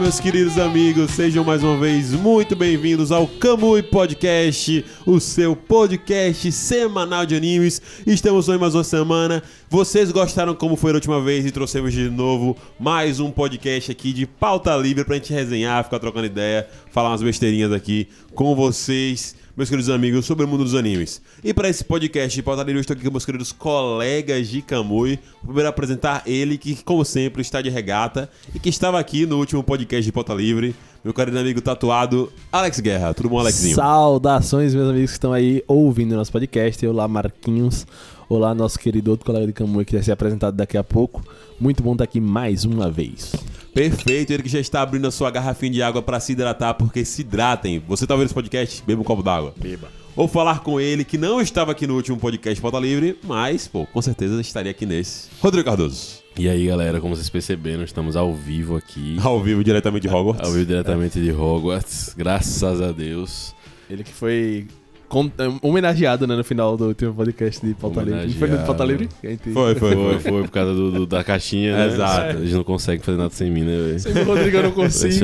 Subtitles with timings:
[0.00, 6.52] Meus queridos amigos, sejam mais uma vez muito bem-vindos ao Kamui Podcast, o seu podcast
[6.52, 7.80] semanal de animes.
[8.06, 9.42] Estamos em mais uma semana.
[9.70, 14.12] Vocês gostaram como foi a última vez e trouxemos de novo mais um podcast aqui
[14.12, 19.34] de pauta livre pra gente resenhar, ficar trocando ideia, falar umas besteirinhas aqui com vocês
[19.56, 21.22] meus queridos amigos, sobre o mundo dos animes.
[21.42, 25.18] E para esse podcast de livre, eu estou aqui com meus queridos colegas de Kamui.
[25.42, 29.62] Primeiro apresentar ele, que como sempre está de regata e que estava aqui no último
[29.62, 30.74] podcast de Pauta Livre.
[31.02, 33.14] Meu querido amigo tatuado, Alex Guerra.
[33.14, 33.76] Tudo bom, Alexinho?
[33.76, 36.86] Saudações, meus amigos que estão aí ouvindo nosso podcast.
[36.86, 37.86] Olá, Marquinhos.
[38.28, 41.24] Olá, nosso querido outro colega de Camui que vai ser apresentado daqui a pouco.
[41.58, 43.32] Muito bom estar aqui mais uma vez.
[43.76, 47.04] Perfeito, ele que já está abrindo a sua garrafinha de água para se hidratar, porque
[47.04, 47.78] se hidratem.
[47.86, 48.82] Você tá ouvindo esse podcast?
[48.86, 49.52] Beba um copo d'água.
[49.54, 49.90] Beba.
[50.16, 53.84] Ou falar com ele, que não estava aqui no último podcast Pauta Livre, mas, pô,
[53.84, 55.28] com certeza estaria aqui nesse.
[55.42, 56.22] Rodrigo Cardoso.
[56.38, 59.18] E aí, galera, como vocês perceberam, estamos ao vivo aqui.
[59.22, 60.46] Ao vivo diretamente de Hogwarts.
[60.46, 63.54] Ao vivo diretamente de Hogwarts, graças a Deus.
[63.90, 64.68] Ele que foi
[65.08, 68.32] é, homenageado, né, no final do último podcast de Pauta Livre.
[68.32, 69.08] Foi no Pauta Livre?
[69.52, 71.86] Foi, foi, foi, foi, por causa do, do da caixinha, né?
[71.86, 72.38] Exato.
[72.38, 74.00] A gente não consegue fazer nada sem mim, né, velho?
[74.00, 75.14] Sem meu Rodrigo eu não consigo.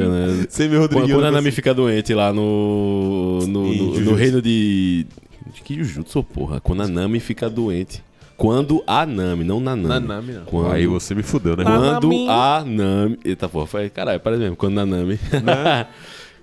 [0.48, 4.40] Sem meu Rodrigo Quando, quando a Nami fica doente lá no, no, no, no reino
[4.40, 5.04] de...
[5.52, 6.60] De que Jujutsu, porra?
[6.60, 8.04] Quando a Nami fica doente...
[8.36, 10.32] Quando a Nami, não na Nami.
[10.32, 10.44] É não.
[10.46, 11.64] Quando, Aí você me fudeu, né?
[11.64, 13.18] Quando a Nami...
[13.24, 13.90] Eita porra, foi...
[13.90, 14.56] Caralho, parece mesmo.
[14.56, 15.18] Quando a Nami...
[15.42, 15.86] Né?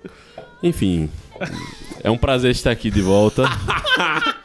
[0.62, 1.08] Enfim...
[2.02, 3.44] É um prazer estar aqui de volta.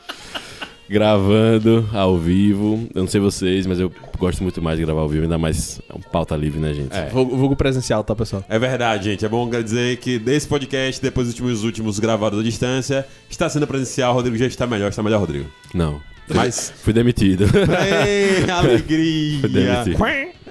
[0.90, 2.88] gravando ao vivo.
[2.94, 5.80] Eu não sei vocês, mas eu gosto muito mais de gravar ao vivo, ainda mais
[5.90, 6.96] é um pauta livre, né, gente?
[6.96, 7.10] É.
[7.10, 8.44] Vulgo, vulgo presencial, tá, pessoal?
[8.48, 9.26] É verdade, gente.
[9.26, 13.68] É bom dizer que desse podcast, depois dos últimos, últimos gravados à distância, está sendo
[13.68, 14.14] presencial.
[14.14, 14.90] Rodrigo já está melhor.
[14.90, 15.50] Está melhor, Rodrigo?
[15.74, 16.00] Não.
[16.34, 16.74] Mas...
[16.84, 17.46] Fui demitido.
[17.46, 19.40] Ei, alegria!
[19.42, 19.98] Fui demitido.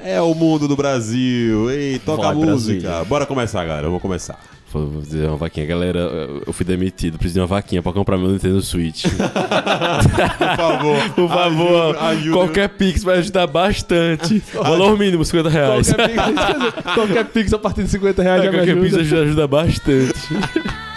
[0.02, 1.70] É o mundo do Brasil.
[1.70, 2.88] Ei, toca Vai, a música.
[2.88, 3.04] Brasil.
[3.06, 3.86] Bora começar, galera.
[3.86, 4.38] Vamos começar.
[4.80, 5.66] Vou fazer uma vaquinha.
[5.66, 6.00] Galera,
[6.46, 9.04] eu fui demitido, preciso de uma vaquinha pra comprar meu Nintendo Switch.
[10.38, 11.10] Por favor.
[11.14, 11.96] Por favor.
[11.96, 12.32] Ajuda, ajuda.
[12.32, 14.42] Qualquer Pix vai ajudar bastante.
[14.52, 15.92] Valor mínimo, 50 reais.
[15.92, 18.72] Qualquer Pix, qualquer pix a partir de 50 reais é, já me ajuda.
[18.74, 20.84] Qualquer Pix ajuda, ajuda bastante.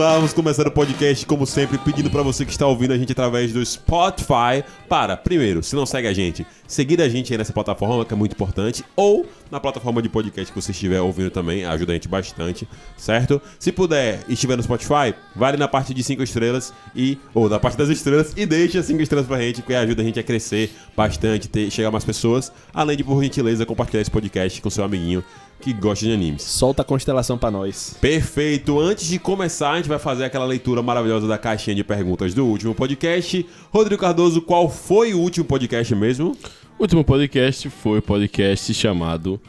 [0.00, 3.52] vamos começar o podcast como sempre, pedindo pra você que está ouvindo a gente através
[3.52, 8.02] do Spotify para, primeiro, se não segue a gente, seguir a gente aí nessa plataforma
[8.06, 11.92] que é muito importante, ou na plataforma de podcast que você estiver ouvindo também, ajuda
[11.92, 12.66] a gente bastante,
[12.96, 13.42] certo?
[13.58, 17.60] Se puder e estiver no Spotify, vale na parte de 5 estrelas e ou na
[17.60, 20.70] parte das estrelas e deixa 5 estrelas pra gente, porque ajuda a gente a crescer
[20.96, 25.22] bastante, ter, chegar mais pessoas, além de por gentileza compartilhar esse podcast com seu amiguinho
[25.60, 26.42] que gosta de animes.
[26.42, 27.96] Solta a constelação pra nós.
[28.00, 28.80] Perfeito.
[28.80, 32.46] Antes de começar, a gente vai fazer aquela leitura maravilhosa da caixinha de perguntas do
[32.46, 33.46] último podcast.
[33.70, 36.36] Rodrigo Cardoso, qual foi o último podcast mesmo?
[36.78, 39.40] O último podcast foi o podcast chamado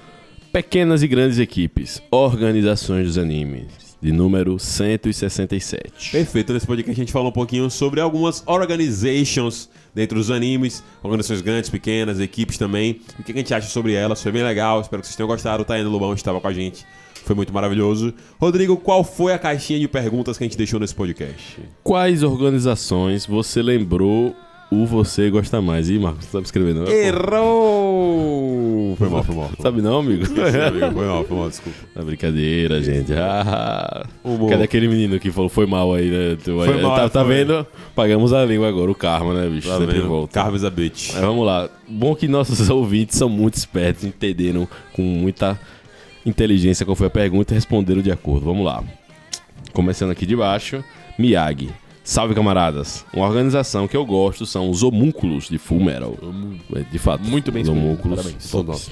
[0.52, 6.12] Pequenas e Grandes Equipes, Organizações dos Animes, de número 167.
[6.12, 6.52] Perfeito.
[6.52, 11.70] Nesse podcast a gente falou um pouquinho sobre algumas organizations dentro dos animes, organizações grandes,
[11.70, 13.00] pequenas, equipes também.
[13.20, 14.22] O que a gente acha sobre elas?
[14.22, 14.82] Foi bem legal.
[14.82, 15.62] Espero que vocês tenham gostado.
[15.62, 16.86] O Taiano Lubão estava com a gente.
[17.24, 18.12] Foi muito maravilhoso.
[18.40, 21.60] Rodrigo, qual foi a caixinha de perguntas que a gente deixou nesse podcast?
[21.84, 24.36] Quais organizações você lembrou
[24.72, 25.90] o você gosta mais?
[25.90, 26.88] Ih, Marcos, não sabe escrever não?
[27.82, 28.96] Errou!
[28.98, 29.50] Foi mal, foi mal.
[29.60, 30.26] Sabe não, amigo?
[30.26, 31.78] Foi mal, foi mal, desculpa.
[31.96, 33.12] É brincadeira, gente.
[33.14, 34.50] Ah, Humor.
[34.50, 36.38] cadê aquele menino que falou foi mal aí, né?
[36.44, 37.36] Tu, Foi aí, mal, tá, tá foi.
[37.36, 37.66] vendo?
[37.96, 39.68] Pagamos a língua agora, o karma, né, bicho?
[39.68, 40.08] Tá Sempre vendo?
[40.08, 40.42] volta.
[40.42, 41.12] Carves a bitch.
[41.14, 41.70] Mas vamos lá.
[41.88, 45.60] Bom que nossos ouvintes são muito espertos, entenderam com muita
[46.26, 48.46] inteligência qual foi a pergunta e responderam de acordo.
[48.46, 48.84] Vamos lá.
[49.74, 50.84] Começando aqui de baixo,
[51.18, 51.70] Miyagi.
[52.04, 53.06] Salve, camaradas.
[53.14, 56.18] Uma organização que eu gosto são os homúnculos de Full Metal.
[56.76, 57.24] É, De fato.
[57.24, 58.18] Muito bem os homúnculos.
[58.20, 58.90] parabéns.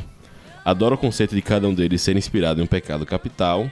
[0.64, 3.70] Adoro o conceito de cada um deles ser inspirado em um pecado capital.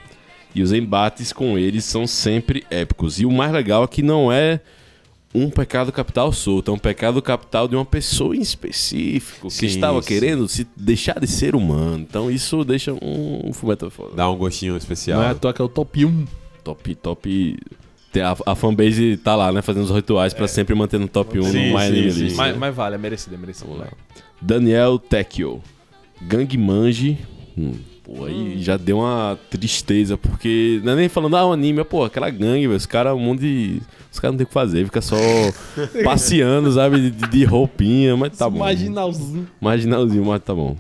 [0.55, 3.19] E os embates com eles são sempre épicos.
[3.19, 4.59] E o mais legal é que não é
[5.35, 9.65] um pecado capital solto, é um pecado capital de uma pessoa em específico que Sim,
[9.67, 10.07] estava sim.
[10.07, 11.99] querendo se deixar de ser humano.
[12.09, 14.15] Então isso deixa um fumeto foda.
[14.15, 15.19] Dá um gostinho especial.
[15.19, 16.25] Não é à toa que é o top 1.
[16.63, 17.57] Top, top.
[18.21, 19.61] A, a fanbase tá lá, né?
[19.61, 21.49] Fazendo os rituais pra sempre manter no top 1 É.
[21.51, 22.23] Sim, no My sim, Anime sim.
[22.23, 22.35] List.
[22.35, 23.67] Mas, mas vale, é merecido, é merecido.
[23.69, 23.91] Vamos lá.
[24.41, 25.61] Daniel Tecchio.
[26.21, 27.17] Gang Manji.
[27.57, 27.73] Hum,
[28.03, 31.83] pô, aí já deu uma tristeza, porque não é nem falando, ah, o anime, é,
[31.83, 32.77] pô, aquela gangue, velho.
[32.77, 33.81] Os caras, um monte de.
[34.11, 35.15] Os caras não tem o que fazer, fica só
[36.03, 38.59] passeando, sabe, de, de roupinha, mas tá bom.
[38.59, 39.47] Marginalzinho.
[39.59, 40.75] Marginalzinho, mas tá bom.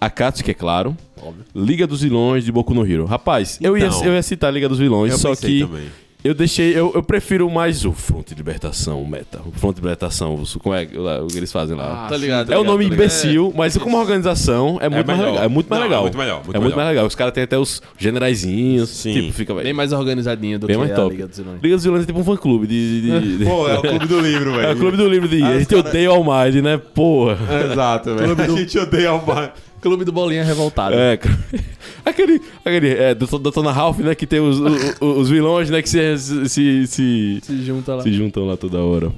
[0.00, 0.96] Akatsuki, é claro.
[1.20, 1.44] Óbvio.
[1.54, 3.04] Liga dos Vilões de Boku no Hero.
[3.04, 4.04] Rapaz, eu, ia, Então.
[4.04, 5.86] eu ia citar a Liga dos Vilões, Eu só pensei que também.
[6.24, 6.76] Eu deixei.
[6.76, 9.40] Eu, eu prefiro mais o Front de Libertação, o Meta.
[9.44, 10.82] O Front de Libertação, o- como é
[11.22, 12.06] o que eles fazem lá?
[12.08, 12.52] Tá ligado?
[12.52, 15.30] é um nome tá imbecil, mas como organização é muito mais melhor.
[15.32, 15.44] legal.
[15.44, 16.02] É muito mais Não, é legal.
[16.02, 16.76] muito melhor, muito é muito melhor.
[16.76, 17.06] mais legal.
[17.06, 18.88] Os caras têm até os generaizinhos.
[18.90, 19.12] Sim.
[19.14, 21.10] Tipo, fica, Bem mais organizadinho do Bem que mais a top.
[21.14, 21.62] Liga dos Vilões.
[21.62, 23.00] Liga dos Vilões é tipo um fã clube de.
[23.02, 24.62] de- de- Pô, é o clube do livro, velho.
[24.68, 25.42] É o clube do livro de.
[25.42, 26.76] Ah, a gente cara- odeia o Almighty, né?
[26.78, 27.38] Porra.
[27.70, 28.36] Exato, velho.
[28.40, 29.54] A gente odeia o mar.
[29.82, 30.94] Clube do Bolinha Revoltado.
[30.94, 31.18] É,
[32.06, 32.40] aquele.
[32.64, 32.88] Aquele.
[32.90, 34.14] É, do Dona Ralph, né?
[34.14, 35.82] Que tem os, o- o- os vilões, né?
[35.82, 36.18] Que se,
[36.48, 38.02] se, se, Se junta lá.
[38.02, 39.12] se juntam lá toda hora.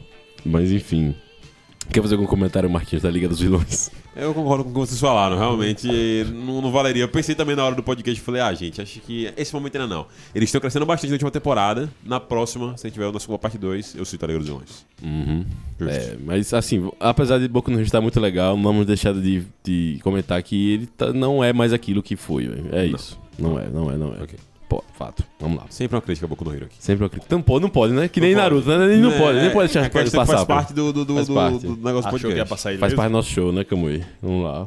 [0.44, 1.14] Mas enfim.
[1.92, 3.90] Quer fazer algum comentário, Marquinhos, da Liga dos Vilões?
[4.16, 5.88] Eu concordo com o que vocês falaram, realmente
[6.32, 7.02] não, não valeria.
[7.04, 9.76] Eu pensei também na hora do podcast e falei, ah, gente, acho que esse momento
[9.76, 10.06] ainda não.
[10.34, 11.88] Eles estão crescendo bastante na última temporada.
[12.04, 14.48] Na próxima, se a gente tiver na segunda parte 2, eu cito a Liga dos
[14.48, 14.86] Vilões.
[15.02, 15.44] Uhum.
[15.80, 19.42] É, mas assim, apesar de Boku no Hero estar muito legal, não vamos deixar de,
[19.64, 22.68] de comentar que ele tá- não é mais aquilo que foi, velho.
[22.72, 23.18] É isso.
[23.38, 24.22] Não é, não é, não é.
[24.22, 24.38] Ok.
[24.74, 25.22] Pô, fato.
[25.38, 25.66] Vamos lá.
[25.70, 26.74] Sempre uma crítica a Boku no Hero aqui.
[26.80, 27.30] Sempre eu acredito.
[27.30, 28.08] Não pode, não pode, né?
[28.08, 28.92] Que nem Não Naruto, né?
[28.92, 30.26] Ele não É, pode, nem pode deixar é, que passar.
[30.26, 31.58] Faz parte do, do, do, Faz parte.
[31.66, 32.48] do negócio do Achou que ia podcast.
[32.48, 32.96] passar ele Faz mesmo?
[32.96, 34.02] parte do nosso show, né, Camui?
[34.20, 34.66] Vamos lá.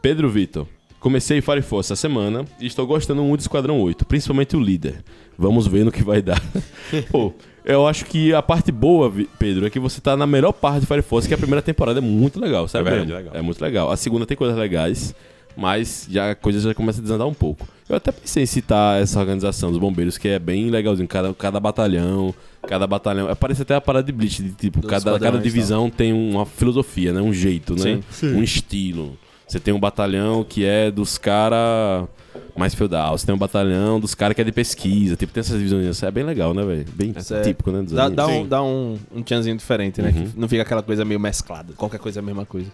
[0.00, 0.66] Pedro Vitor.
[0.98, 5.04] Comecei Fire Force essa semana e estou gostando muito do Esquadrão 8, principalmente o líder.
[5.36, 6.42] Vamos ver no que vai dar.
[7.12, 7.32] Pô,
[7.64, 10.86] eu acho que a parte boa, Pedro, é que você tá na melhor parte de
[10.86, 12.88] Fire Force, que a primeira temporada é muito legal, sabe?
[12.88, 13.34] É verdade, legal.
[13.36, 13.90] É muito legal.
[13.92, 15.14] A segunda tem coisas legais,
[15.58, 17.66] mas já a coisa já começa a desandar um pouco.
[17.88, 21.08] Eu até pensei em citar essa organização dos bombeiros, que é bem legalzinho.
[21.08, 22.32] Cada, cada batalhão,
[22.62, 23.34] cada batalhão.
[23.34, 27.12] Parece até a parada de Bleach, de, tipo, Dos cada, cada divisão tem uma filosofia,
[27.12, 27.20] né?
[27.20, 28.00] Um jeito, né?
[28.10, 28.34] Sim.
[28.36, 29.18] Um estilo.
[29.48, 32.06] Você tem um batalhão que é dos caras
[32.54, 33.16] mais feudal.
[33.18, 35.16] Você tem um batalhão dos caras que é de pesquisa.
[35.16, 36.02] Tipo, tem essas divisões.
[36.02, 36.86] É bem legal, né, velho?
[36.94, 37.82] Bem Essa é- típico, né?
[37.82, 38.42] dos Dá, dá Sim.
[38.42, 40.12] um, dá um, um tchanzinho diferente, né?
[40.14, 40.30] Uhum.
[40.30, 41.72] Que não fica aquela coisa meio mesclada.
[41.72, 42.70] Qualquer coisa é a mesma coisa.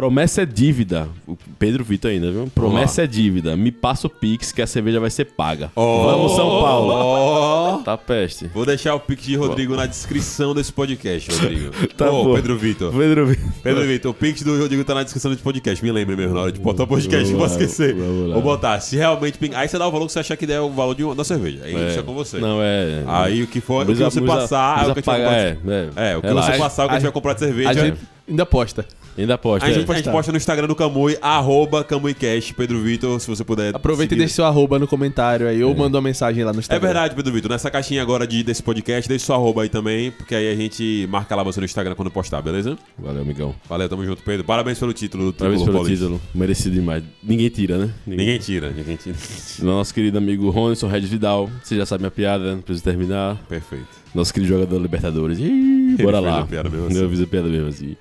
[0.00, 1.08] Promessa é dívida.
[1.28, 2.50] O Pedro Vitor ainda, viu?
[2.54, 3.54] Promessa é dívida.
[3.54, 5.70] Me passa o Pix que a cerveja vai ser paga.
[5.76, 6.92] Vamos, São Paulo.
[6.94, 8.46] Ó, Tá peste.
[8.54, 11.70] Vou deixar o Pix de Rodrigo na descrição desse podcast, Rodrigo.
[11.98, 12.34] Tá Ô, bom.
[12.34, 12.90] Pedro Vitor.
[12.94, 13.52] Pedro Vitor.
[13.62, 15.84] Pedro Vitor, o Pix do Rodrigo tá na descrição desse podcast.
[15.84, 17.94] Me lembre mesmo na hora de botar o podcast, eu Vamos lá, esquecer.
[17.94, 18.80] Vou botar.
[18.80, 19.38] Se realmente.
[19.54, 21.24] Aí você dá o valor que você achar que der o valor de uma, da
[21.24, 21.60] cerveja.
[21.62, 22.38] Aí isso é com você.
[22.38, 23.04] Não, é.
[23.06, 25.74] Aí o que for, o que você passar, é o que pagar, comprar.
[26.02, 27.68] é, É, o que você passar, o que a gente A- vai comprar de cerveja.
[27.68, 28.86] A gente ainda posta.
[29.18, 29.66] Ainda posta.
[29.66, 29.74] A é.
[29.74, 33.74] gente, a gente posta no Instagram do Camui, arroba CamuiCast, Pedro Vitor, se você puder.
[33.74, 34.18] Aproveita e seguir.
[34.20, 36.86] deixa seu arroba no comentário aí, ou manda uma mensagem lá no É Instagram.
[36.86, 37.50] verdade, Pedro Vitor.
[37.50, 41.06] Nessa caixinha agora de, desse podcast, deixa sua arroba aí também, porque aí a gente
[41.10, 42.78] marca lá você no Instagram quando postar, beleza?
[42.98, 43.54] Valeu, amigão.
[43.68, 44.44] Valeu, tamo junto, Pedro.
[44.44, 46.04] Parabéns pelo título do Parabéns pelo Paulista.
[46.06, 46.20] título.
[46.34, 47.02] Merecido demais.
[47.22, 47.90] Ninguém tira, né?
[48.06, 49.16] Ninguém tira, ninguém tira.
[49.60, 51.50] Nosso querido amigo Ronson Red Vidal.
[51.62, 53.36] Você já sabe minha piada, não precisa terminar.
[53.48, 53.86] Perfeito.
[54.14, 55.38] Nosso querido jogador da Libertadores.
[55.38, 56.44] Ih, bora lá.
[56.46, 56.98] piada mesmo assim.
[56.98, 57.96] Eu fiz a piada mesmo assim.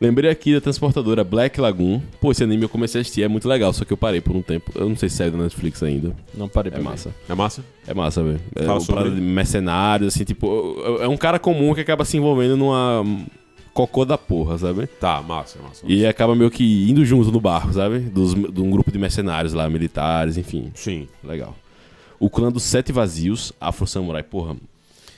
[0.00, 2.00] Lembrei aqui da transportadora Black Lagoon.
[2.20, 4.36] Pô, esse anime eu comecei a assistir, é muito legal, só que eu parei por
[4.36, 4.70] um tempo.
[4.74, 6.14] Eu não sei se saiu da Netflix ainda.
[6.34, 7.12] Não parei É massa.
[7.28, 7.64] É massa?
[7.86, 8.40] É massa, velho.
[8.54, 8.94] É Fala uma sobre.
[9.02, 10.76] parada de mercenários, assim, tipo.
[11.00, 13.04] É um cara comum que acaba se envolvendo numa
[13.74, 14.86] cocô da porra, sabe?
[14.86, 15.84] Tá, massa, massa.
[15.86, 17.98] E acaba meio que indo junto no barco, sabe?
[18.00, 20.70] Dos, de um grupo de mercenários lá, militares, enfim.
[20.74, 21.08] Sim.
[21.24, 21.56] Legal.
[22.20, 24.56] O clã dos Sete Vazios, Afro Samurai, porra.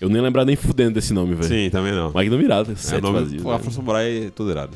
[0.00, 1.49] Eu nem lembrar nem fudendo desse nome, velho.
[1.49, 2.11] Sim, também não.
[2.12, 3.45] Não mirado, É, o nome, Vazios.
[3.45, 3.50] o?
[3.50, 4.73] Afro Samurai é todo irado.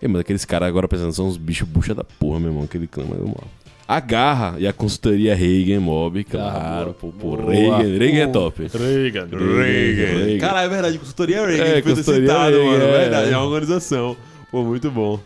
[0.00, 2.64] É, mas aqueles caras agora pensando são uns bichos bucha da porra, meu irmão.
[2.64, 3.44] Aquele clã, mas vamos lá.
[3.88, 6.92] A Garra e a consultoria Reagan Mob, claro.
[7.00, 7.52] pô, pô, Boa.
[7.52, 8.62] Reagan, Reagan é top.
[8.66, 9.28] Reagan.
[9.30, 10.38] Reagan.
[10.40, 12.82] Cara, é verdade, consultoria Reagan, É, é, foi consultoria citado, Reagan, mano.
[12.84, 12.98] É é.
[13.00, 14.16] verdade, é uma organização.
[14.50, 15.20] Pô, muito bom.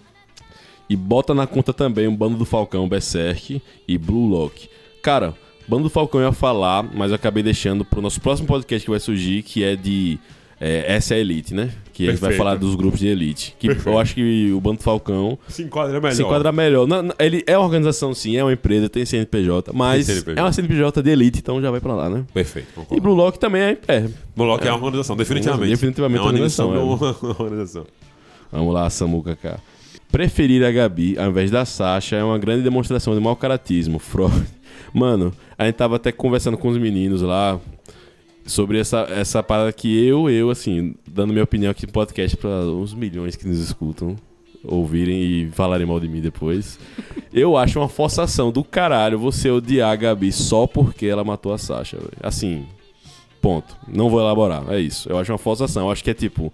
[0.90, 4.68] E bota na conta também o Bando do Falcão, Berserk e Blue Lock.
[5.02, 5.34] Cara,
[5.70, 8.90] Bando do Falcão eu ia falar, mas eu acabei deixando pro nosso próximo podcast que
[8.90, 10.18] vai surgir, que é de.
[10.60, 11.70] é, essa é a Elite, né?
[11.92, 12.38] Que a gente vai Perfeito.
[12.38, 13.54] falar dos grupos de Elite.
[13.58, 16.14] Que eu acho que o Bando do Falcão Se enquadra melhor.
[16.14, 16.86] se enquadra melhor.
[16.88, 20.40] Não, não, ele é uma organização, sim, é uma empresa, tem CNPJ, mas Tem CNPJ.
[20.40, 22.24] é uma CNPJ de Elite, então já vai pra lá, né?
[22.34, 23.02] Perfeito, E concordo.
[23.02, 23.78] Blue Lock também é.
[23.86, 24.08] é.
[24.34, 25.70] Moloch é uma organização, definitivamente.
[25.70, 27.08] Definitivamente é uma organização, organização.
[27.08, 27.86] É uma organização.
[28.50, 29.60] Vamos lá, Samuca K.
[30.10, 33.98] Preferir a Gabi ao invés da Sasha é uma grande demonstração de mau caratismo.
[34.00, 34.44] Freud.
[34.92, 37.60] Mano, a gente tava até conversando com os meninos lá
[38.46, 42.48] sobre essa, essa parada que eu, eu, assim, dando minha opinião aqui no podcast pra
[42.48, 44.16] uns milhões que nos escutam
[44.64, 46.78] ouvirem e falarem mal de mim depois.
[47.30, 51.58] Eu acho uma forçação do caralho você odiar a Gabi só porque ela matou a
[51.58, 52.10] Sasha, velho.
[52.22, 52.64] Assim,
[53.42, 53.76] ponto.
[53.86, 55.10] Não vou elaborar, é isso.
[55.10, 55.86] Eu acho uma forçação.
[55.86, 56.50] Eu acho que é tipo,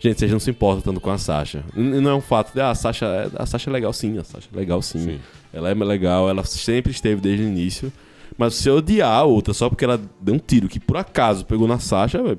[0.00, 1.64] gente, vocês não se importam tanto com a Sasha.
[1.74, 4.24] Não é um fato de, ah, a Sasha, é- a Sasha é legal sim, a
[4.24, 4.98] Sasha é legal sim.
[4.98, 5.20] Sim.
[5.52, 7.92] Ela é legal, ela sempre esteve desde o início.
[8.38, 11.44] Mas se eu odiar a outra só porque ela deu um tiro que por acaso
[11.44, 12.38] pegou na Sasha, velho,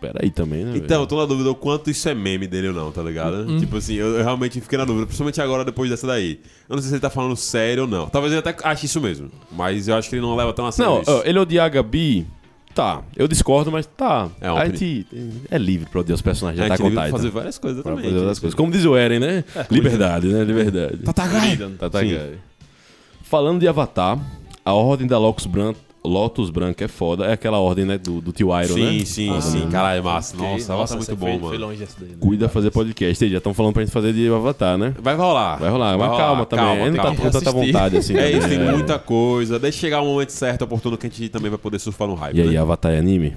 [0.00, 0.72] peraí também, né?
[0.76, 3.58] Então, eu tô na dúvida o quanto isso é meme dele ou não, tá ligado?
[3.58, 6.40] Tipo assim, eu, eu realmente fiquei na dúvida, principalmente agora depois dessa daí.
[6.68, 8.06] Eu não sei se ele tá falando sério ou não.
[8.08, 9.30] Talvez ele até ache isso mesmo.
[9.52, 12.26] Mas eu acho que ele não leva tão a sério Não, ele odiar a Gabi,
[12.74, 13.02] tá.
[13.16, 14.28] Eu discordo, mas tá.
[14.40, 15.06] É a gente
[15.50, 17.16] é livre pra odiar os personagens a de gente Attack on Titan.
[17.16, 18.10] fazer várias coisas Pra também.
[18.10, 18.40] fazer gente.
[18.40, 18.54] coisas.
[18.54, 19.44] Como diz o Eren, né?
[19.70, 20.44] Liberdade, né?
[20.44, 20.98] Liberdade.
[20.98, 21.56] Tatagai!
[21.78, 22.32] Tatagai.
[23.22, 24.18] Falando de Avatar,
[24.64, 27.24] a ordem da Lotus Branca, Lotus Branca é foda.
[27.24, 27.96] É aquela ordem, né?
[27.96, 28.90] Do, do tio Iron, né?
[28.90, 29.64] Sim, sim, Foda, sim.
[29.64, 29.70] né?
[29.72, 30.36] Caralho, é massa.
[30.36, 31.48] Nossa, nossa, é muito bom, foi, mano.
[31.48, 32.10] Foi longe dessa daí.
[32.10, 32.16] né?
[32.20, 33.24] Cuida fazer podcast.
[33.24, 34.94] Aí já estão falando pra gente fazer de Avatar, né?
[35.00, 35.56] Vai rolar.
[35.56, 36.64] Vai rolar, mas calma também.
[36.66, 37.66] Calma, não tá com tanta Assistir.
[37.66, 38.14] vontade assim.
[38.20, 39.58] É isso, tem muita coisa.
[39.58, 42.36] Deixa chegar o momento certo, oportuno, que a gente também vai poder surfar no hype.
[42.36, 42.58] E aí, né?
[42.58, 43.34] Avatar é anime?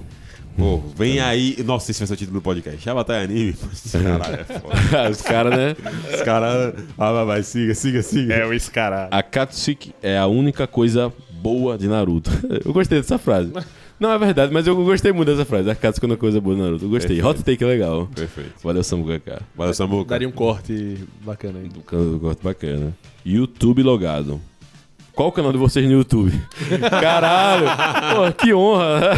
[0.58, 1.56] Pô, vem aí.
[1.64, 2.90] Nossa, esse vai ser o título do podcast.
[2.90, 3.54] Avatar é anime.
[3.92, 4.74] Caralho, é foda.
[5.08, 5.76] Os caras, né?
[6.12, 6.74] Os caras.
[6.98, 8.44] Ah, vai, vai, siga, siga, siga.
[8.44, 9.14] o escarado.
[9.14, 12.32] A Katsuki é a única coisa boa de Naruto.
[12.66, 13.52] Eu gostei dessa frase.
[14.00, 15.68] Não é verdade, mas eu gostei muito dessa frase.
[15.68, 16.84] A Katsuki é uma coisa boa de Naruto.
[16.84, 17.16] Eu gostei.
[17.16, 17.40] Perfeito.
[17.40, 18.08] Hot take legal.
[18.14, 18.54] Perfeito.
[18.62, 19.42] Valeu, Samuka, cara.
[19.56, 20.10] Valeu, Samuca.
[20.10, 21.70] Daria um corte bacana aí.
[21.92, 22.96] Eu gosto bacana.
[23.24, 24.40] YouTube logado.
[25.18, 26.30] Qual o canal de vocês no YouTube?
[27.00, 27.66] Caralho!
[28.14, 29.10] Pô, que honra!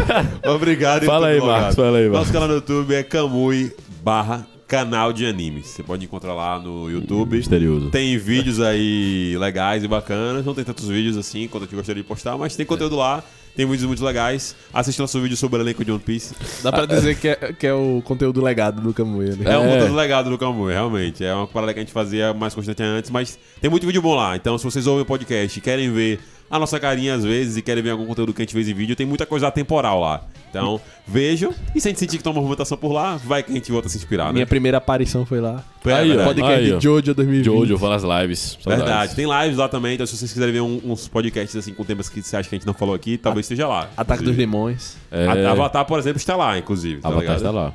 [0.46, 1.04] Obrigado.
[1.04, 1.38] Fala aí.
[1.38, 2.30] Marcos, fala aí, Nosso Marcos.
[2.32, 3.70] canal no YouTube é Kamui
[4.02, 5.66] barra canal de animes.
[5.66, 7.36] Você pode encontrar lá no YouTube.
[7.36, 7.90] Misterioso.
[7.90, 10.42] Tem vídeos aí legais e bacanas.
[10.42, 13.22] Não tem tantos vídeos assim quanto eu gostaria de postar, mas tem conteúdo lá.
[13.56, 14.54] Tem vídeos muito legais.
[14.72, 16.34] Assiste nosso vídeo sobre o elenco de One Piece.
[16.62, 19.52] Dá pra dizer que é, que é o conteúdo legado do Camuia, né?
[19.52, 19.72] É um É.
[19.74, 21.24] conteúdo legado do Kamui, realmente.
[21.24, 24.14] É uma parada que a gente fazia mais constante antes, mas tem muito vídeo bom
[24.14, 24.36] lá.
[24.36, 27.62] Então, se vocês ouvem o podcast e querem ver a nossa carinha às vezes e
[27.62, 30.22] querem ver algum conteúdo que a gente fez em vídeo, tem muita coisa atemporal lá.
[30.50, 31.54] Então, vejam.
[31.76, 33.70] E se a gente sentir que tem uma movimentação por lá, vai que a gente
[33.70, 34.32] volta a se inspirar, né?
[34.32, 35.62] Minha primeira aparição foi lá.
[35.84, 36.28] É Aí, verdade.
[36.28, 37.44] Podcast aí, de Jojo 2020.
[37.44, 38.58] Jojo, fala as lives.
[38.60, 38.84] Saudades.
[38.84, 39.14] Verdade.
[39.14, 42.08] Tem lives lá também, então se vocês quiserem ver um- uns podcasts assim com temas
[42.08, 43.88] que você acha que a gente não falou aqui, talvez esteja lá.
[43.96, 44.36] Ataque dos inclusive.
[44.38, 44.96] Demônios.
[45.12, 47.00] É, A- Avatar, por exemplo, está lá, inclusive.
[47.00, 47.36] Tá Avatar ligado?
[47.36, 47.72] está lá.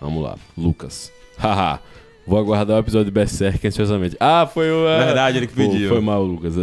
[0.00, 0.36] Vamos lá.
[0.56, 1.12] Lucas.
[1.38, 1.78] Haha.
[2.26, 4.16] Vou aguardar o episódio de Berserk ansiosamente.
[4.18, 4.88] Ah, foi o.
[4.88, 5.88] é, Verdade, ele que pediu.
[5.88, 6.54] Foi mal, Lucas.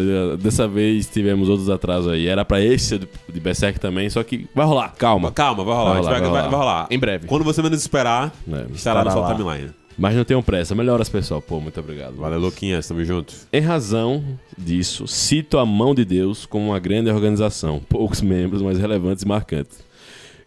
[0.42, 2.28] Dessa vez tivemos outros atrasos aí.
[2.28, 5.32] Era pra esse de Berserk também, só que vai rolar, calma.
[5.32, 5.94] Calma, vai rolar.
[5.94, 6.42] Vai rolar, vai, vai rolar.
[6.50, 6.88] vai rolar.
[6.92, 7.28] Em breve.
[7.28, 9.34] Quando você menos esperar, É, estará na sua lá.
[9.36, 9.70] timeline.
[9.98, 10.74] Mas não tenham pressa.
[10.74, 11.40] Melhoras, pessoal.
[11.42, 12.16] Pô, muito obrigado.
[12.16, 12.88] Valeu, Luquinhas.
[12.88, 13.32] Tamo junto.
[13.54, 14.24] Em razão
[14.58, 17.80] disso, cito a mão de Deus como uma grande organização.
[17.88, 19.78] Poucos membros, mas relevantes e marcantes.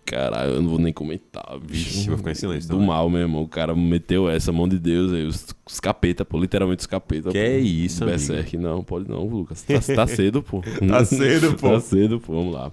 [0.06, 1.98] Caralho, eu não vou nem comentar, bicho.
[1.98, 2.86] Ixi, vou ficar em silêncio Do também.
[2.86, 3.42] mal, meu irmão.
[3.42, 6.38] O cara meteu essa mão de Deus aí, os, os capeta, pô.
[6.38, 7.30] Literalmente os capeta.
[7.30, 7.44] Que pô.
[7.44, 8.16] é isso, amigo?
[8.16, 9.62] Berserk, não, pode não, Lucas.
[9.62, 10.62] Tá, tá cedo, pô.
[10.88, 11.70] Tá cedo, pô.
[11.70, 12.34] Tá cedo, pô.
[12.34, 12.70] Vamos lá.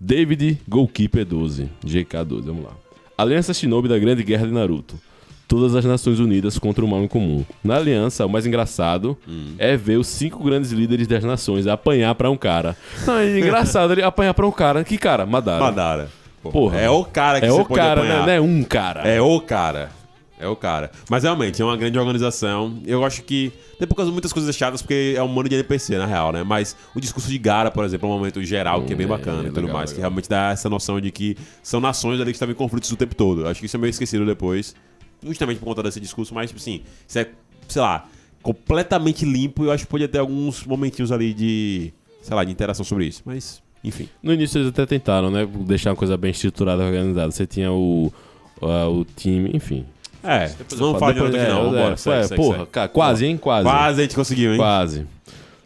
[0.00, 2.72] David Goalkeeper 12, GK12, vamos lá.
[3.18, 4.98] Aliança Shinobi da Grande Guerra de Naruto.
[5.46, 7.44] Todas as Nações Unidas contra o mal em comum.
[7.62, 9.54] Na aliança, o mais engraçado Hum.
[9.58, 12.76] é ver os cinco grandes líderes das nações apanhar pra um cara.
[13.04, 14.84] Não, é engraçado ele apanhar pra um cara.
[14.84, 15.26] Que cara?
[15.26, 15.62] Madara.
[15.64, 16.10] Madara.
[16.42, 16.78] Porra.
[16.78, 18.20] É o cara que É você o pode cara, apanhar.
[18.20, 18.26] né?
[18.26, 19.00] Não é um cara.
[19.08, 19.90] É o cara.
[20.38, 20.90] É o cara.
[21.10, 22.78] Mas realmente, é uma grande organização.
[22.86, 23.52] Eu acho que.
[23.78, 26.32] Tem por causa de muitas coisas chatas, porque é um mano de NPC, na real,
[26.32, 26.42] né?
[26.42, 29.10] Mas o discurso de Gara, por exemplo, é um momento geral que é bem Hum,
[29.10, 29.90] bacana é, e tudo legal, mais.
[29.90, 30.10] Que legal.
[30.10, 33.14] realmente dá essa noção de que são nações ali que estavam em conflitos o tempo
[33.14, 33.46] todo.
[33.46, 34.74] Acho que isso é meio esquecido depois.
[35.22, 37.28] Justamente por conta desse discurso, mas, tipo assim, isso é,
[37.68, 38.06] sei lá,
[38.42, 39.64] completamente limpo.
[39.64, 41.92] e Eu acho que podia ter alguns momentinhos ali de.
[42.22, 43.22] Sei lá, de interação sobre isso.
[43.26, 44.08] Mas, enfim.
[44.22, 45.46] No início eles até tentaram, né?
[45.66, 47.30] Deixar uma coisa bem estruturada, organizada.
[47.30, 48.12] Você tinha o,
[48.60, 49.84] a- o time, enfim.
[50.22, 51.60] É, não fala de Depois- Naruto aqui, não.
[51.60, 52.70] é, Vambora, é, segue, é, segue, porra, segue.
[52.70, 53.36] cara, quase, hein?
[53.38, 53.64] Quase.
[53.64, 54.58] Quase a gente conseguiu, hein?
[54.58, 55.06] Quase.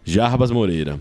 [0.04, 1.00] Jarbas Moreira.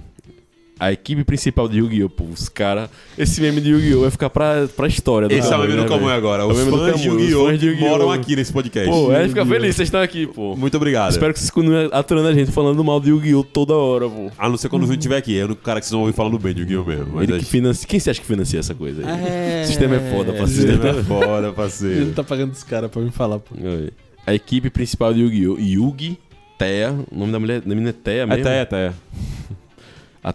[0.84, 2.10] A equipe principal de Yu-Gi-Oh!
[2.10, 2.90] Pô, os caras.
[3.18, 4.02] Esse meme de Yu-Gi-Oh!
[4.02, 6.12] vai ficar pra, pra história do Esse é o meme do né, Camu velho?
[6.12, 6.44] agora.
[6.44, 7.46] É o Os meme do fãs de os Yu-Gi-Oh!
[7.46, 7.90] fãs de que Yu-Gi-Oh!
[7.90, 8.90] moram aqui nesse podcast.
[8.90, 10.58] Pô, é, fica feliz, vocês estão aqui, pô.
[10.58, 11.12] Muito obrigado.
[11.12, 13.44] Espero que vocês continuem aturando a gente falando mal de Yu-Gi-Oh!
[13.46, 14.30] toda hora, pô.
[14.38, 15.40] A não ser quando o Júnior estiver aqui.
[15.40, 16.84] É o cara que vocês vão ouvir falando bem de Yu-Gi-Oh!
[16.84, 17.08] mesmo.
[17.14, 17.88] Mas Ele é- que financia.
[17.88, 19.08] Quem você acha que financia essa coisa aí?
[19.26, 20.72] É, O sistema é foda, o parceiro.
[20.74, 22.12] sistema é foda, Ele não parceiro.
[22.12, 23.56] tá pagando os caras pra me falar, pô.
[23.58, 23.90] Oi.
[24.28, 25.58] A equipe principal de Yu-Gi-Oh!
[25.60, 26.18] Yugi,
[26.60, 26.94] Teia.
[27.10, 28.42] O nome da mulher da menina é Teia mesmo?
[28.42, 28.94] Até, até.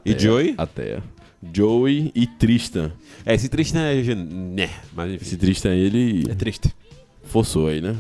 [0.05, 0.55] E Joey?
[0.59, 1.03] A Teia.
[1.55, 2.91] Joey e Tristan.
[3.25, 4.15] É, esse Tristan é...
[4.15, 5.25] Né, mas enfim.
[5.25, 6.69] Esse Tristan ele É triste.
[7.25, 7.95] forçou aí, né?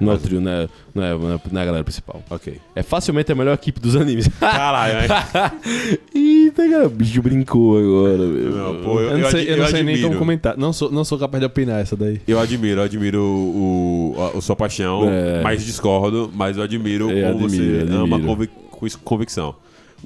[0.00, 2.20] Não, é o trio, não é, não, é, não é- não é a galera principal.
[2.28, 2.58] Ok.
[2.74, 4.26] É facilmente a melhor equipe dos animes.
[4.40, 5.06] Caralho, né?
[6.12, 8.50] Ih, Eita, cara, o bicho brincou agora, meu.
[8.50, 10.08] Não, pô, eu, Eu não sei, eu não sei nem admiro.
[10.08, 10.56] como comentar.
[10.56, 12.20] Não sou, não sou capaz de opinar essa daí.
[12.26, 15.40] Eu admiro, eu admiro o, o, a- a sua paixão, É.
[15.42, 18.26] mas discordo, mas eu admiro Eu como você admiro, ama admiro.
[18.34, 19.54] convic- com convicção.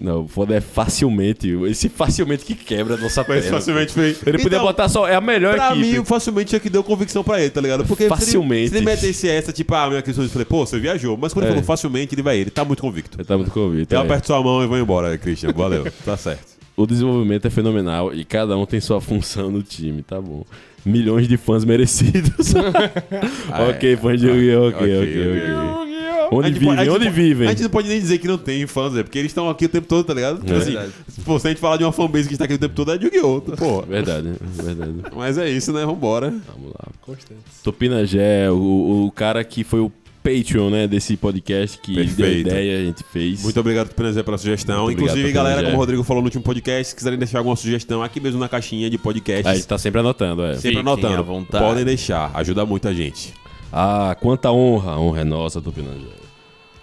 [0.01, 1.49] Não, foda é facilmente.
[1.69, 3.59] Esse facilmente que quebra a nossa Mas perna.
[3.59, 4.17] facilmente foi.
[4.25, 5.07] Ele podia Então, botar só.
[5.07, 5.99] É a melhor Pra equipe.
[5.99, 7.85] mim, facilmente é que deu convicção pra ele, tá ligado?
[7.85, 8.71] Porque se ele- Facilmente.
[8.71, 11.19] Se ele, metesse essa, tipo, ah, minha questão, eu falei, pô, você viajou.
[11.19, 11.55] Mas quando ele É.
[11.57, 13.19] falou facilmente, ele vai, ele tá muito convicto.
[13.19, 13.93] Ele tá muito convite.
[13.93, 14.03] Eu é.
[14.05, 15.53] aperto sua mão e vou embora, Christian.
[15.53, 15.85] Valeu.
[16.05, 16.59] tá certo.
[16.77, 20.47] O desenvolvimento é fenomenal e cada um tem sua função no time, tá bom.
[20.85, 22.55] Milhões de fãs merecidos.
[23.71, 24.69] ok, fãs de Yu-Gi-Oh!
[24.69, 25.55] Ok, Ok, ok, ok.
[25.55, 25.91] ok.
[26.31, 26.91] A Onde a vivem?
[26.91, 27.49] Onde vivem?
[27.49, 29.65] A gente não pode nem dizer que não tem fãs, é porque eles estão aqui
[29.65, 30.39] o tempo todo, tá ligado?
[30.41, 30.77] Tipo É assim,
[31.25, 32.99] pô, se a gente falar de uma fanbase que está aqui o tempo todo, é
[32.99, 33.41] de Yu-Gi-Oh!
[33.41, 33.83] Pô.
[33.91, 34.93] Verdade, verdade.
[35.15, 35.85] Mas é isso, né?
[35.85, 36.31] Vambora.
[36.31, 37.17] Vamos lá.
[37.65, 39.91] Tupinagé, o, o cara que foi o
[40.23, 42.49] Patreon, né, desse podcast que deu Perfeito.
[42.49, 43.43] ideia, a gente fez.
[43.43, 44.85] Muito obrigado, Tupinazé, pela sugestão.
[44.85, 45.71] Muito obrigado, Inclusive, galera, Tupinazé.
[45.73, 48.49] como o Rodrigo falou no último podcast, se quiserem deixar alguma sugestão aqui mesmo na
[48.49, 50.55] caixinha de podcasts, A gente tá sempre anotando, é.
[50.55, 51.17] sempre Fiquem anotando.
[51.19, 51.65] à vontade.
[51.65, 53.33] Podem deixar, ajuda muito a gente.
[53.73, 54.93] Ah, quanta honra!
[54.93, 56.07] A honra é nossa, Tupinagé.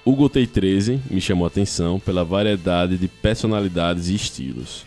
[0.03, 4.86] O Gotei 13 me chamou a atenção pela variedade de personalidades e estilos.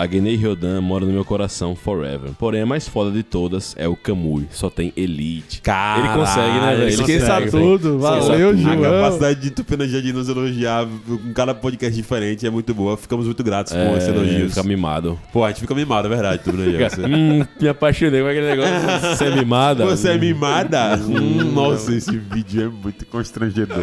[0.00, 2.30] A Guinei Ryodan mora no meu coração forever.
[2.38, 4.46] Porém, a mais foda de todas é o Kamui.
[4.50, 5.60] Só tem Elite.
[5.60, 6.82] Caralho, Ele consegue, né, velho?
[6.84, 7.98] Ele Esqueça consegue, tudo.
[7.98, 8.80] Valeu, A João.
[8.80, 12.96] capacidade de Tupinagé de nos elogiar com cada podcast diferente é muito boa.
[12.96, 14.48] Ficamos muito gratos com esse É, elogio.
[14.48, 15.20] fica mimado.
[15.34, 16.88] Pô, a gente fica mimado, é verdade, Tupinagé.
[16.88, 18.72] Você, hum, me apaixonei com aquele negócio.
[19.16, 19.84] Você é mimada?
[19.84, 20.98] Você é mimada?
[21.10, 23.76] Hum, nossa, esse vídeo é muito constrangedor.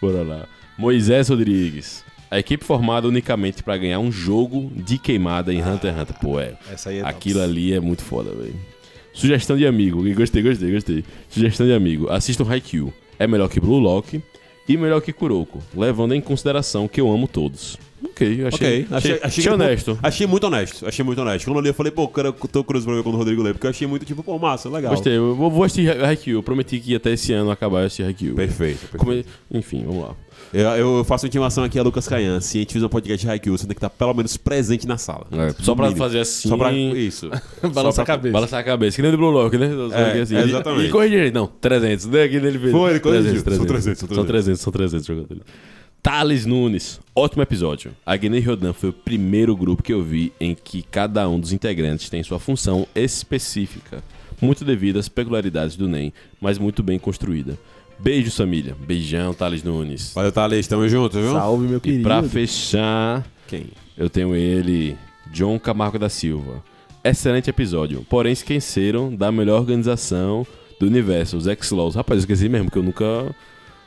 [0.00, 0.46] Bora lá.
[0.78, 2.02] Moisés Rodrigues.
[2.30, 6.16] A equipe formada unicamente pra ganhar um jogo de queimada em Hunter x Hunter.
[6.20, 6.54] Pô, é.
[6.70, 8.54] Essa aí é Aquilo ali é muito foda, velho.
[9.12, 10.02] Sugestão de amigo.
[10.14, 11.04] Gostei, gostei, gostei.
[11.28, 12.10] Sugestão de amigo.
[12.10, 12.92] Assista o Haikyuu.
[13.18, 14.22] É melhor que Blue Lock
[14.68, 15.60] e melhor que Kuroko.
[15.74, 17.76] Levando em consideração que eu amo todos.
[18.04, 19.98] Ok, achei, Ok, achei, achei, achei honesto.
[20.00, 21.46] Achei muito honesto, achei muito honesto.
[21.46, 23.42] Quando eu li, eu falei, pô, cara, eu tô curioso pra ver quando o Rodrigo
[23.42, 24.92] lê, porque eu achei muito tipo, pô, massa, legal.
[24.92, 26.38] Gostei, eu vou, vou assistir Haikyuu.
[26.38, 28.36] Eu prometi que até esse ano acabar esse Haikyuu.
[28.36, 29.28] Perfeito, perfeito.
[29.50, 30.14] Enfim, vamos lá.
[30.52, 32.40] Eu, eu faço intimação aqui a Lucas Caian.
[32.40, 34.86] Se a gente fizer um podcast de Haikyuu, você tem que estar pelo menos presente
[34.86, 35.26] na sala.
[35.32, 36.02] É, só pra mínimo.
[36.02, 36.48] fazer assim.
[36.48, 37.30] Só pra isso.
[37.74, 38.32] Balança Só a cabeça.
[38.32, 39.70] Balançar a cabeça, que nem do Blue Lock, né?
[39.92, 40.88] É, assim, exatamente.
[40.88, 41.30] E corrigir ele.
[41.30, 42.06] Não, 300.
[42.06, 42.28] Né?
[42.28, 42.72] Que ele fez.
[42.72, 43.42] Foi, ele corrigiu.
[43.42, 45.42] 300, São 300, são São 300, são 300 jogadores.
[46.02, 47.00] Thales Nunes.
[47.14, 47.92] Ótimo episódio.
[48.06, 51.52] A Guiné Rodan foi o primeiro grupo que eu vi em que cada um dos
[51.52, 54.02] integrantes tem sua função específica.
[54.40, 57.58] Muito devido às peculiaridades do NEM, mas muito bem construída.
[57.98, 58.76] Beijos, família.
[58.86, 60.12] Beijão, Thales Nunes.
[60.14, 61.32] Valeu, Thales, tamo junto, viu?
[61.32, 62.02] Salve, meu E querido.
[62.04, 63.66] pra fechar, Quem?
[63.96, 64.96] eu tenho ele,
[65.32, 66.62] John Camargo da Silva.
[67.02, 70.46] Excelente episódio, porém esqueceram da melhor organização
[70.78, 71.94] do universo, os X-Laws.
[71.96, 73.34] Rapaz, eu esqueci mesmo, que eu nunca,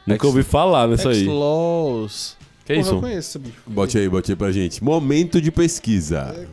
[0.05, 1.19] nunca ouvi falar nisso aí.
[1.19, 2.37] X-Laws.
[2.65, 2.95] Que Porra, isso?
[2.95, 3.61] eu conheço esse bicho.
[3.65, 4.83] Bote aí, bote aí pra gente.
[4.83, 6.47] Momento de pesquisa.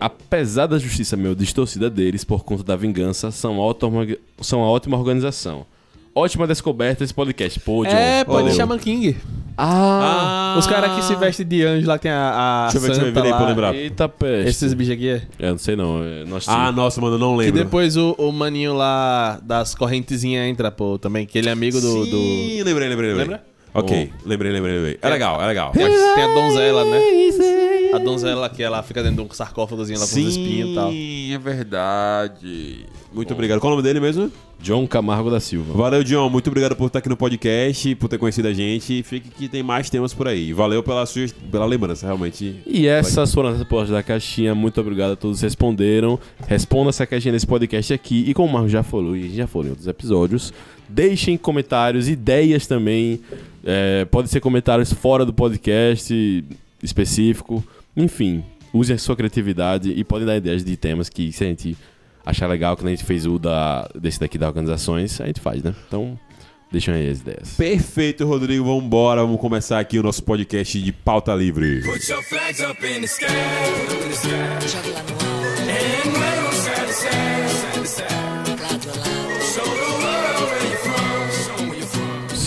[0.00, 4.06] Apesar da justiça meio distorcida deles por conta da vingança, são, ótima,
[4.40, 5.66] são uma ótima organização.
[6.14, 7.58] Ótima descoberta esse podcast.
[7.60, 7.90] Pô, John.
[7.90, 8.48] É, pô, valeu.
[8.48, 9.16] de Shaman King.
[9.62, 12.80] Ah, Os caras que se vestem de anjo lá, que tem a, a Deixa eu
[12.80, 13.74] ver, deixa eu ver aí pra eu lembrar.
[13.74, 14.48] Eita peste.
[14.48, 15.22] Esses bichos aqui é.
[15.38, 17.62] Eu não sei não, é, nós Ah, nossa, mano, eu não E lembro.
[17.64, 22.06] depois o, o maninho lá das correntezinhas entra, pô, também, que ele é amigo do...
[22.06, 22.16] do...
[22.16, 23.14] Sim, lembrei, lembrei, lembrei.
[23.16, 23.44] Lembra?
[23.72, 24.98] Ok, lembrei, lembrei, lembrei.
[25.00, 25.72] É legal, é legal.
[25.72, 27.00] Tem a, tem a donzela, né?
[27.94, 30.90] A donzela que ela fica dentro de um sarcófagozinho lá com os espinhos e tal.
[30.92, 32.86] é verdade.
[33.12, 33.58] Muito obrigado.
[33.60, 34.30] Qual é o nome dele mesmo?
[34.62, 35.72] John Camargo da Silva.
[35.72, 36.28] Valeu, John.
[36.28, 39.02] Muito obrigado por estar aqui no podcast, por ter conhecido a gente.
[39.02, 40.52] Fique que tem mais temas por aí.
[40.52, 41.34] Valeu pela, sugest...
[41.50, 42.60] pela lembrança, realmente.
[42.66, 44.54] E essas foram as respostas da caixinha.
[44.54, 46.18] Muito obrigado a todos que responderam.
[46.46, 48.24] Responda essa caixinha nesse podcast aqui.
[48.28, 50.52] E como o Marco já falou, e a gente já falou em outros episódios,
[50.88, 53.20] deixem comentários, ideias também.
[53.64, 56.44] É, pode ser comentários fora do podcast
[56.82, 57.62] específico.
[57.96, 61.76] Enfim, usem a sua criatividade e podem dar ideias de temas que se a gente
[62.24, 65.62] achar legal, quando a gente fez o da, desse daqui das organizações, a gente faz,
[65.62, 65.74] né?
[65.88, 66.18] Então,
[66.70, 67.54] deixem aí as ideias.
[67.56, 68.64] Perfeito, Rodrigo.
[68.64, 69.22] Vamos embora.
[69.22, 71.82] Vamos começar aqui o nosso podcast de pauta livre.
[71.82, 74.68] Put your flags up in the sky, up in the sky.
[74.68, 75.30] Jogue lá no alto,
[75.70, 78.49] And wave 'em side to side, side to side.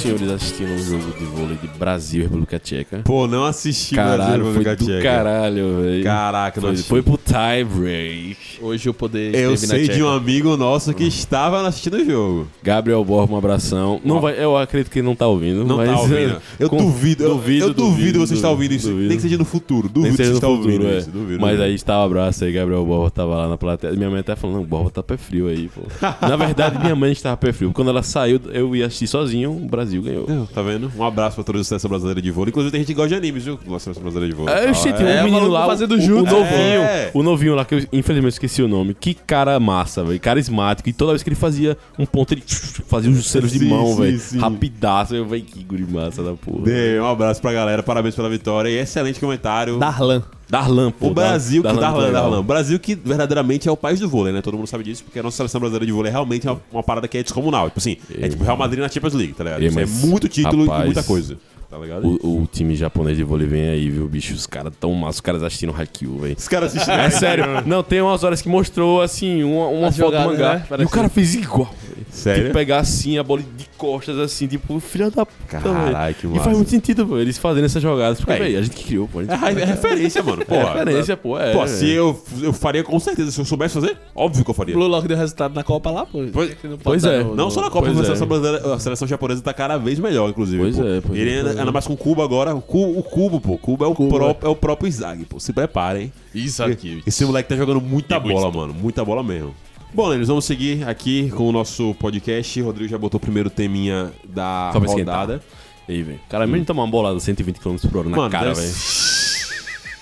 [0.03, 3.01] Senhores assistiram o jogo de vôlei de Brasil e República Tcheca.
[3.03, 5.01] Pô, não assisti Caralho, Brasil foi República do Tcheca.
[5.03, 6.03] caralho, velho.
[6.03, 8.37] Caraca, não Foi, foi pro tie break.
[8.61, 10.05] Hoje o poder Eu sei de Tcheca.
[10.05, 12.47] um amigo nosso que estava assistindo o jogo.
[12.61, 13.99] Gabriel Borba, um abração.
[14.03, 15.63] Não vai, eu acredito que ele não tá ouvindo.
[15.65, 16.41] Não mas, tá ouvindo.
[16.59, 18.89] Eu com- duvido, eu- duvido, eu, duvido, você estar ouvindo isso.
[18.89, 19.07] duvido.
[19.07, 19.89] Nem que seja no futuro.
[19.89, 20.97] Duvido que você está futuro, ouvindo é.
[20.97, 21.09] isso.
[21.11, 21.63] Duvido, Mas duvido.
[21.63, 23.93] aí está o abraço aí, Gabriel Borba tava lá na plateia.
[23.93, 25.81] Minha mãe até falando, não, Borba tá pé frio aí, pô.
[26.25, 27.71] na verdade, minha mãe estava pé frio.
[27.73, 30.25] Quando ela saiu, eu ia assistir sozinho, o Brasil ganhou.
[30.29, 30.91] É, Tá vendo?
[30.97, 32.49] Um abraço pra toda a seleção brasileira de vôlei.
[32.49, 33.57] Inclusive tem gente que gosta de animes, viu?
[33.57, 34.55] Da seleção brasileira de vôlei.
[34.55, 35.23] É, gente, é.
[35.23, 36.35] menino lá, o, fazendo o, jutsu.
[36.35, 37.11] o novinho, É.
[37.13, 38.93] o novinho lá, que eu infelizmente esqueci o nome.
[38.93, 40.89] Que cara massa, velho, carismático.
[40.89, 42.43] E toda vez que ele fazia um ponto, ele
[42.87, 44.19] fazia os selos de mão, velho.
[44.39, 45.15] Rapidaço.
[45.15, 46.63] Eu, velho, que guri massa da porra.
[47.01, 49.77] Um abraço pra galera, parabéns pela vitória e excelente comentário.
[49.77, 50.23] Darlan.
[50.53, 51.07] Darlan, pô.
[51.07, 52.11] O Brasil, que Darlan, Darlan.
[52.11, 52.39] Darlan.
[52.39, 54.39] O Brasil que verdadeiramente é o país do vôlei, né?
[54.39, 56.83] Todo mundo sabe disso, porque a nossa seleção brasileira de vôlei realmente é uma, uma
[56.83, 57.69] parada que é descomunal.
[57.69, 59.63] Tipo assim, é tipo Real Madrid na Champions League, tá ligado?
[59.63, 61.37] É, é muito título rapaz, e muita coisa.
[61.73, 62.05] Tá ligado?
[62.23, 64.31] O, o time japonês de vôlei vem aí, viu, bicho?
[64.35, 66.35] Os caras tão massa, os caras assistindo Haikyuu, velho.
[66.37, 66.93] Os caras assistem.
[66.95, 67.45] É sério.
[67.65, 70.53] Não, tem umas horas que mostrou, assim, uma, uma foto jogada, do mangá.
[70.69, 70.77] né?
[70.79, 71.73] E o cara fez igual.
[72.11, 72.43] Sério?
[72.43, 75.33] Tipo, pegar assim a bola de costas, assim, tipo, filha da puta.
[75.47, 76.43] Caralho, que E massa.
[76.43, 78.19] faz muito sentido, pô, eles fazendo essas jogadas.
[78.19, 78.37] Porque, É.
[78.39, 79.21] velho, a gente que criou, pô.
[79.23, 80.45] Gente É, é referência, mano.
[80.45, 81.39] Pô, É referência, pô.
[81.39, 81.67] É, Pô, é.
[81.67, 83.31] se eu, eu faria com certeza.
[83.31, 84.75] Se eu soubesse fazer, óbvio que eu faria.
[84.75, 86.19] Blue Lock deu resultado na Copa lá, pô.
[86.31, 87.23] Pois- pois é.
[87.23, 88.15] no- Não no- só na Copa, Pois mas a é.
[88.15, 90.61] seleção, a seleção japonesa tá cada vez melhor, inclusive.
[90.61, 90.83] Pois pô.
[90.85, 91.61] é, pois Ele é.
[91.63, 92.55] Ainda, mais com o Cubo agora.
[92.55, 93.53] O Cubo, o Cubo pô.
[93.53, 95.39] O Cubo é o, próprio, é o próprio Izag, pô.
[95.39, 96.11] Se preparem.
[96.33, 97.01] Isso aqui.
[97.05, 98.73] Esse moleque tá jogando muita Que bola, mano.
[98.73, 99.53] Muita bola mesmo.
[99.93, 102.61] Bom, Lênis, vamos seguir aqui com o nosso podcast.
[102.61, 105.41] O Rodrigo já botou o primeiro teminha da Só rodada.
[105.87, 106.19] Aí, velho.
[106.29, 108.73] Cara, imagina tomar uma bolada 120 km por hora na Mano, cara, deve- velho.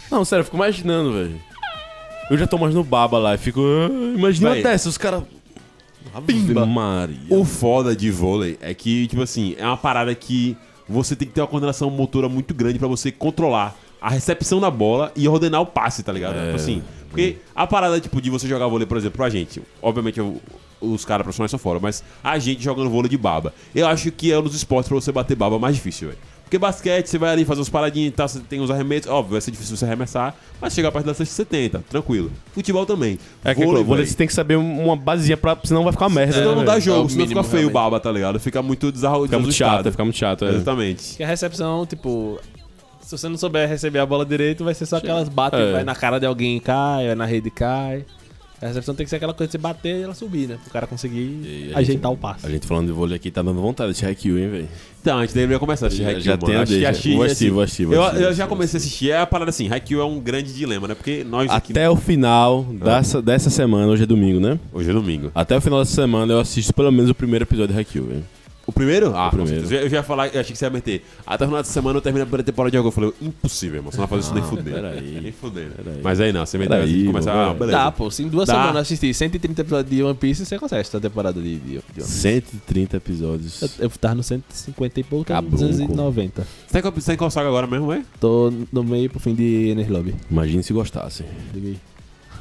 [0.09, 1.41] Não, sério, eu fico imaginando, velho.
[2.29, 3.59] Eu já tô mais no baba lá e fico.
[3.61, 4.59] ah, imagina Véi.
[4.63, 5.23] uma dessa, os caras.
[6.25, 6.65] Pimba.
[6.65, 7.17] Maria.
[7.29, 11.33] O foda de vôlei é que, tipo assim, é uma parada que você tem que
[11.33, 15.61] ter uma coordenação motora muito grande pra você controlar a recepção da bola e ordenar
[15.61, 16.33] o passe, tá ligado?
[16.45, 20.19] Tipo assim, porque a parada, tipo, de você jogar vôlei, por exemplo, pra gente, obviamente
[20.19, 20.41] eu-
[20.81, 24.31] os caras profissionais são fora, mas a gente jogando vôlei de baba, eu acho que
[24.31, 26.19] é um dos esportes pra você bater baba mais difícil, velho.
[26.51, 29.31] Porque basquete, você vai ali fazer uns paradinhos e tal, você tem os arremessos, óbvio,
[29.31, 32.29] vai ser difícil você arremessar, mas chegar perto da cesta você tenta, tranquilo.
[32.53, 33.17] Futebol também.
[33.41, 35.57] É que vôlei, vôlei, você tem que saber uma basezinha pra.
[35.63, 36.33] Senão vai ficar uma merda.
[36.33, 38.37] senão né, não dá jogo, É o senão mínimo, fica feio o baba, tá ligado?
[38.37, 40.43] Fica muito desarro- Fica muito chato, fica muito chato.
[40.43, 40.49] É.
[40.49, 41.15] Exatamente.
[41.15, 42.37] Que a recepção, tipo.
[42.99, 45.71] Se você não souber receber a bola direito, vai ser só aquelas batem, É.
[45.71, 48.05] vai na cara de alguém e cai, vai na rede e cai.
[48.61, 50.57] A recepção tem que ser aquela coisa de você bater e ela subir, né?
[50.63, 52.45] Pro cara conseguir E ajeitar gente- o passe.
[52.45, 54.67] A gente falando de vôlei aqui tá dando vontade de Haikyuu, hein, velho?
[55.01, 56.45] Então, a gente deveria começar a assistir Já- Haikyuu, já mano.
[56.45, 57.09] tem a deixa.
[57.15, 59.09] Vou assistir, vou assistir, eu, assistir, eu já comecei a assistir.
[59.09, 60.93] É a parada assim, Haikyuu é um grande dilema, né?
[60.93, 61.71] Porque nós aqui...
[61.73, 64.59] Até o final dessa, dessa semana, hoje é domingo, né?
[64.71, 65.31] Hoje é domingo.
[65.33, 68.23] Até o final dessa semana eu assisto pelo menos o primeiro episódio de Haikyuu, velho.
[68.65, 69.15] O primeiro?
[69.15, 69.61] Ah, O primeiro.
[69.73, 71.03] Eu já ia falar, eu achei que você ia meter.
[71.25, 72.87] Até o final de semana eu termino a primeira temporada de algo.
[72.89, 73.91] Eu falei, impossível, irmão.
[73.91, 74.75] Você não vai fazer isso nem fudendo.
[74.75, 75.19] peraí.
[75.21, 75.71] Nem fudendo.
[76.03, 77.31] Mas aí não, você meteu Peraí, assim, começa.
[77.33, 77.77] Ah, beleza.
[77.77, 78.11] Dá, pô.
[78.11, 78.53] Se em duas Dá.
[78.53, 81.73] semanas eu assistir 130 episódios de One Piece, você consegue essa temporada de, de, de
[81.77, 82.07] One Piece.
[82.09, 83.61] 130 episódios.
[83.61, 85.57] Eu, eu tava no 150 e pouco, Cabruco.
[85.57, 86.41] 290.
[86.41, 88.03] Você tá em qual- você tá em qual saga agora mesmo, é?
[88.19, 90.15] Tô no meio pro fim de Ener Lobby.
[90.29, 91.23] Imagine se gostasse.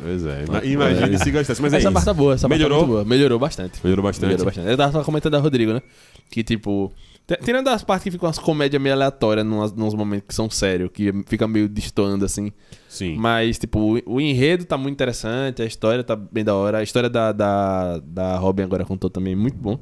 [0.02, 0.44] Pois é.
[0.44, 1.60] Ima- Imagine se gostasse.
[1.62, 1.92] Mas é essa isso.
[1.92, 2.78] parte tá boa, essa Melhorou?
[2.78, 3.16] parte tá muito boa.
[3.16, 3.80] Melhorou bastante.
[3.84, 4.26] Melhorou bastante.
[4.28, 4.68] Melhorou bastante.
[4.68, 5.82] Eu tava comentando a Rodrigo, né?
[6.30, 6.92] Que tipo.
[7.26, 10.48] t- Tirando as partes que ficam umas comédias meio aleatórias numas, nos momentos que são
[10.48, 12.52] sérios, que fica meio destoando assim.
[12.88, 13.16] Sim.
[13.16, 16.78] Mas, tipo, o, o enredo tá muito interessante, a história tá bem da hora.
[16.78, 19.78] A história da, da, da Robin agora contou também muito bom.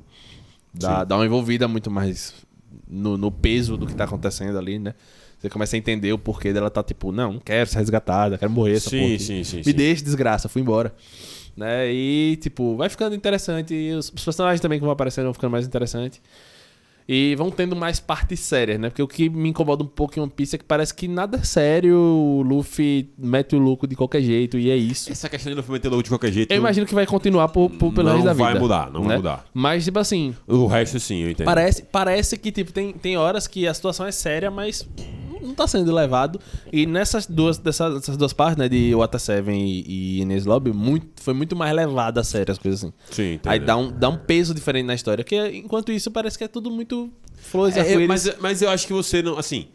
[0.74, 2.34] Dá, dá uma envolvida muito mais
[2.88, 4.94] no, no peso do que tá acontecendo ali, né?
[5.38, 8.50] Você começa a entender o porquê dela tá, tipo, não, não quero ser resgatada, quero
[8.50, 9.72] morrer essa Sim, porra sim, sim, Me sim.
[9.72, 10.92] deixa, desgraça, fui embora.
[11.56, 11.92] Né?
[11.92, 13.72] E, tipo, vai ficando interessante.
[13.74, 16.20] E os, personagens também que vão aparecendo vão ficando mais interessantes.
[17.10, 18.90] E vão tendo mais partes sérias, né?
[18.90, 21.38] Porque o que me incomoda um pouco em One Piece é que parece que nada
[21.38, 21.96] é sério.
[21.96, 25.10] O Luffy mete o louco de qualquer jeito e é isso.
[25.10, 26.52] Essa questão de não meter logo de qualquer jeito.
[26.52, 28.44] Eu imagino que vai continuar por, por- pelo Não resto da vida.
[28.44, 29.16] vai mudar, não vai né?
[29.16, 29.46] mudar.
[29.54, 31.46] Mas, tipo assim, O resto sim, eu entendo.
[31.46, 34.86] Parece, parece que, tipo, tem, tem horas que a situação é séria, mas
[35.48, 36.40] não tá sendo levado.
[36.72, 40.72] E nessas duas, dessas, dessas duas partes, né, de Wata Seven e, e Inês Lobby,
[40.72, 42.92] muito, foi muito mais levado a sério as coisas assim.
[43.10, 43.52] Sim, entendo.
[43.52, 45.24] Aí dá um, dá um peso diferente na história.
[45.24, 48.06] Que enquanto isso parece que é tudo muito flores e É, arco-íris.
[48.08, 49.38] mas, mas eu acho que você não.
[49.38, 49.66] Assim.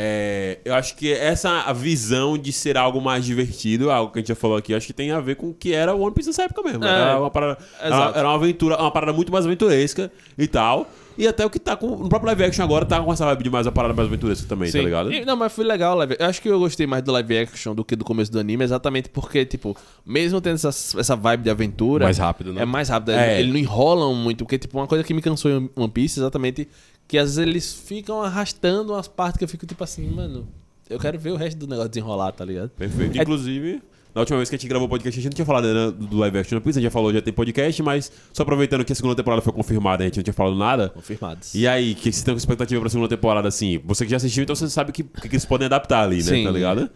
[0.00, 4.20] É, eu acho que essa a visão de ser algo mais divertido, algo que a
[4.20, 6.14] gente já falou aqui, acho que tem a ver com o que era o One
[6.14, 6.84] Piece nessa época mesmo.
[6.84, 7.58] É, era uma parada.
[7.80, 10.08] Era, era uma aventura, uma parada muito mais aventuresca
[10.38, 10.88] e tal.
[11.18, 11.88] E até o que tá com.
[11.96, 14.46] No próprio live action agora tá com essa vibe de mais uma parada mais aventuresca
[14.48, 14.84] também, tá Sim.
[14.84, 15.12] ligado?
[15.12, 17.38] E- não, mas foi legal o live Eu acho que eu gostei mais do live
[17.38, 21.42] action do que do começo do anime, exatamente porque, tipo, mesmo tendo essa, essa vibe
[21.42, 22.04] de aventura.
[22.04, 22.62] Mais rápido, né?
[22.62, 23.10] É mais rápido.
[23.10, 23.40] É.
[23.40, 24.44] Eles não enrolam muito.
[24.44, 26.68] Porque, tipo, uma coisa que me cansou em One Piece, exatamente,
[27.08, 30.46] que às vezes eles ficam arrastando umas partes que eu fico, tipo assim, mano,
[30.88, 32.68] eu quero ver o resto do negócio desenrolar, tá ligado?
[32.70, 33.18] Perfeito.
[33.18, 33.82] É- Inclusive,
[34.14, 36.16] na última vez que a gente gravou o podcast, a gente não tinha falado do
[36.18, 39.14] live action a gente já falou, já tem podcast, mas só aproveitando que a segunda
[39.16, 40.90] temporada foi confirmada, a gente não tinha falado nada.
[40.90, 41.54] Confirmados.
[41.54, 43.80] E aí, o que você tem com expectativa pra segunda temporada, assim?
[43.86, 46.16] Você que já assistiu, então você sabe o que, que, que eles podem adaptar ali,
[46.18, 46.22] né?
[46.22, 46.44] Sim.
[46.44, 46.90] Tá ligado?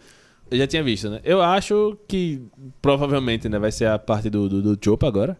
[0.51, 1.19] Eu já tinha visto, né?
[1.23, 2.41] Eu acho que
[2.81, 5.39] provavelmente, né, vai ser a parte do, do, do Choppa agora.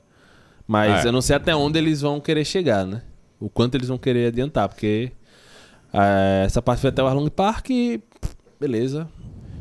[0.67, 1.07] Mas É.
[1.07, 3.01] eu não sei até onde eles vão querer chegar, né?
[3.43, 5.11] O quanto eles vão querer adiantar, porque
[5.91, 8.01] ah, essa parte foi até o Arlong Park e
[8.57, 9.07] beleza.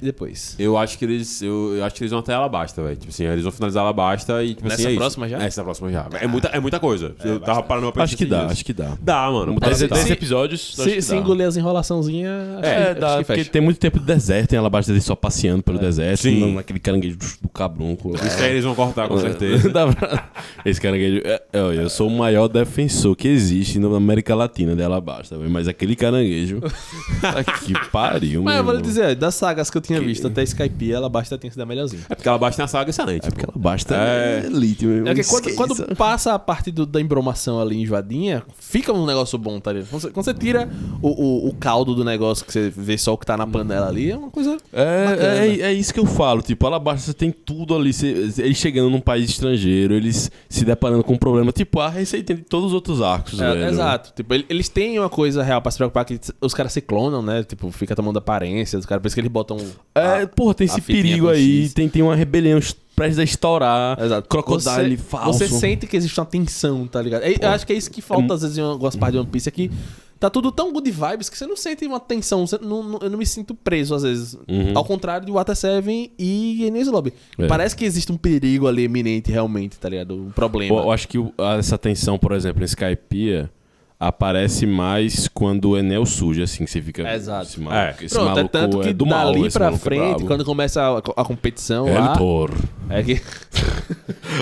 [0.03, 0.57] Depois?
[0.59, 1.41] Eu acho que eles.
[1.43, 2.97] Eu, eu acho que eles vão até Alabasta, velho.
[2.97, 4.99] Tipo assim, eles vão finalizar Alabasta e, tipo Nessa assim, é isso.
[4.99, 5.43] próxima já?
[5.43, 6.09] É, Essa próxima já.
[6.21, 7.15] É muita, é muita coisa.
[7.25, 8.97] eu tava parando pra Acho que dá, acho que dá.
[9.01, 9.53] Dá, mano.
[9.53, 13.19] Dez, Parece- dez se- episódios, Se, se engolir as enrolaçãozinhas, acho É, que- acho dá,
[13.19, 16.55] que porque tem muito tempo de deserto, tem Alabasta dele só passeando pelo deserto, Sim.
[16.55, 18.15] naquele caranguejo do cabrunco.
[18.17, 19.71] Isso aí eles vão cortar, com certeza.
[20.65, 21.21] Esse caranguejo.
[21.25, 25.51] é- é, eu sou o maior defensor que existe na América Latina de Alabasta, velho,
[25.51, 26.61] mas aquele caranguejo.
[27.67, 30.42] que pariu, Mas meu eu vou lhe dizer, das sagas que eu tinha visto até
[30.42, 32.02] Skype, ela basta tem sido a melhorzinha.
[32.09, 33.26] É porque Alabasta tem uma saga excelente.
[33.26, 34.42] É porque Alabasta É.
[34.44, 35.12] é elite, meu irmão.
[35.12, 39.37] É que quando, quando passa a parte do- da embromação ali enjoadinha, fica um negócio
[39.38, 39.88] bom, tá ligado?
[39.90, 40.68] Quando você, quando você tira
[41.00, 43.88] o, o, o caldo do negócio, que você vê só o que tá na panela
[43.88, 44.57] ali, é uma coisa.
[44.72, 45.35] É, Bacana.
[45.44, 48.90] é, é isso que eu falo, tipo, Alabasta você tem tudo ali, você- eles chegando
[48.90, 52.74] num país estrangeiro, eles se deparando com um problema, tipo, a receita de todos os
[52.74, 53.68] outros arcos, É, velho.
[53.68, 54.12] exato.
[54.14, 57.22] Tipo, ele- eles têm uma coisa real pra se preocupar que os caras se clonam,
[57.22, 57.42] né?
[57.44, 59.57] Tipo, fica tomando aparência dos caras, por isso que eles botam.
[59.95, 63.99] É, a- porra, tem esse perigo aí, tem, tem uma rebelião est- prestes a estourar,
[64.01, 64.29] Exato.
[64.29, 65.38] crocodile você, falso.
[65.38, 67.23] Você sente que existe uma tensão, tá ligado?
[67.23, 69.31] É- eu acho que é isso que falta às vezes em algumas partes de One
[69.31, 69.71] Piece aqui.
[70.21, 72.45] Tá tudo tão good vibes que você não sente uma tensão.
[72.61, 74.35] não- não- eu não me sinto preso às vezes.
[74.49, 74.71] Uhum.
[74.73, 77.12] Ao contrário de Water Seven e Ines Lobby.
[77.37, 77.49] É.
[77.49, 80.14] Parece que existe um perigo ali eminente realmente, tá ligado?
[80.14, 80.77] Um problema.
[80.77, 81.18] Pô, eu acho que
[81.59, 83.51] essa tensão, por exemplo, em Skypiea,
[84.03, 87.09] aparece mais quando o Enel surge, assim, que você fica...
[87.15, 87.47] Exato.
[87.47, 90.09] Esse maluco, esse Pronto, é maluco tanto que é do mal, dali pra é frente,
[90.09, 90.27] brabo.
[90.27, 92.17] quando começa a, a competição É lá...
[92.17, 92.51] Thor.
[92.91, 93.21] É que...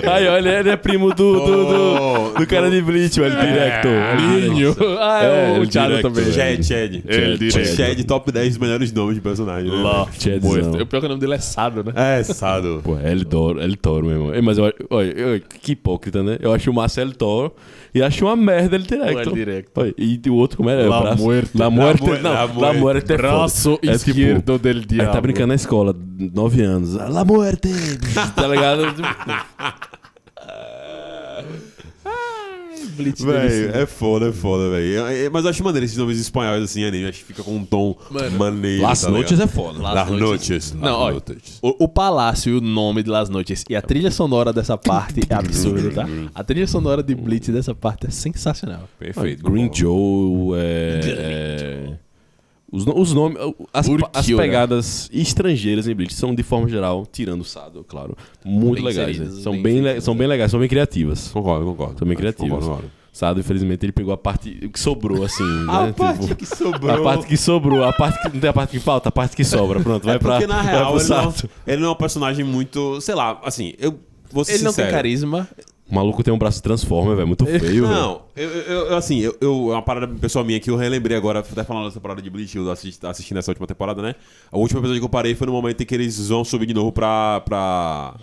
[0.09, 3.91] Aí, olha, ele é primo do, do, do, do cara de Bleach, o El Director.
[4.19, 4.75] Linho.
[4.99, 6.25] Ah, é, É, o Thiago também.
[6.31, 7.01] Chad, Chad.
[7.07, 7.75] Chad, Chad.
[7.75, 9.69] Chad, top 10 melhores nomes de personagem.
[9.69, 9.77] Né?
[9.77, 10.07] Lá.
[10.17, 10.71] Chadzão.
[10.81, 11.91] O pior que o nome dele é Sado, né?
[11.95, 12.81] É, Sado.
[12.83, 14.31] Pô, El Toro, El Toro mesmo.
[14.43, 16.37] Mas eu, olha, que hipócrita, né?
[16.39, 17.53] Eu acho o Marcelo Toro
[17.93, 19.33] e acho uma merda El Director.
[19.51, 19.83] O El Director.
[19.83, 20.87] Olha, E o outro, como é?
[20.87, 21.57] La O braço- Muerte.
[21.57, 22.09] La Muerte.
[22.11, 22.79] La Não, La La Muerte.
[22.79, 23.17] Muerte é.
[23.17, 25.11] Braço É tipo, esquerdo del Aí diabo.
[25.11, 26.93] tá brincando na escola, 9 anos.
[26.93, 27.69] La Muerte!
[28.35, 28.83] tá ligado?
[32.91, 35.31] Blitz Véi, dele, é foda, é foda, velho.
[35.31, 37.07] Mas eu acho maneiro esses nomes espanhóis assim, anime.
[37.07, 38.83] Acho que fica com um tom Mano, maneiro.
[38.83, 39.81] Las tá é foda.
[39.81, 40.73] Las Las.
[40.73, 41.23] Não, Las olha.
[41.61, 45.21] O, o palácio e o nome de Las Noites e a trilha sonora dessa parte
[45.29, 46.07] é absurda, tá?
[46.33, 48.87] A trilha sonora de Blitz dessa parte é sensacional.
[48.99, 49.43] Perfeito.
[49.43, 49.71] Green.
[49.73, 51.93] Joe, é, é,
[52.71, 53.37] os, os nomes,
[53.73, 58.75] as, as pegadas estrangeiras em Bleach são de forma geral, tirando o Sado, claro, muito
[58.75, 59.09] Bem legais.
[59.09, 59.43] inseridas, né?
[59.43, 61.27] São bem bem, le- são bem legais, são bem criativas.
[61.29, 61.99] Concordo, concordo.
[61.99, 62.49] São bem criativas.
[62.49, 62.91] Concordo, concordo.
[63.13, 65.93] Sado, infelizmente, ele pegou a parte que sobrou, assim, A né?
[65.97, 66.89] parte Tipo, que sobrou.
[66.95, 69.35] a parte que sobrou, a parte que não tem a parte que falta, a parte
[69.35, 69.81] que sobra.
[69.81, 70.31] Pronto, vai é pra.
[70.35, 71.49] porque na real ele não, Sato.
[71.67, 73.99] ele não é um personagem muito, sei lá, assim, eu
[74.31, 74.87] vou ser Ele não sincero.
[74.87, 75.45] tem carisma.
[75.91, 77.85] O maluco tem um braço transforma, velho, muito feio.
[77.85, 81.63] Não, eu, eu- assim, eu, eu, uma parada pessoal minha que eu relembrei agora, até
[81.65, 84.15] falando dessa parada de Bleach, eu assisti, assistindo essa última temporada, né?
[84.49, 86.73] A última episódio que eu parei foi no momento em que eles vão subir de
[86.73, 87.41] novo pra.
[87.41, 88.15] pra...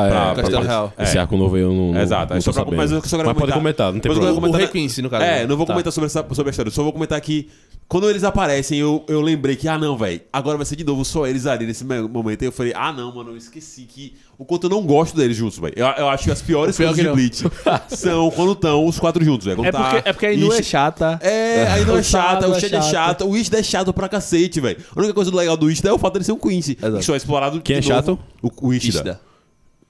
[0.00, 0.10] Ah, é.
[0.10, 0.92] Pra- pra- Castelo Real.
[0.98, 1.92] Esse arco novo aí eu não.
[1.92, 2.76] não Exato, aí não só tô pra- sabendo.
[2.76, 3.92] mas eu só quero Mas pode comentar.
[3.92, 4.32] não tem Mas eu problema.
[4.32, 5.24] vou comentar- O Rei Quincy, no caso.
[5.24, 5.72] É, não vou Tá.
[5.72, 7.48] comentar sobre, essa, sobre a história, só vou comentar que
[7.86, 11.04] quando eles aparecem, eu, eu lembrei que, ah, não, velho, agora vai ser de novo
[11.04, 12.40] só eles ali nesse me- momento.
[12.42, 15.36] Aí eu falei, ah, não, mano, eu esqueci que o quanto eu não gosto deles
[15.36, 15.74] juntos, velho.
[15.76, 17.12] Eu, eu acho que as piores pior coisas de.
[17.12, 17.44] Bleach
[17.88, 19.58] são quando estão os quatro juntos, velho.
[19.58, 21.18] Quando É tá porque, é porque a Inu é Ishi- chata.
[21.22, 22.90] É, aí não é O chata, o é Shed é chato.
[22.90, 24.78] chato, o Ishida é chato pra cacete, velho.
[24.96, 26.78] A única coisa legal do Ishida é o fato dele ser um Quincy.
[26.80, 26.96] Exato.
[26.98, 28.06] Que só é explorado Quem de é novo.
[28.06, 28.18] chato?
[28.42, 28.94] O, o Ishida.
[28.98, 29.20] Ishida.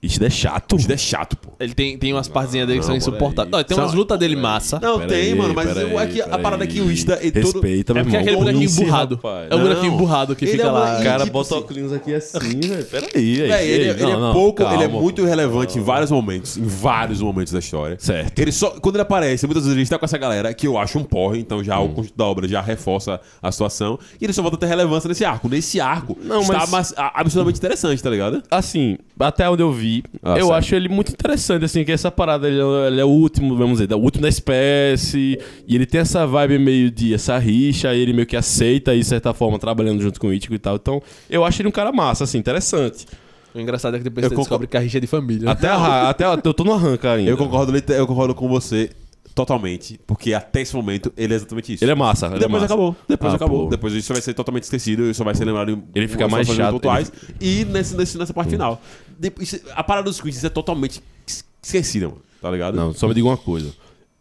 [0.07, 0.73] Ishida é chato.
[0.75, 1.51] O Ishida é chato, pô.
[1.61, 3.49] Ele tem, tem umas partezinhas dele que são Não, insuportáveis.
[3.51, 3.55] peraí.
[3.55, 4.79] Olha, tem umas lutas dele massa.
[4.81, 6.67] Não, Pera tem, aí, mano, mas pera eu- aí, é que a pera parada é
[6.67, 6.73] aí.
[6.73, 7.53] que o Ishida é todo...
[7.53, 8.21] Respeita, É porque é irmão.
[8.21, 9.15] aquele bonequinho Quincy, burrado.
[9.17, 9.49] rapaz.
[9.51, 9.99] É o bonequinho Não.
[9.99, 11.01] burrado que Ele fica é uma- lá.
[11.01, 12.85] O cara tipo bota assim- óculos aqui assim, velho.
[12.87, 13.37] Peraí, aí.
[13.37, 15.29] Véi, ele, ei, ele não, é não, pouco, ele é muito pô.
[15.29, 17.97] relevante em vários momentos, em vários momentos da história.
[18.01, 18.39] Certo.
[18.39, 20.99] Ele só, quando ele aparece, muitas vezes ele está com essa galera que eu acho
[20.99, 21.87] um porre, então já Hum.
[21.87, 25.09] o conjunto da obra já reforça a situação, e ele só volta a ter relevância
[25.09, 25.49] nesse arco.
[25.49, 28.43] Nesse arco Não, está mas- mas- a- absolutamente interessante, tá ligado?
[28.51, 30.53] Assim, até onde eu vi, Ah, eu certo.
[30.55, 33.79] acho ele muito interessante, assim, que essa parada, ele, é- ele é o último, vamos
[33.79, 38.01] dizer, o último da espécie, e ele tem essa vibe meio de essa rixa, aí
[38.01, 40.77] ele meio que aceita aí, de certa forma, trabalhando junto com o Ichigo e tal.
[40.77, 43.07] Então, eu acho ele um cara massa, assim, interessante.
[43.55, 44.49] O engraçado é que depois Eu você concordo.
[44.51, 45.49] descobre que a rixa é de família.
[45.51, 47.31] Até, a, até a- eu tô no arranca ainda.
[47.31, 48.91] Eu concordo, eu concordo com você
[49.35, 51.85] totalmente, porque até esse momento ele é exatamente isso.
[51.85, 52.27] Ele é massa.
[52.27, 52.65] ele é Depois massa.
[52.75, 52.97] acabou.
[53.09, 53.65] Depois Ah, acabou.
[53.65, 53.71] pô.
[53.71, 56.47] Depois isso vai ser totalmente esquecido, isso vai ser lembrado em Ele fica em mais
[56.47, 57.13] situações chato, pontuais.
[57.41, 58.81] E nesse, nesse- nessa parte final.
[59.19, 62.21] Depois, a parada dos quizzes é totalmente es- esquecida, mano.
[62.41, 62.75] Tá ligado?
[62.77, 63.73] Não, só me diga uma coisa.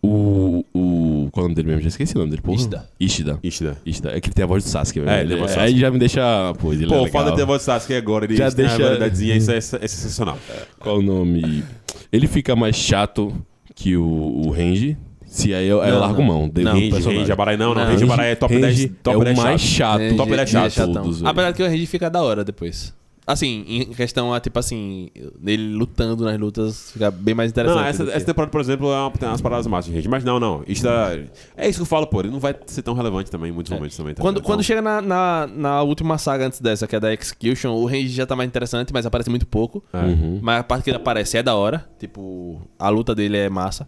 [0.01, 0.65] O.
[0.73, 1.81] o qual é o nome dele mesmo?
[1.81, 2.57] Já esqueci o nome dele, porra.
[2.57, 2.89] Ishida.
[2.99, 3.39] Ishida.
[3.41, 3.77] Ishida.
[3.85, 4.11] Ishida.
[4.17, 5.09] É que ele tem a voz de Sasuke, velho.
[5.11, 6.53] É, ele tem a voz de Aí já me deixa.
[6.59, 7.11] Pô, ele Pô, é o legal.
[7.21, 9.57] fato de ter a voz de Sasuke agora, ele Já deixa- a varidadezinha, isso é,
[9.57, 10.37] é sensacional.
[10.79, 11.63] Qual o nome?
[12.11, 13.33] Ele fica mais chato
[13.75, 14.97] que o, o Renji.
[15.25, 16.27] Se aí eu, aí eu Não, largo não.
[16.27, 16.49] mão.
[16.49, 16.91] Devo Não, Range.
[17.17, 17.83] Range, Abarai não, não.
[17.83, 17.91] Não.
[17.91, 20.01] Range, Abarai é top Range 10, top é o 10 mais chato.
[20.01, 20.15] chato.
[20.17, 20.93] Top 10 chato.
[20.93, 21.27] velho.
[21.27, 22.93] Apesar que o Range fica da hora depois.
[23.25, 25.09] Assim, em questão, a, tipo assim,
[25.45, 27.79] ele lutando nas lutas fica bem mais interessante.
[27.81, 30.09] Não, essa, essa temporada, por exemplo, é uma, tem umas paradas massas Range.
[30.09, 30.61] Mas não, não.
[30.67, 31.17] Isso dá-
[31.55, 32.19] é isso que eu falo, pô.
[32.19, 34.13] Ele não vai ser tão relevante também em muitos momentos também.
[34.13, 37.13] tá Quando, quando Então, chega na, na, na última saga antes dessa, que é da
[37.13, 39.81] Execution, o range já tá mais interessante, mas aparece muito pouco.
[39.93, 39.99] É.
[39.99, 40.39] Uhum.
[40.41, 41.87] Mas a parte que ele aparece é da hora.
[41.97, 43.87] Tipo, a luta dele é massa.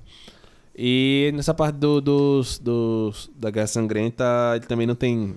[0.78, 4.24] E nessa parte do, dos, dos, da Guerra Sangrenta,
[4.56, 5.36] ele também não tem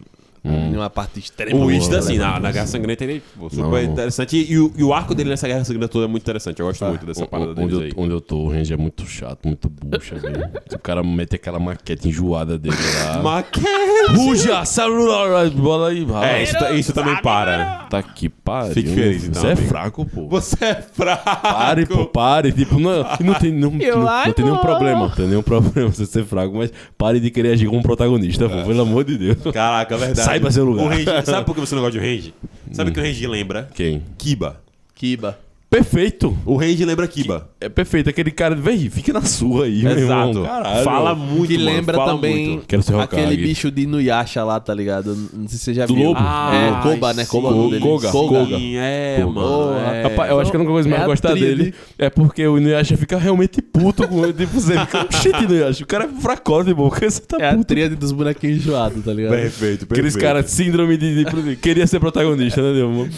[0.49, 1.57] nenhuma parte extrema.
[1.59, 3.93] O Boa, assim, na, na Guerra Sangrenta, ele pô, super Não.
[3.93, 4.37] interessante.
[4.37, 6.61] E, e o, e o arco dele nessa Guerra Sangrenta toda é muito interessante.
[6.61, 7.93] Eu gosto muito dessa O- parada onde, eu, aí.
[7.97, 10.49] onde eu tô, o range é muito chato, muito bucha, velho.
[10.73, 13.23] O cara mete aquela maquete enjoada dele lá.
[13.23, 13.67] Maquete!
[14.15, 16.41] Buja, celular, bola aí, vai.
[16.41, 17.87] É, isso, isso também para.
[17.91, 18.73] Tá que pariu.
[18.73, 20.27] Fique feliz, então, Você é fraco, pô.
[20.29, 21.25] Você é fraco!
[21.43, 22.53] Pare, pô, pare.
[22.53, 25.01] Tipo, não, não tem, não, não, não tem nenhum problema.
[25.01, 28.63] Não tem nenhum problema você ser fraco, mas pare de querer agir como protagonista, pô,
[28.65, 29.39] pelo amor de Deus.
[29.53, 30.38] Caraca, é verdade.
[30.39, 30.87] Saiba seu lugar.
[30.87, 32.35] O Range, sabe por que você não gosta de Range?
[32.73, 33.69] Sabe o que o Range lembra?
[33.75, 34.03] Quem?
[34.17, 34.61] Kiba.
[34.95, 35.39] Kiba.
[35.71, 36.35] Perfeito.
[36.47, 37.51] O Range lembra Kiba.
[37.61, 38.09] É perfeito.
[38.09, 40.31] Aquele cara, véi, fica na sua aí, meu irmão.
[40.31, 40.43] Exato.
[40.47, 40.85] Caralho.
[40.85, 42.67] Fala muito, Que mano, lembra fala também muito.
[42.67, 45.15] Quero ser aquele bicho de Inuyasha lá, tá ligado?
[45.33, 46.09] Não sei se você já Do viu.
[46.09, 46.21] lobo?
[46.21, 47.25] é, Koba, né?
[47.25, 47.31] sim.
[47.31, 47.83] Koba, é o nome dele.
[47.83, 48.11] Koga.
[48.11, 48.39] Koga.
[48.45, 48.57] Koga.
[48.57, 49.41] Sim, é, Koga.
[49.41, 49.75] mano.
[49.79, 50.03] é.
[50.05, 51.55] Rapaz, eu acho que a única coisa É mais a gostar tríade.
[51.57, 54.33] dele é porque o Inuyasha fica realmente puto com ele.
[54.33, 57.53] Tipo, você fica, shit, Inuyasha, o cara é fracote, pô, porque você tá É a
[57.53, 57.65] puto.
[57.67, 59.33] tríade dos bonequinhos enjoados, tá ligado?
[59.33, 59.93] Perfeito, perfeito.
[59.93, 63.09] Aqueles caras de síndrome de, de- Queria ser protagonista, né, Deus?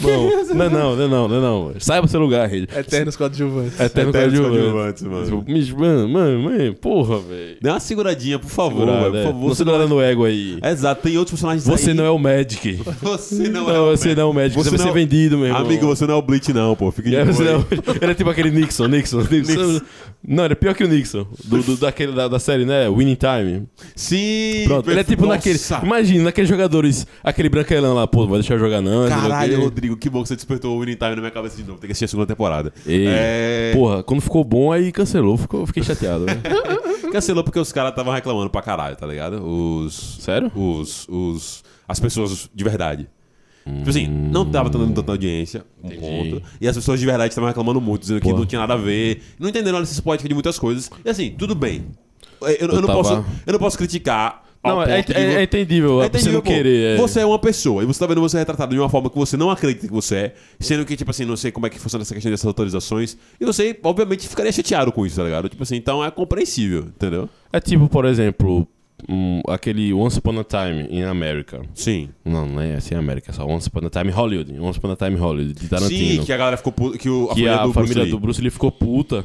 [0.53, 1.73] Não, não, não, não, não, não, não.
[1.79, 2.67] Saiba seu lugar, rede.
[2.75, 3.79] Eternos coadjuvantes.
[3.79, 4.71] Eterno Eternos coadjuvante.
[5.03, 5.45] coadjuvantes, mano.
[5.77, 7.57] Mano, mano, mano, porra, velho.
[7.61, 9.15] Dê uma seguradinha, por favor, velho.
[9.17, 9.23] é.
[9.23, 9.47] Por favor.
[9.47, 10.57] Não segurando no ego aí.
[10.63, 11.95] Exato, tem outros personagens Você aí.
[11.95, 12.79] não é o Magic.
[13.01, 14.55] Você não, Não, é o você não é o Magic.
[14.55, 15.61] Você, vai não- ser vendido, meu irmão.
[15.61, 16.91] Amigo, você não é o Bleach, não, pô.
[16.91, 17.65] Fica de É, boa você não-
[18.01, 19.81] ele é tipo aquele Nixon, Nixon, Nixon.
[20.27, 21.25] Não, ele é pior que o Nixon.
[21.45, 22.87] Do, do- daquele, da, da série, né?
[22.89, 23.67] Winning Time.
[23.95, 24.63] Sim.
[24.65, 25.35] Pronto, ele é tipo Nossa.
[25.35, 25.59] naquele.
[25.87, 29.07] Imagina, naqueles jogadores, aquele branquelão lá, pô, vai deixar jogar não.
[29.09, 29.59] Caralho.
[29.61, 31.79] Rodrigo, que bom que você despertou o Winning Time na minha cabeça de novo.
[31.79, 32.71] Tem que assistir a segunda temporada.
[32.85, 33.71] Ei, É...
[33.73, 35.37] Porra, quando ficou bom, aí cancelou.
[35.37, 36.39] Ficou, fiquei chateado, né?
[37.11, 39.43] Cancelou porque os caras estavam reclamando pra caralho, tá ligado?
[39.45, 40.17] Os.
[40.21, 40.49] Sério?
[40.55, 41.07] Os.
[41.09, 43.07] os as pessoas de verdade.
[43.65, 46.01] Tipo assim, não tava dando tanta audiência, um Entendi.
[46.01, 46.43] ponto.
[46.59, 49.21] E as pessoas de verdade estavam reclamando muito, dizendo que não tinha nada a ver.
[49.39, 50.89] Não entenderam a poética de muitas coisas.
[51.05, 51.85] E assim, tudo bem.
[52.41, 54.43] Eu, eu não, tava- posso, eu não posso criticar.
[54.63, 56.01] ao Não, é, ponto de é- vo- é entendível.
[56.01, 56.49] É entendível, pô.
[56.49, 56.95] querer.
[56.95, 56.97] é.
[56.97, 59.37] Você é uma pessoa e você tá vendo você retratado de uma forma que você
[59.37, 62.01] não acredita que você é, sendo que, tipo assim, não sei como é que funciona
[62.03, 65.49] essa questão dessas autorizações, e você, obviamente, ficaria chateado com isso, tá ligado?
[65.49, 67.29] Tipo assim, então é compreensível, entendeu?
[67.53, 68.67] É tipo, por exemplo,
[69.09, 71.61] um, aquele Once Upon a Time in America.
[71.73, 72.09] Sim.
[72.25, 74.59] Não, não é assim em América, é só Once Upon a Time Hollywood.
[74.59, 76.21] Once Upon a Time Hollywood, de Tarantino.
[76.21, 77.99] Sim, que a galera ficou puta, que o, a que família a do família Bruce
[78.05, 78.11] Lee.
[78.11, 79.23] do Bruce Lee ficou puta.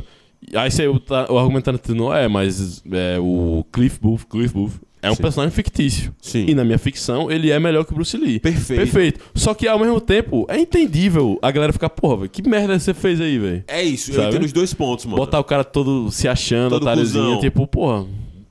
[0.55, 4.75] Aí você, o, ta- o argumento Tarantino é, mas é, o Cliff Booth, Cliff Booth
[5.03, 5.23] é um Sim.
[5.23, 6.13] personagem fictício.
[6.21, 6.47] Sim.
[6.49, 8.39] E na minha ficção, ele é melhor que o Bruce Lee.
[8.41, 8.79] Perfeito.
[8.81, 9.21] Perfeito.
[9.35, 12.93] Só que ao mesmo tempo, é entendível a galera ficar, porra, velho, que merda você
[12.93, 13.65] fez aí, velho?
[13.69, 14.29] É isso, eu Sabe?
[14.29, 15.17] entendo os dois pontos, mano.
[15.17, 17.41] Botar o cara todo se achando, Todo otáriozinho, cuzão.
[17.41, 18.05] tipo, porra.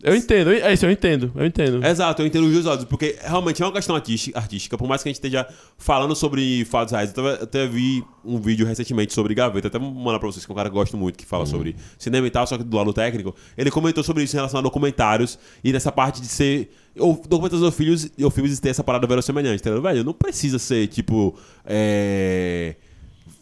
[0.06, 1.84] Eu entendo, é isso, eu entendo, eu entendo.
[1.84, 5.10] Exato, eu entendo os dois lados, porque realmente é uma questão artística, por mais que
[5.10, 5.48] a gente esteja
[5.80, 7.12] falando sobre fatos reais.
[7.18, 10.52] Eu até, até vi um vídeo recentemente sobre Gaveta, até vou mandar pra vocês, que
[10.52, 12.64] é um cara que eu gosto muito, que fala sobre cinema e tal, só que
[12.64, 13.36] do lado técnico.
[13.58, 16.70] Ele comentou sobre isso em relação a documentários e nessa parte de ser.
[17.00, 19.82] Ou, documentários ou filhos, ou filmes ter essa parada verossemelhante, entendeu?
[19.82, 21.36] Velho, não precisa ser, tipo.
[21.66, 22.76] É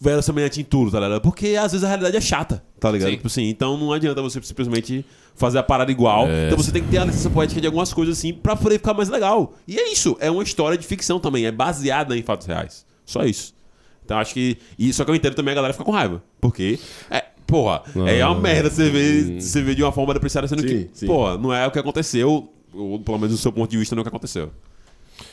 [0.04, 1.22] verossemelhante em tudo, tá ligado?
[1.22, 3.10] Porque às vezes a realidade é chata, tá ligado?
[3.12, 3.16] Sim.
[3.16, 6.28] Tipo assim, então não adianta você simplesmente fazer a parada igual.
[6.28, 6.48] É.
[6.48, 8.94] Então você tem que ter a licença poética de algumas coisas assim pra poder ficar
[8.94, 9.54] mais legal.
[9.66, 12.86] E é isso, é uma história de ficção também, é baseada em fatos reais.
[13.06, 13.56] Só isso.
[14.04, 14.58] Então acho que.
[14.78, 16.22] E, só que eu entendo também a galera ficar com raiva.
[16.42, 16.78] Porque.
[17.10, 20.68] É, porra, é uma merda você ver, você ver de uma forma depreciada sendo Sim,
[20.68, 20.90] que.
[20.92, 21.08] sim.
[21.08, 22.50] Porra, não é o que aconteceu.
[22.74, 24.52] Ou pelo menos do seu ponto de vista não é o que aconteceu.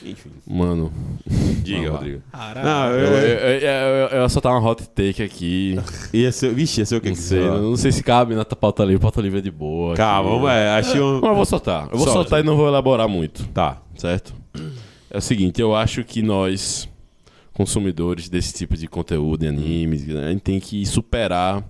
[0.03, 0.29] Enfim.
[0.47, 0.91] Mano,
[1.63, 1.91] Diga.
[1.91, 2.21] Rodrigo.
[2.31, 2.65] Caralho.
[2.65, 5.75] Não, eu, eu, eu, eu, eu, soltar uma hot take aqui.
[6.13, 8.43] ia ser, vixe, ia ser o que Não que sei, não sei se cabe na
[8.45, 8.99] pauta livre.
[9.01, 9.95] Pauta livre é de boa.
[9.95, 10.39] Calma, aqui.
[10.39, 11.19] vamos, é, achei um.
[11.21, 11.83] Mas eu vou soltar.
[11.91, 12.13] Eu vou Solta.
[12.13, 13.81] soltar e não vou elaborar muito, Tá.
[13.95, 14.33] certo?
[15.09, 16.87] É o seguinte, eu acho que nós,
[17.53, 21.63] consumidores desse tipo de conteúdo, de animes, né, a gente tem que superar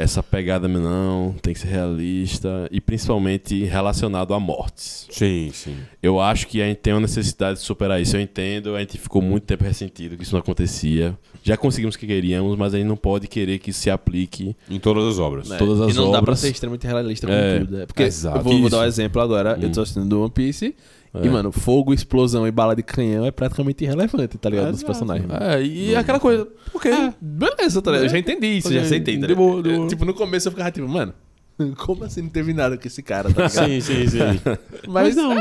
[0.00, 5.06] essa pegada, não, tem que ser realista e principalmente relacionado a mortes.
[5.10, 5.76] Sim, sim.
[6.02, 8.16] Eu acho que a gente tem uma necessidade de superar isso.
[8.16, 11.16] Eu entendo, a gente ficou muito tempo ressentido que isso não acontecia.
[11.42, 14.56] Já conseguimos o que queríamos, mas a gente não pode querer que isso se aplique.
[14.70, 15.50] Em todas as obras.
[15.50, 16.40] É, todas as e não dá pra obras.
[16.40, 17.80] ser extremamente realista com É, tudo.
[17.80, 18.38] É, porque exato.
[18.38, 19.58] eu vou, vou dar um exemplo agora.
[19.60, 20.74] Eu tô assistindo One Piece.
[21.12, 21.26] É.
[21.26, 24.66] E, mano, fogo, explosão e bala de canhão é praticamente irrelevante, tá ligado?
[24.70, 24.86] Dos Exato.
[24.86, 25.28] personagens.
[25.40, 26.46] É, e aquela coisa.
[26.70, 26.90] Por quê?
[27.20, 28.04] Beleza, tá ligado?
[28.06, 28.78] Eu já entendi isso, Ok.
[28.78, 29.44] já aceitei, tá De ligado?
[29.44, 29.88] boa, de boa.
[29.88, 31.12] Tipo, no começo eu ficava tipo, mano,
[31.78, 33.66] Como assim não teve nada com esse cara, tá ligado?
[33.66, 34.18] Sim, sim, sim.
[34.88, 35.32] Mas não.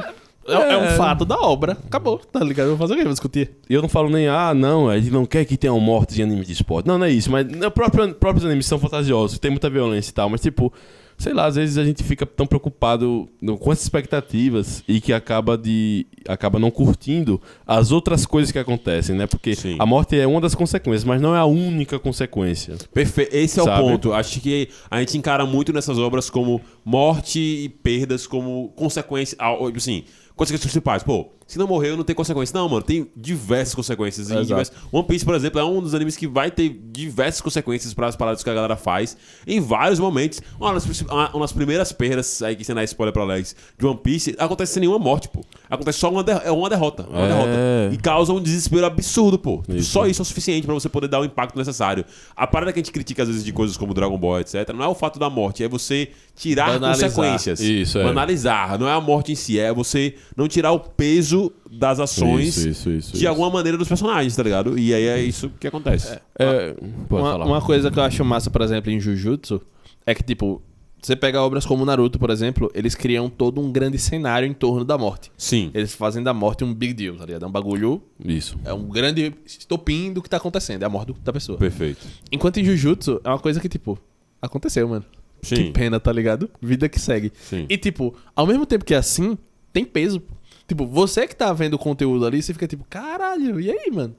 [0.47, 1.73] É, é um fato da obra.
[1.85, 2.67] Acabou, tá ligado?
[2.67, 3.03] Eu vou fazer o quê?
[3.03, 3.51] Vou discutir.
[3.69, 6.23] E eu não falo nem, ah, não, a gente não quer que tenha mortes em
[6.23, 6.87] animes de esporte.
[6.87, 10.13] Não, não é isso, mas os próprios, próprios animes são fantasiosos, tem muita violência e
[10.13, 10.73] tal, mas tipo,
[11.19, 15.57] sei lá, às vezes a gente fica tão preocupado com essas expectativas e que acaba
[15.57, 19.27] de acaba não curtindo as outras coisas que acontecem, né?
[19.27, 19.75] Porque Sim.
[19.77, 22.77] a morte é uma das consequências, mas não é a única consequência.
[22.93, 23.35] Perfeito.
[23.35, 23.81] Esse é Sabe?
[23.81, 24.13] o ponto.
[24.13, 29.37] Acho que a gente encara muito nessas obras como morte e perdas como consequência.
[29.75, 30.05] Assim,
[30.35, 31.03] consequências principais.
[31.03, 32.53] Pô, se não morreu, não tem consequência.
[32.57, 34.27] Não, mano, tem diversas consequências.
[34.27, 38.05] Diversas- One Piece, por exemplo, é um dos animes que vai ter diversas consequências para
[38.07, 40.41] as paradas que a galera faz em vários momentos.
[40.59, 43.85] Uma das, uma- uma das primeiras perdas, aí que você dá spoiler pra Alex, de
[43.85, 45.43] One Piece, acontece sem nenhuma morte, pô.
[45.67, 47.07] Acontece só uma, der- é uma derrota.
[47.09, 47.27] Uma É.
[47.27, 47.49] derrota.
[47.93, 49.63] E causa um desespero absurdo, pô.
[49.69, 49.89] Isso.
[49.91, 52.05] Só isso é o suficiente pra você poder dar o impacto necessário.
[52.35, 54.83] A parada que a gente critica às vezes de coisas como Dragon Ball, etc, não
[54.85, 57.09] é o fato da morte, é você tirar Banalizar.
[57.11, 57.59] consequências.
[57.59, 58.03] Isso, é.
[58.03, 58.77] Banalizar.
[58.79, 61.38] Não é a morte em si, é você não tirar o peso
[61.71, 63.27] das ações Isso, isso, isso, de isso.
[63.29, 64.77] alguma maneira dos personagens, tá ligado?
[64.77, 66.19] E aí é isso que acontece.
[66.37, 66.73] É,
[67.07, 67.45] pode Uma, falar.
[67.45, 69.61] uma coisa que eu acho massa, por exemplo, em Jujutsu,
[70.05, 70.61] é que, tipo,
[71.01, 74.83] você pega obras como Naruto, por exemplo, eles criam todo um grande cenário em torno
[74.83, 75.31] da morte.
[75.37, 75.71] Sim.
[75.73, 77.45] Eles fazem da morte um big deal, tá ligado?
[77.45, 78.57] É um bagulho, Isso.
[78.65, 81.57] é um grande estopim do que tá acontecendo, é a morte do- da pessoa.
[81.57, 82.05] Perfeito.
[82.31, 83.97] Enquanto em Jujutsu, é uma coisa que, tipo,
[84.41, 85.05] aconteceu, mano.
[85.41, 85.71] Que Sim.
[85.71, 86.49] pena, tá ligado?
[86.61, 87.31] Vida que segue.
[87.39, 87.65] Sim.
[87.69, 89.37] E, tipo, ao mesmo tempo que é assim,
[89.71, 90.21] tem peso.
[90.69, 94.15] Tipo, você que tá vendo o conteúdo ali, você fica tipo, caralho, e aí, mano?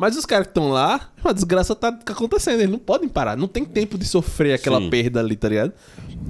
[0.00, 3.46] Mas os caras que estão lá, uma desgraça tá acontecendo, eles não podem parar, não
[3.46, 4.88] tem tempo de sofrer aquela Sim.
[4.88, 5.72] perda ali, tá ligado?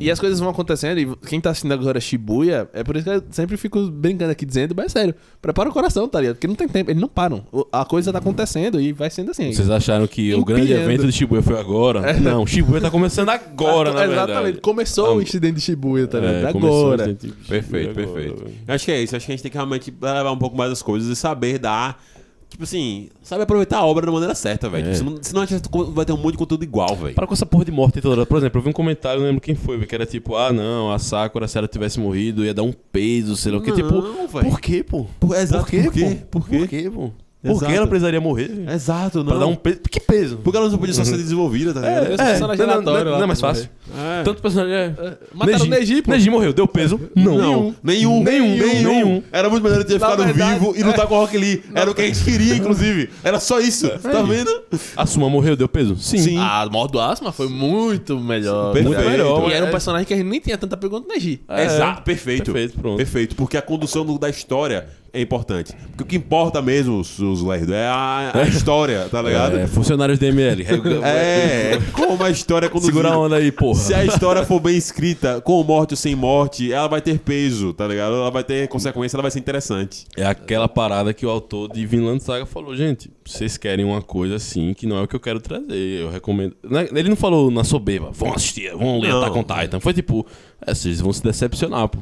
[0.00, 3.10] E as coisas vão acontecendo, e quem tá assistindo agora Shibuya, é por isso que
[3.10, 6.34] eu sempre fico brincando aqui dizendo, mas é sério, prepara o coração, tá ligado?
[6.36, 7.46] Porque não tem tempo, eles não param.
[7.52, 9.52] O- A coisa tá acontecendo e vai sendo assim.
[9.52, 12.12] Vocês acharam que o grande evento de Shibuya foi agora?
[12.18, 14.60] Não, Shibuya tá começando agora, na Exatamente, verdade.
[14.60, 16.34] começou o Ah, incidente de Shibuya, tá ligado?
[16.44, 17.04] É, agora.
[17.04, 17.06] a
[17.48, 18.44] Perfeito, agora, perfeito.
[18.44, 18.54] velho.
[18.66, 19.14] Acho que é isso.
[19.14, 21.58] Acho que a gente tem que realmente levar um pouco mais as coisas e saber
[21.58, 22.02] dar.
[22.50, 24.90] Tipo assim, sabe aproveitar a obra da maneira certa, velho.
[24.90, 24.92] É.
[24.92, 27.14] Tipo, senão, a gente vai ter um monte de conteúdo igual, velho.
[27.14, 28.26] Para com essa porra de morte toda.
[28.26, 30.52] Por exemplo, eu vi um comentário, não lembro quem foi, velho, que era tipo, ah
[30.52, 33.70] não, a Sakura, se ela tivesse morrido, ia dar um peso, sei lá o que.
[33.70, 34.50] Não, Tipo, velho.
[34.50, 35.06] por quê, pô?
[35.20, 36.18] Por- exato, por quê, por quê?
[36.30, 36.40] pô?
[36.40, 36.58] Por quê?
[36.58, 37.10] Por quê, pô?
[37.42, 37.66] Por Exato.
[37.72, 38.50] que ela precisaria morrer?
[38.70, 39.24] Exato, não.
[39.24, 39.80] Pra dar um peso.
[39.90, 40.36] Que peso?
[40.44, 42.06] Porque ela não podia só ser desenvolvida, tá ligado?
[42.12, 43.70] Esse personagem não, não, não, não é mais fácil.
[43.98, 44.22] É.
[44.22, 44.94] Tanto personagem é.
[45.32, 46.10] Mataram o Neji, pô.
[46.10, 47.00] Neji morreu, deu peso?
[47.16, 47.38] Não.
[47.38, 49.22] Não, nenhum, nenhum, nenhum, nenhum.
[49.32, 51.62] Era muito melhor ele ter Na ficado verdade, vivo e lutar com o Rock Lee.
[51.74, 53.08] Era o que a gente queria, inclusive.
[53.24, 53.88] Era só isso.
[53.88, 54.50] Tá vendo?
[54.94, 55.96] A Suma morreu, deu peso?
[55.96, 56.18] Sim.
[56.18, 56.38] Sim.
[56.38, 58.74] A morte do Asma foi muito melhor.
[58.74, 58.96] Perfeito.
[58.98, 59.50] Muito melhor.
[59.50, 59.70] E era um é.
[59.70, 61.40] personagem que a gente nem tinha tanta pergunta no Neji.
[61.48, 61.64] É.
[61.64, 62.52] Exato, perfeito.
[62.52, 62.96] Perfeito, pronto.
[62.98, 65.74] Perfeito, porque a condução do- da história é importante.
[65.90, 69.56] Porque o que importa mesmo, os, os lerdos, é a, a história, tá ligado?
[69.58, 70.64] É, funcionários da ML.
[71.04, 72.92] É, como a história é conduzida.
[72.92, 73.78] Segura a onda aí, porra.
[73.78, 77.72] Se a história for bem escrita, com morte ou sem morte, ela vai ter peso,
[77.72, 78.14] tá ligado?
[78.14, 80.06] Ela vai ter consequência, ela vai ser interessante.
[80.16, 84.36] É aquela parada que o autor de Vinland Saga falou, gente, vocês querem uma coisa
[84.36, 86.00] assim que não é o que eu quero trazer.
[86.02, 86.54] Eu recomendo.
[86.72, 89.22] É- Ele não falou na soberba, vão assistir, vão ler Não.
[89.22, 89.80] Attack on Titan.
[89.80, 90.26] Foi tipo,
[90.66, 91.98] é, vocês vão se decepcionar, pô.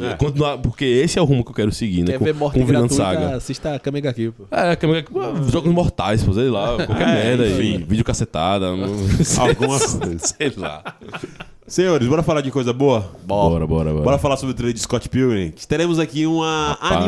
[0.00, 0.14] É.
[0.14, 2.12] Continuar, porque esse é o rumo que eu quero seguir, né?
[2.12, 3.36] Quer Com, ver morte com gratuita, Saga.
[3.36, 4.44] assista Kamega Kill, pô.
[4.50, 5.20] É, é- pô,
[5.50, 7.60] jogos mortais, pô, sei lá, qualquer É, merda enfim.
[7.76, 7.84] aí.
[7.84, 8.76] Vídeo cacetada.
[8.76, 8.86] não-
[9.38, 9.78] Alguma
[10.18, 10.82] sei lá.
[11.66, 13.10] Senhores, bora falar de coisa boa?
[13.26, 14.04] Bora, bora, bora.
[14.04, 15.50] Bora falar sobre o trailer de Scott Pilgrim.
[15.50, 17.02] que Teremos aqui uma Rapaz.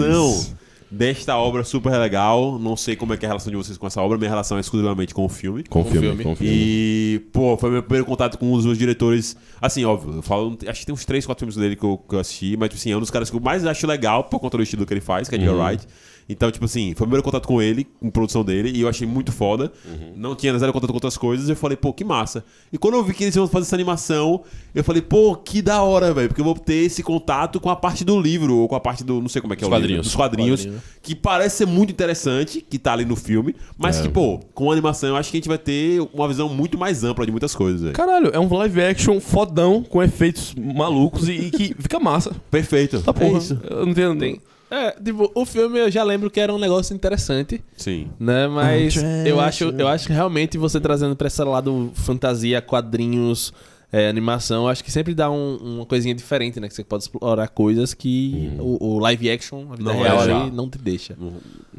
[0.00, 0.46] animação
[0.90, 2.58] desta obra super legal.
[2.58, 4.16] Não sei como é que é a relação de vocês com essa obra.
[4.18, 5.64] Minha relação é exclusivamente com o filme.
[5.64, 6.24] Confirme, filme.
[6.24, 6.52] confirme.
[6.54, 9.36] E, pô, foi meu primeiro contato com os meus diretores.
[9.60, 12.14] Assim, óbvio, eu falo, acho que tem uns 3, 4 filmes dele que eu, que
[12.14, 14.38] eu assisti, mas, tipo assim, é um dos caras que eu mais acho legal por
[14.40, 15.64] conta do estilo que ele faz, que é Edgar Uhum.
[15.64, 15.86] Wright.
[16.28, 19.06] Então, tipo assim, foi o primeiro contato com ele, com produção dele, e eu achei
[19.06, 19.72] muito foda.
[19.84, 20.12] Uhum.
[20.16, 22.44] Não tinha zero contato com outras coisas, eu falei, pô, que massa.
[22.72, 24.42] E quando eu vi que eles iam fazer essa animação,
[24.74, 27.76] eu falei, pô, que da hora, velho, porque eu vou ter esse contato com a
[27.76, 29.72] parte do livro, ou com a parte do, não sei como é que é Dos
[29.72, 30.06] o livro, quadrinhos.
[30.06, 30.82] dos quadrinhos, Quadrinho.
[31.00, 34.02] que parece ser muito interessante, que tá ali no filme, mas É.
[34.02, 36.76] que, pô, com a animação eu acho que a gente vai ter uma visão muito
[36.76, 37.92] mais ampla de muitas coisas, velho.
[37.94, 42.34] Caralho, é um live action fodão com efeitos malucos e, e que fica massa.
[42.50, 43.00] Perfeito.
[43.00, 43.34] Tá porra.
[43.34, 43.60] É isso.
[43.70, 44.18] Eu não entendo.
[44.18, 44.40] Tem.
[44.70, 48.10] É, tipo, o filme eu já lembro que era um negócio interessante, Sim.
[48.18, 48.48] né?
[48.48, 53.52] Mas eu acho, eu acho que realmente você trazendo pra esse lado fantasia, quadrinhos,
[53.96, 56.68] é, animação, acho que sempre dá um- uma coisinha diferente, né?
[56.68, 60.32] Que você pode explorar coisas que o, o live action, a vida Não real é
[60.32, 61.16] ali, não te deixa.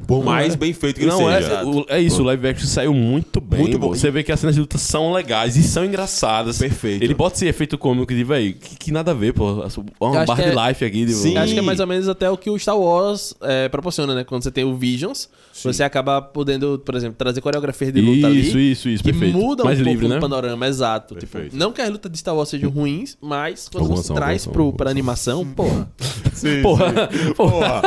[0.07, 1.65] Por mais bem feito que ele Não, é, seja.
[1.65, 3.61] o- é isso, o live action saiu muito bem.
[3.61, 3.89] Muito bom.
[3.89, 6.57] Você vê que as cenas de luta são legais e são engraçadas.
[6.59, 7.03] Perfeito.
[7.03, 9.63] Ele bota esse efeito cômico de, velho, que, que nada a ver, pô.
[9.99, 11.05] Uma que de é- life aqui.
[11.05, 11.37] De, Sim.
[11.37, 14.23] Acho que é mais ou menos até o que o Star Wars é, proporciona, né?
[14.23, 15.29] Quando você tem o Visions,
[15.63, 18.71] você acaba podendo, por exemplo, trazer coreografias de luta Isso, ali.
[18.71, 19.37] isso, isso, que perfeito.
[19.37, 20.17] muda Mais um livre, pouco né?
[20.17, 21.15] o panorama, exato.
[21.15, 21.55] Tipo, Perfeito.
[21.57, 24.15] não que as lutas luta de Star Wars sejam ruins, mas quando Algumas você são,
[24.15, 24.71] traz pro, são.
[24.71, 25.89] pra animação, porra.
[26.33, 27.33] Sim, Porra, sim.
[27.33, 27.81] porra.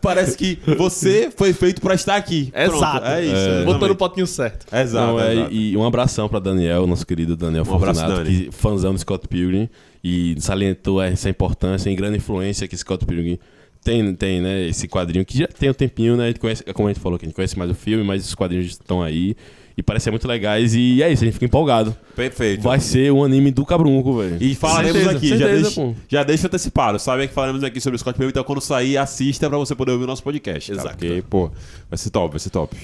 [0.00, 2.50] Parece que você foi feito pra estar aqui.
[2.50, 3.06] Pronto, Exato.
[3.06, 3.34] É isso.
[3.34, 3.64] É.
[3.64, 4.64] Botou no potinho certo.
[4.74, 5.06] Exato.
[5.06, 5.52] Não, é, exato.
[5.52, 8.44] e um abração pra Daniel, nosso querido Daniel Um abraço, Fortunato, Dani.
[8.46, 9.68] que fãzão do Scott Pilgrim
[10.02, 13.38] e salientou essa importância e grande influência que Scott Pilgrim
[13.82, 16.88] tem, tem, né, esse quadrinho que já tem um tempinho, né, a gente conhece, como
[16.88, 19.36] a gente falou que a gente conhece mais o filme, mas os quadrinhos estão aí
[19.76, 21.96] e parecem muito legais e é isso, a gente fica empolgado.
[22.14, 22.62] Perfeito.
[22.62, 24.36] Vai ser um anime do Cabrunco, velho.
[24.40, 25.94] E falaremos Certeza, aqui, já, certeza, deixa, pô.
[26.08, 26.98] já deixa antecipado.
[26.98, 29.92] Sabem que falaremos aqui sobre o Scott Pilgrim, então quando sair, assista pra você poder
[29.92, 30.70] ouvir o nosso podcast.
[30.72, 30.80] Tá?
[30.80, 30.96] Exato.
[30.98, 31.50] Porque, pô,
[31.90, 32.76] vai ser top, vai ser top.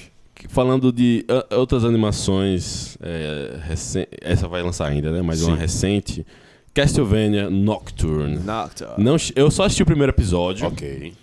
[0.49, 5.21] Falando de ah, outras animações, é, recen- essa vai lançar ainda, né?
[5.21, 5.61] Mas uma Sim.
[5.61, 6.25] recente.
[6.73, 8.37] Castlevania Nocturne.
[8.39, 8.93] Nocturne.
[9.03, 10.65] Não, eu só assisti o primeiro episódio.
[10.67, 11.13] Ok.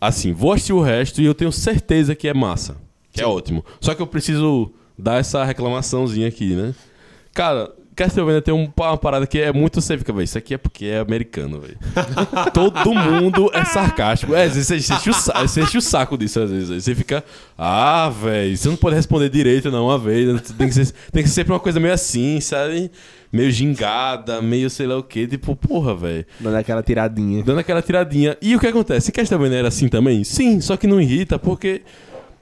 [0.00, 2.76] Assim, vou assistir o resto e eu tenho certeza que é massa.
[3.12, 3.64] Que é ótimo.
[3.80, 6.74] Só que eu preciso dar essa reclamaçãozinha aqui, né?
[7.34, 9.80] Cara, Castlevania tem um- uma parada que é muito.
[9.80, 11.78] Você fica, velho, isso aqui é porque é americano, velho.
[12.52, 14.34] Todo mundo é sarcástico.
[14.34, 16.70] É, você, você, enche o sa- você enche o saco disso às vezes.
[16.70, 17.24] aí Você fica,
[17.56, 20.28] ah, velho, você não pode responder direito não uma vez.
[20.28, 20.40] né?
[20.58, 22.90] Tem que, ser, tem que ser sempre uma coisa meio assim, sabe?
[23.32, 25.26] Meio gingada, meio sei lá o quê.
[25.26, 26.26] Tipo, porra, velho.
[26.38, 27.42] Dando aquela tiradinha.
[27.42, 28.36] Dando aquela tiradinha.
[28.42, 29.10] E o que acontece?
[29.10, 30.22] Castlevania era assim também?
[30.22, 31.82] Sim, só que não irrita, porque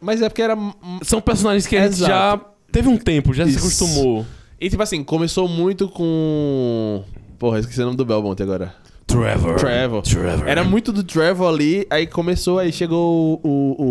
[0.05, 0.57] Mas é porque era.
[1.03, 2.11] são personagens que a gente Exato.
[2.11, 2.41] já
[2.71, 3.59] teve um tempo, já Isso.
[3.59, 4.27] se acostumou.
[4.61, 7.03] E tipo assim, começou muito com.
[7.39, 8.75] Porra, esqueci o nome do Belmont agora.
[9.07, 9.57] Trevor.
[9.57, 10.03] Trevor.
[10.03, 10.49] Trevor.
[10.49, 13.85] Era muito do Trevor ali, aí começou, aí chegou o, o,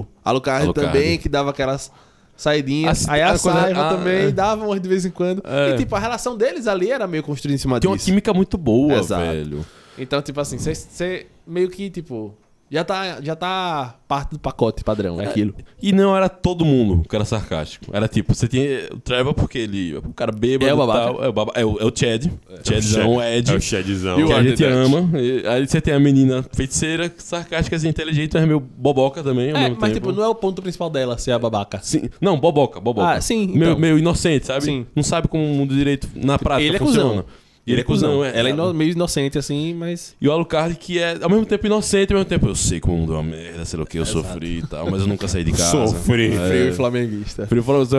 [0.00, 0.92] o Alucard, Alucard.
[0.92, 1.92] também, que dava aquelas
[2.36, 3.02] saidinhas.
[3.02, 4.30] As- aí a, a coisa- Saiva ah, também é.
[4.30, 5.42] dava umas de vez em quando.
[5.44, 5.70] É.
[5.74, 8.06] E tipo, a relação deles ali era meio construída em cima Tem uma disso.
[8.08, 9.22] química muito boa, Exato.
[9.22, 9.64] velho.
[9.98, 12.34] Então, tipo assim, você meio que, tipo,
[12.74, 15.54] já tá, já tá parte do pacote padrão, é aquilo.
[15.80, 17.86] E não era todo mundo que era sarcástico.
[17.92, 19.96] Era tipo, você tinha o Trevor porque ele.
[19.96, 21.00] O cara bêbado É o babaca.
[21.00, 21.24] tal.
[21.24, 22.26] É o, baba, é o, é o Chad.
[22.64, 23.50] Chadzão, Ed.
[23.50, 24.18] É o Shadzão.
[24.20, 24.72] E o que a Ed gente Dead.
[24.72, 25.10] ama.
[25.20, 29.50] E aí você tem a menina feiticeira, sarcástica, assim, inteligente, mas meio boboca também.
[29.50, 30.06] Ao É, mesmo mas tempo.
[30.08, 31.78] tipo, não é o ponto principal dela ser a babaca.
[31.82, 32.08] Sim.
[32.20, 33.08] Não, boboca, boboca.
[33.08, 33.78] Ah, sim, Meio, então.
[33.78, 34.64] meio inocente, sabe?
[34.64, 34.86] Sim.
[34.96, 37.24] Não sabe como o mundo direito na prática Ele é funciona.
[37.66, 38.38] E ele é cuzão, é.
[38.38, 40.14] Ela é ino- meio inocente assim, mas.
[40.20, 42.94] E o Alucard que é ao mesmo tempo inocente, ao mesmo tempo eu sei como
[42.94, 45.06] o mundo é uma merda, sei lá o que, eu sofri e tal, mas eu
[45.06, 45.70] nunca saí de casa.
[45.86, 46.34] Sofri.
[46.34, 46.48] É.
[46.48, 47.46] Frio e flamenguista.
[47.46, 47.98] Frio flamenguista.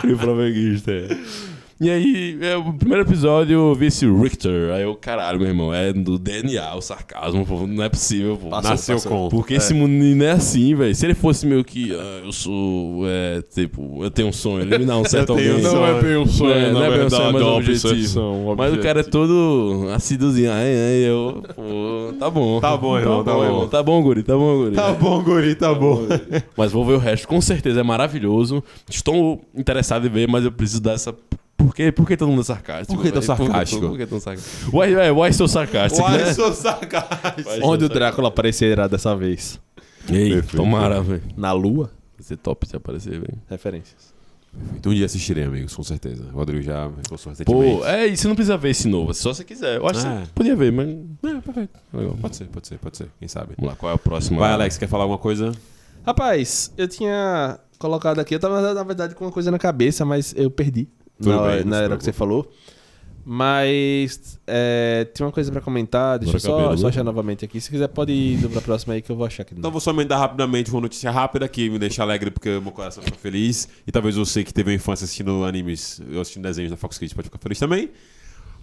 [0.00, 1.08] Frio flamenguista, é.
[1.82, 4.70] E aí, é, o primeiro episódio eu vi esse Richter.
[4.74, 8.50] Aí eu, caralho, meu irmão, é do DNA, o sarcasmo, pô, não é possível, pô.
[8.50, 9.10] Passou, Nasceu passou.
[9.10, 9.28] com.
[9.30, 10.94] Porque esse menino é assim, velho.
[10.94, 14.98] Se ele fosse meio que, ah, eu sou, é, tipo, eu tenho um sonho, eliminar
[14.98, 15.66] um certo Eu tenho alguém.
[15.66, 15.80] um sonho.
[15.80, 17.56] Não é bem um sonho, É, não é bem um sonho, mas é é um
[17.56, 18.20] objetivo.
[18.20, 20.52] um Mas o cara é todo assiduzinho.
[20.52, 22.60] Ai, ai, eu, pô, tá bom.
[22.60, 23.44] Tá bom, irmão, tá bom.
[23.44, 23.68] irmão.
[23.68, 24.76] Tá bom, guri, tá bom, guri.
[24.76, 26.02] Tá bom, guri, tá bom.
[26.58, 27.26] Mas vou ver o resto.
[27.26, 28.62] Com certeza é maravilhoso.
[28.86, 31.14] Estou interessado em ver, mas eu preciso dar essa...
[31.64, 31.92] Por quê?
[31.92, 32.94] Por que todo mundo é sarcástico?
[32.94, 33.36] Por que tão velho?
[33.36, 33.88] sarcástico?
[33.88, 34.78] Por que tão sarcástico?
[34.78, 36.34] Why, é, why so sarcástico, Uai, né?
[36.34, 37.48] sou sarcástico.
[37.50, 37.88] Why so Onde o?
[37.88, 39.60] Drácula aparecerá dessa vez?
[40.08, 40.56] Ei, Perfeito.
[40.56, 41.22] tomara, velho.
[41.36, 41.90] Na lua?
[42.18, 43.38] Vai ser top se aparecer, velho.
[43.48, 44.14] Referências.
[44.84, 46.24] Um dia assistirei, amigos, com certeza.
[46.32, 47.76] O Rodrigo já reforçou recentemente.
[47.78, 49.76] Pô, é, e você não precisa ver esse novo, só se quiser.
[49.76, 50.22] Eu acho Ah.
[50.22, 50.88] que você podia ver, mas.
[50.88, 51.78] É, perfeito.
[51.92, 52.16] Legal.
[52.20, 53.08] Pode ser, pode ser, pode ser.
[53.18, 53.54] Quem sabe?
[53.56, 54.40] Vamos lá, qual é o próximo?
[54.40, 55.52] Vai, Alex, quer falar alguma coisa?
[56.04, 60.34] Rapaz, eu tinha colocado aqui, eu tava na verdade com uma coisa na cabeça, mas
[60.36, 60.88] eu perdi.
[61.22, 62.50] Tudo na, bem, não na se hora que você falou.
[63.24, 67.60] Mas é, tinha uma coisa pra comentar, deixa eu só, só achar novamente aqui.
[67.60, 69.54] Se quiser, pode ir indo pra próxima aí que eu vou achar aqui.
[69.56, 73.02] Então vou só emendar rapidamente uma notícia rápida que me deixa alegre porque meu coração
[73.02, 73.68] fica feliz.
[73.86, 77.12] E talvez você que teve uma infância assistindo animes, eu assistindo desenhos da Fox Kids
[77.12, 77.90] pode ficar feliz também.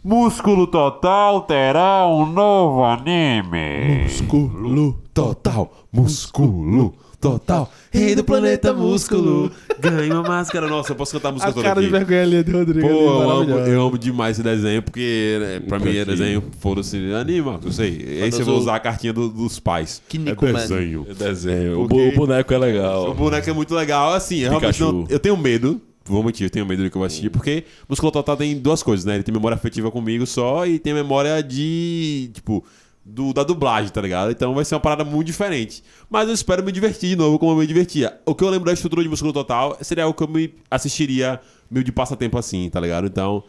[0.03, 4.03] Músculo Total terá um novo anime.
[4.03, 7.72] Músculo Total, músculo total.
[7.91, 9.51] Rei do planeta músculo.
[9.80, 10.68] Ganha uma máscara.
[10.68, 11.88] Nossa, eu posso cantar a música a toda cara aqui.
[11.88, 12.88] de vergonha ali de Rodrigo.
[12.88, 13.70] Pô, ali, eu amo, maravilhosa.
[13.72, 17.95] eu amo demais esse desenho, porque né, pra mim é desenho, foda-se, anima, eu sei.
[18.26, 20.01] Esse eu usou- vou usar a cartinha do- dos pais.
[20.07, 21.05] Que é Nico desenho.
[21.09, 21.84] É desenho.
[21.84, 23.13] O, Porque- o boneco é O legal.
[23.13, 24.91] boneco é muito legal, assim, eu realmente Pikachu.
[24.91, 27.63] não, eu tenho medo, vou mentir, eu tenho medo do que eu vou assistir, porque
[27.89, 29.15] Músculo Total tem duas coisas, né?
[29.15, 32.63] Ele tem memória afetiva comigo só e tem memória de, tipo,
[33.08, 34.32] do, da dublagem, tá ligado?
[34.32, 35.82] Então vai ser uma parada muito diferente.
[36.10, 38.20] Mas eu espero me divertir de novo como eu me divertia.
[38.26, 41.39] O que eu lembro da estrutura de Músculo Total seria algo que eu me assistiria
[41.72, 43.08] meio de passatempo assim, tá ligado?
[43.08, 43.43] Então,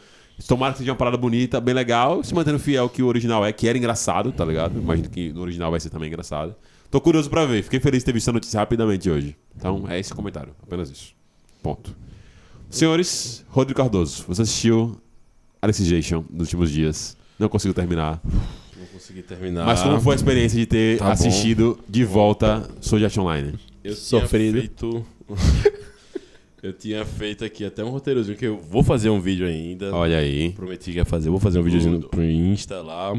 [0.46, 3.44] tomara que seja uma parada bonita, bem legal, se mantendo fiel ao que o original
[3.44, 4.78] é, que era engraçado, tá ligado?
[4.78, 6.54] Imagino que no original vai ser também engraçado.
[6.88, 9.36] Tô curioso pra ver, fiquei feliz de ter visto a notícia rapidamente hoje.
[9.56, 11.14] Então, é esse o comentário, apenas isso.
[11.62, 11.94] Ponto.
[12.70, 15.00] Senhores, Rodrigo Cardoso, você assistiu
[15.60, 17.16] Alicization nos últimos dias.
[17.38, 18.20] Não conseguiu terminar.
[19.08, 19.64] Consegui terminar.
[19.64, 21.10] Mas como foi a experiência de ter Tá bom.
[21.12, 22.68] assistido de volta
[23.02, 23.52] Art Online?
[23.82, 24.58] Eu tinha Sofrido.
[24.58, 25.06] feito...
[26.60, 29.94] Eu tinha feito aqui até um roteirozinho que eu vou fazer um vídeo ainda.
[29.94, 30.50] Olha aí.
[30.50, 31.30] Prometi que ia fazer.
[31.30, 33.12] Vou fazer um videozinho pro Insta lá.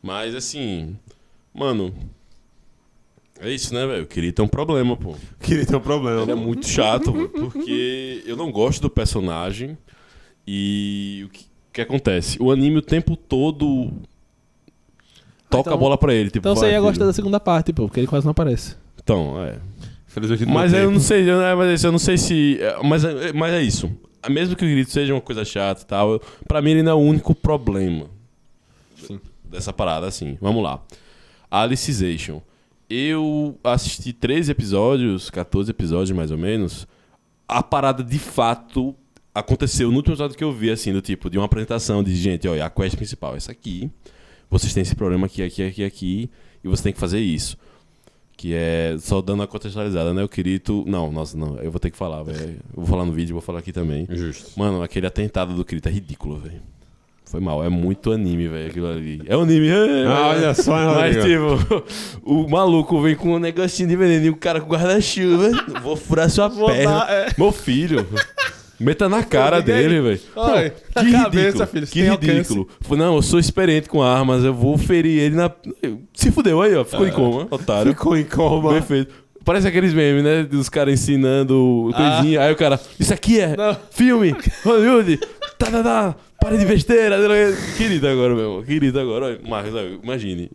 [0.00, 0.96] Mas assim,
[1.52, 1.92] mano.
[3.40, 4.06] É isso, né, velho?
[4.06, 5.16] Kirito é um problema, pô.
[5.40, 6.22] Queria ter um problema.
[6.22, 9.76] Ele é muito chato, pô, porque eu não gosto do personagem.
[10.46, 12.40] E o que, o que acontece?
[12.40, 13.92] O anime o tempo todo
[15.50, 16.30] toca Então- a bola pra ele.
[16.30, 16.82] Tipo, Então você ia filho.
[16.82, 18.76] gostar da segunda parte, pô, porque ele quase não aparece.
[19.02, 19.58] Então, é.
[20.06, 22.58] Felizmente Mas eu não sei, eu, é, mas eu não sei se.
[22.60, 23.90] é, Mas, é- mas é isso.
[24.28, 26.92] Mesmo que o grito seja uma coisa chata e tal, eu- pra mim ele não
[26.92, 28.06] é o único problema
[29.44, 30.36] dessa parada, assim.
[30.40, 30.82] Vamos lá.
[31.50, 32.40] Alicization.
[32.90, 36.86] Eu assisti 13 episódios, 14 episódios mais ou menos.
[37.46, 38.94] A parada de fato
[39.34, 42.48] aconteceu no último episódio que eu vi, assim, do tipo, de uma apresentação de gente,
[42.48, 43.90] olha, a quest principal é essa aqui.
[44.50, 46.30] Vocês têm esse problema aqui, aqui, aqui, aqui,
[46.64, 47.56] e você tem que fazer isso.
[48.36, 50.22] Que é só dando a contextualizada, né?
[50.22, 50.84] O Kirito.
[50.86, 51.56] Não, nossa, não.
[51.58, 52.50] Eu vou ter que falar, velho.
[52.70, 54.06] Eu vou falar no vídeo, vou falar aqui também.
[54.08, 54.52] Justo.
[54.58, 56.62] Mano, aquele atentado do Kirito é ridículo, velho.
[57.24, 59.20] Foi mal, é muito anime, velho, aquilo ali.
[59.26, 61.84] É um anime, é, Ah, olha só, hein, Mas, tipo,
[62.22, 65.50] o maluco vem com um negocinho de veneno e o cara com guarda-chuva.
[65.82, 66.90] Vou furar sua perna.
[66.90, 67.34] dar, é.
[67.36, 68.06] Meu filho.
[68.80, 70.20] Meta na cara dele, velho.
[70.94, 72.68] Na cabeça, filho, Que ridículo.
[72.80, 75.50] Falei, Não, eu sou experiente com armas, eu vou ferir ele na.
[76.14, 76.84] Se fudeu aí, ó.
[76.84, 77.92] Ficou em coma, otário.
[77.92, 78.72] Ficou em coma.
[78.74, 79.12] Perfeito.
[79.44, 80.42] Parece aqueles memes, né?
[80.44, 82.42] Dos caras ensinando coisinha.
[82.42, 83.76] Aí o cara, isso aqui é Não.
[83.90, 85.16] filme, Hollywood,
[85.58, 87.16] tá, tá, tá, pare de besteira.
[87.76, 88.62] Querido agora, meu irmão.
[88.62, 89.24] Querido agora.
[89.26, 89.72] Olha, Marcos,
[90.04, 90.50] imagine.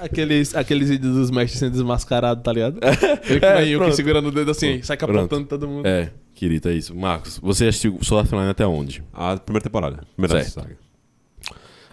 [0.00, 2.78] Aqueles, aqueles vídeos dos mestres sendo desmascarados, tá ligado?
[3.30, 3.96] Ele com É, o Yuki pronto.
[3.96, 5.46] segurando o dedo assim, sai capotando Pronto.
[5.48, 5.86] todo mundo.
[5.86, 6.94] É, querido, é isso.
[6.94, 9.02] Marcos, você assistiu Soul Art Online até onde?
[9.12, 10.04] A primeira temporada.
[10.14, 10.54] Primeira Certo.
[10.54, 10.76] saga.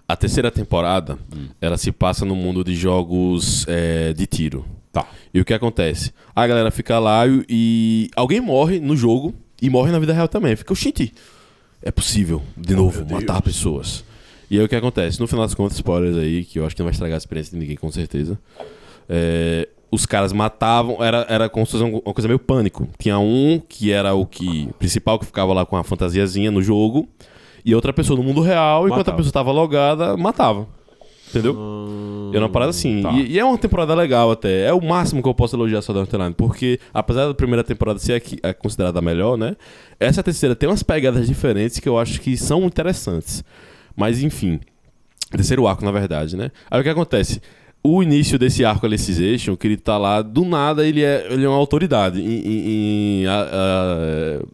[0.08, 1.18] A terceira temporada,
[1.62, 4.66] ela se passa no mundo de jogos é, de tiro.
[4.92, 5.08] Tá.
[5.34, 6.14] E o que acontece?
[6.36, 10.28] A galera fica lá e, e alguém morre no jogo e morre na vida real
[10.28, 10.56] também.
[10.56, 11.14] Fica, oxente,
[11.82, 14.04] é possível, de novo, matar pessoas.
[14.52, 15.20] E aí o que acontece?
[15.20, 17.54] No final das contas, spoilers aí, que eu acho que não vai estragar a experiência
[17.54, 18.38] de ninguém com certeza.
[19.10, 22.88] é, os caras matavam, era, era como se fosse uma coisa meio pânico.
[22.98, 27.08] Tinha um que era o que principal que ficava lá com a fantasiazinha no jogo,
[27.64, 30.68] e outra pessoa no mundo real, enquanto a pessoa estava logada, matava.
[31.30, 31.56] Entendeu?
[32.32, 33.02] E é uma parada assim.
[33.02, 33.12] tá.
[33.12, 34.66] E, e é uma temporada legal até.
[34.66, 36.36] É o máximo que eu posso elogiar Sword Art Online.
[36.36, 39.56] Porque, apesar da primeira temporada ser aqui, é considerada a melhor, né?
[40.00, 43.44] Essa terceira tem umas pegadas diferentes que eu acho que são interessantes.
[43.96, 44.60] Mas, enfim.
[45.32, 46.52] Terceiro arco, na verdade, né?
[46.70, 47.42] Aí o que acontece?
[47.86, 51.50] O início desse arco Alicization, que ele tá lá, do nada ele é, ele é
[51.50, 54.46] uma autoridade em, em- em, a- a-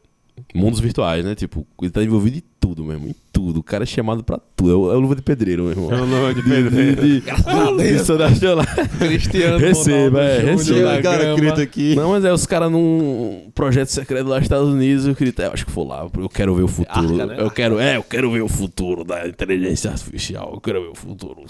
[0.55, 1.35] mundos virtuais, né?
[1.35, 3.59] Tipo, ele tá envolvido em tudo mesmo, em tudo.
[3.59, 4.71] O cara é chamado pra tudo.
[4.71, 5.91] É o, é o luva de pedreiro, meu irmão.
[5.91, 6.69] É o nome de De, Pedro.
[6.71, 8.65] de, de, de Nacional.
[8.99, 10.63] Cristiano Receba, é, receba.
[10.63, 11.39] Júnior a na galera grama.
[11.39, 11.95] grita aqui.
[11.95, 15.05] Não, mas é os caras num projeto secreto lá nos Estados Unidos.
[15.07, 16.05] Eu queria, eu acho que for lá.
[16.17, 17.21] Eu quero ver o futuro.
[17.21, 17.35] Arca, né?
[17.39, 20.51] Eu quero, é, eu quero ver o futuro da inteligência artificial.
[20.53, 21.39] Eu quero ver o futuro.
[21.39, 21.45] O.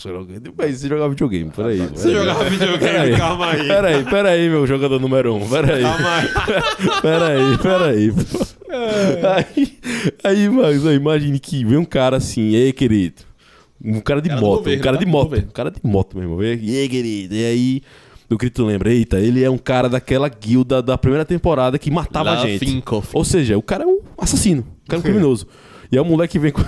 [0.57, 1.77] Mas você jogar videogame, peraí.
[1.79, 3.17] Você jogava videogame, Peraí.
[3.17, 3.67] calma aí.
[3.67, 5.49] Peraí, peraí, meu jogador número um.
[5.49, 5.81] Peraí.
[5.81, 6.29] Calma aí.
[7.01, 8.11] Peraí, peraí.
[8.11, 8.59] pô.
[8.69, 9.79] Aí,
[10.23, 13.23] aí, Marcos, aí, imagine que vem um cara assim, ei, querido.
[13.83, 15.03] Um cara de Cara moto, governo, um cara tá?
[15.03, 15.23] de moto.
[15.23, 15.47] Governo.
[15.47, 16.37] Um cara de moto, meu irmão.
[16.37, 17.33] Vem, E aí, querido?
[17.33, 17.81] E aí,
[18.27, 18.93] do que tu lembra?
[18.93, 22.59] Eita, ele é um cara daquela guilda da primeira temporada que matava a gente.
[22.59, 23.09] Finkoff.
[23.13, 25.47] Ou seja, o cara é um assassino, o cara é um criminoso.
[25.91, 26.61] E é o moleque que vem com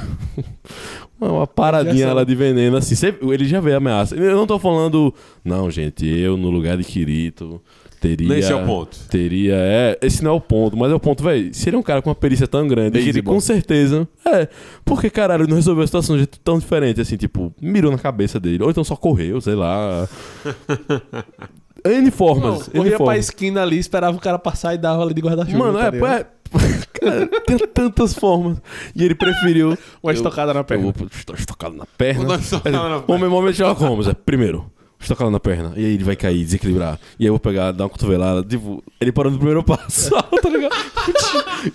[1.19, 2.95] uma, paradinha lá de veneno, assim.
[3.21, 4.15] Ele já vê a ameaça.
[4.15, 5.13] Eu não tô falando,
[5.43, 7.61] não, gente, eu no lugar de Kirito
[8.02, 8.38] teria.
[8.38, 8.97] Esse é o ponto.
[9.08, 9.97] Teria, é.
[10.02, 11.54] Esse não é o ponto, mas é o ponto, velho.
[11.54, 13.36] Se ele é um cara com uma perícia tão grande, que ele Baseball.
[13.36, 14.08] com certeza.
[14.26, 14.47] É.
[14.84, 17.97] Porque, caralho, ele não resolveu a situação de jeito tão diferente, assim, tipo, mirou na
[17.97, 18.64] cabeça dele.
[18.64, 20.10] Ou então só correu, sei lá.
[21.86, 22.68] N Não, formas.
[22.68, 23.20] N corria pra formas.
[23.20, 25.58] esquina ali, esperava o cara passar e dava ali de guarda-chuva.
[25.58, 26.26] Mano, tá é, é.
[26.99, 28.58] Cara, tem tantas formas.
[28.93, 29.78] E ele preferiu.
[30.04, 30.93] Uma estocada na perna.
[30.99, 32.26] Eu estou estocado na perna.
[32.26, 33.04] Uma estocada na perna.
[33.08, 34.14] Momento, momento Sherlock Holmes, é.
[34.14, 34.70] Primeiro,
[35.02, 35.74] estocado na perna.
[35.76, 36.99] E aí ele vai cair, desequilibrar.
[37.20, 38.43] E aí eu vou pegar, dar uma cotovelada.
[38.43, 40.10] Tipo, ele parou no primeiro passo.
[40.41, 40.76] tá ligado?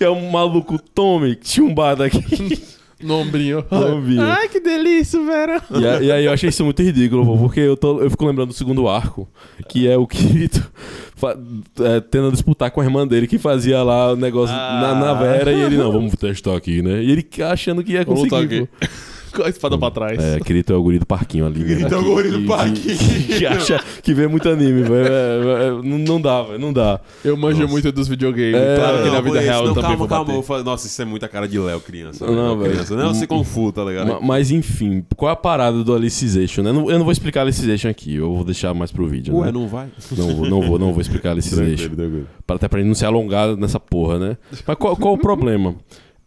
[0.00, 2.20] e é um maluco Tommy chumbado aqui.
[3.02, 3.62] No ombrinho.
[3.70, 4.22] No ombrinho.
[4.22, 5.60] Ai, que delícia, velho.
[5.82, 8.24] E, a- e aí eu achei isso muito ridículo, pô, porque eu, tô, eu fico
[8.24, 9.28] lembrando do segundo arco,
[9.68, 10.66] que é o Kirito
[11.80, 14.80] é, tentando disputar com a irmã dele, que fazia lá o negócio Ah.
[14.80, 17.02] na, na Vera, e ele, não, vamos testar aqui, né?
[17.02, 18.66] E ele achando que ia conseguir,
[19.44, 20.18] a espada pra trás.
[20.22, 21.64] É, Kirito é o guri do parquinho ali.
[21.64, 22.96] Kirito é o Que- guri do parquinho.
[22.98, 25.06] Que, que acha que vê muito anime, velho.
[25.06, 26.58] É, é, não, não dá, velho.
[26.58, 27.00] Não dá.
[27.24, 28.54] Eu manjo muito dos videogames.
[28.56, 30.32] É, claro que na vida real eu não, também calma, vou calma.
[30.34, 32.26] eu falar- Nossa, isso é muita cara de Léo, criança.
[32.26, 32.62] Não, né?
[32.62, 32.72] velho.
[32.74, 32.96] criança.
[32.96, 34.06] Não, se confuta, tá ligado?
[34.08, 36.62] Ma- Mas enfim, qual é a parada do Alicization?
[36.62, 36.70] né?
[36.70, 39.34] Eu não, eu não vou explicar Alicization aqui, eu vou deixar mais pro vídeo.
[39.36, 39.52] Ué, né?
[39.52, 39.86] não vai?
[40.16, 41.90] Não vou, não vou, não vou explicar Alicization.
[42.48, 44.36] até pra gente não se alongar nessa porra, né?
[44.66, 45.74] Mas qual, qual o problema?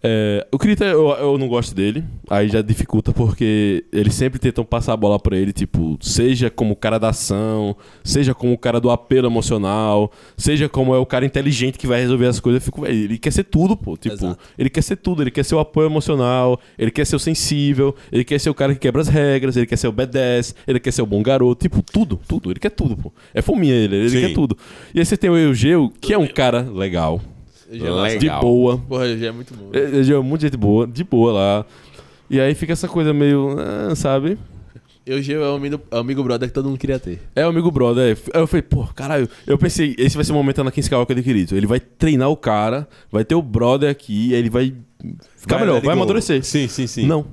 [0.02, 4.64] É, o Krita, eu, eu não gosto dele, aí já dificulta porque eles sempre tentam
[4.64, 8.58] passar a bola pra ele, tipo, seja como o cara da ação, seja como o
[8.58, 12.62] cara do apelo emocional, seja como é o cara inteligente que vai resolver as coisas.
[12.62, 13.98] Eu fico, ele quer ser tudo, pô.
[13.98, 14.40] Tipo, Exato.
[14.58, 17.94] ele quer ser tudo, ele quer ser o apoio emocional, ele quer ser o sensível,
[18.10, 20.80] ele quer ser o cara que quebra as regras, ele quer ser o badass, ele
[20.80, 23.12] quer ser o bom garoto, tipo, tudo, tudo, ele quer tudo, pô.
[23.34, 24.22] É fominha ele, ele Sim.
[24.22, 24.58] quer tudo.
[24.94, 27.20] E aí você tem o Eugeu, que é um cara legal,
[27.70, 28.18] Legal.
[28.18, 28.78] de boa.
[28.78, 29.70] Porra, já é muito bom.
[29.74, 31.66] Eugeu é muito gente boa, de boa lá.
[32.30, 34.38] E aí fica essa coisa meio, ah, sabe?
[35.06, 37.20] Eu Geo é o amigo, é o amigo brother que todo mundo queria ter.
[37.36, 38.16] É o amigo brother.
[38.16, 38.38] é.
[38.38, 39.28] Aí eu falei, pô, caralho.
[39.48, 41.56] Eu pensei, esse vai ser o momento Anakin Skywalker de Kirito.
[41.56, 44.76] Ele vai treinar o cara, vai ter o brother aqui, aí ele vai
[45.36, 46.02] ficar melhor, let it vai go.
[46.04, 46.44] amadurecer.
[46.44, 47.08] Sim, sim, sim.
[47.08, 47.26] Não.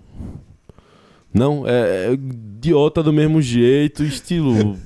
[1.34, 4.78] Não, é, é idiota do mesmo jeito, estilo.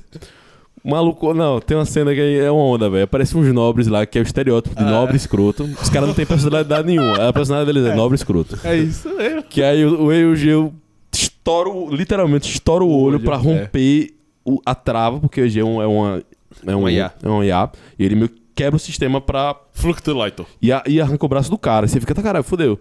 [0.83, 3.03] Maluco, não, tem uma cena que é uma onda, velho.
[3.03, 5.63] Aparece uns nobres lá, que é o estereótipo de nobre escroto.
[5.81, 7.27] Os caras não têm personalidade nenhuma.
[7.29, 8.57] A personalidade deles é nobre escroto.
[8.63, 9.43] É isso mesmo.
[9.43, 10.73] Que aí o, o Eugeu
[11.13, 13.37] estoura, literalmente estoura o olho olho, pra é.
[13.37, 14.13] romper
[14.43, 16.23] o- a trava, porque o Eugeu é uma.
[16.65, 17.11] É um, IA.
[17.21, 17.69] É um IA.
[17.99, 20.45] E ele meio que quebra o sistema pra Fluctuator.
[20.61, 21.85] e, a- e arranca o braço do cara.
[21.85, 22.79] E você fica, tá caralho, fodeu.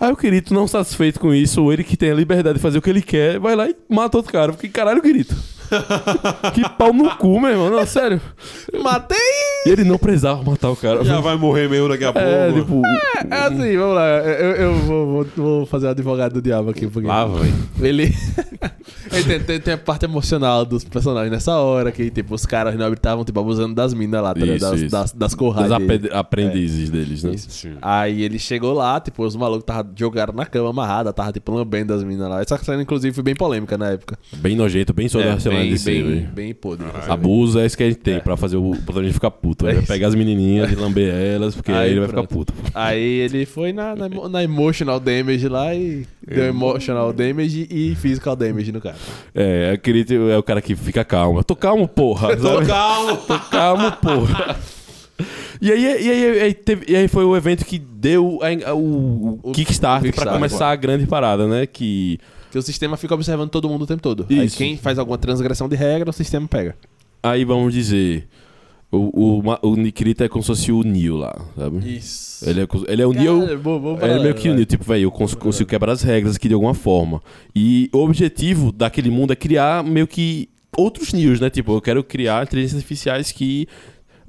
[0.00, 2.78] Aí o Kirito, não satisfeito com isso, ou ele que tem a liberdade de fazer
[2.78, 4.52] o que ele quer, vai lá e mata outro cara.
[4.52, 5.36] Porque caralho, Kirito.
[6.52, 7.70] Que pau no cu, meu irmão.
[7.70, 8.20] Não, sério.
[8.82, 9.16] Matei!
[9.66, 11.04] E ele não precisava matar o cara.
[11.04, 12.28] Já vai morrer mesmo daqui a pouco.
[12.28, 12.82] É, tipo.
[13.30, 14.06] É assim, vamos lá.
[14.18, 17.12] Eu, eu vou, vou- vou fazer o advogado do diabo aqui um pouquinho.
[17.12, 17.52] Lá vai.
[17.80, 18.14] Ele.
[19.12, 22.74] ele tem, tem- tem a parte emocional dos personagens nessa hora, que, tipo, os caras
[22.76, 24.56] nobres estavam, tipo, abusando das minas lá, tá ligado?
[24.56, 24.90] Isso, das, isso.
[24.90, 25.70] das, das corrais.
[25.70, 25.84] Dele.
[26.08, 27.32] apre- aprendizes deles, né?
[27.34, 27.68] Isso.
[27.80, 31.94] Aí ele chegou lá, tipo, os malucos tava jogaram na cama amarrada, tava tipo lambendo
[31.94, 32.40] as minas lá.
[32.42, 34.18] Essa cena, inclusive, foi bem polêmica na época.
[34.36, 35.32] Bem nojento, bem só É,
[35.70, 36.86] bem, bem, bem podre.
[36.94, 37.10] assim.
[37.10, 39.66] Abuso é isso que a gente tem pra fazer o protagonista ficar puto.
[39.66, 42.24] É Ele vai pegar as menininhas e lamber elas, porque aí, Aí ele vai ficar
[42.24, 42.52] puto.
[42.74, 48.34] Aí ele foi na, na, na emotional damage lá e deu emotional damage e physical
[48.36, 48.96] damage no cara.
[49.34, 51.38] É, queria ter- é o cara que fica calmo.
[51.40, 52.36] Eu tô calmo, porra.
[52.36, 53.16] Tô calmo.
[53.26, 54.56] Tô calmo, porra.
[55.60, 58.70] E aí, e, aí, e aí teve- e aí foi o evento que deu a-
[58.70, 61.66] a- o, o O Kickstart pra Kickstart, começar a grande parada, né?
[61.66, 62.18] Que
[62.54, 64.26] Porque o sistema fica observando todo mundo o tempo todo.
[64.30, 64.56] Aí Isso.
[64.56, 66.76] quem faz alguma transgressão de regra, o sistema pega.
[67.20, 68.28] aí vamos dizer,
[68.92, 71.96] o, o, o Nikita é como se fosse o Neo lá, sabe?
[71.96, 72.48] Isso.
[72.48, 73.58] Ele é, ele é o Neo.
[73.58, 76.02] bom, bom Ele é meio que o Neo, tipo, velho, eu cons- consigo quebrar as
[76.02, 77.20] regras aqui de alguma forma.
[77.56, 81.50] E o objetivo daquele mundo é criar meio que outros Neos, né?
[81.50, 83.66] Tipo, eu quero criar inteligências artificiais que.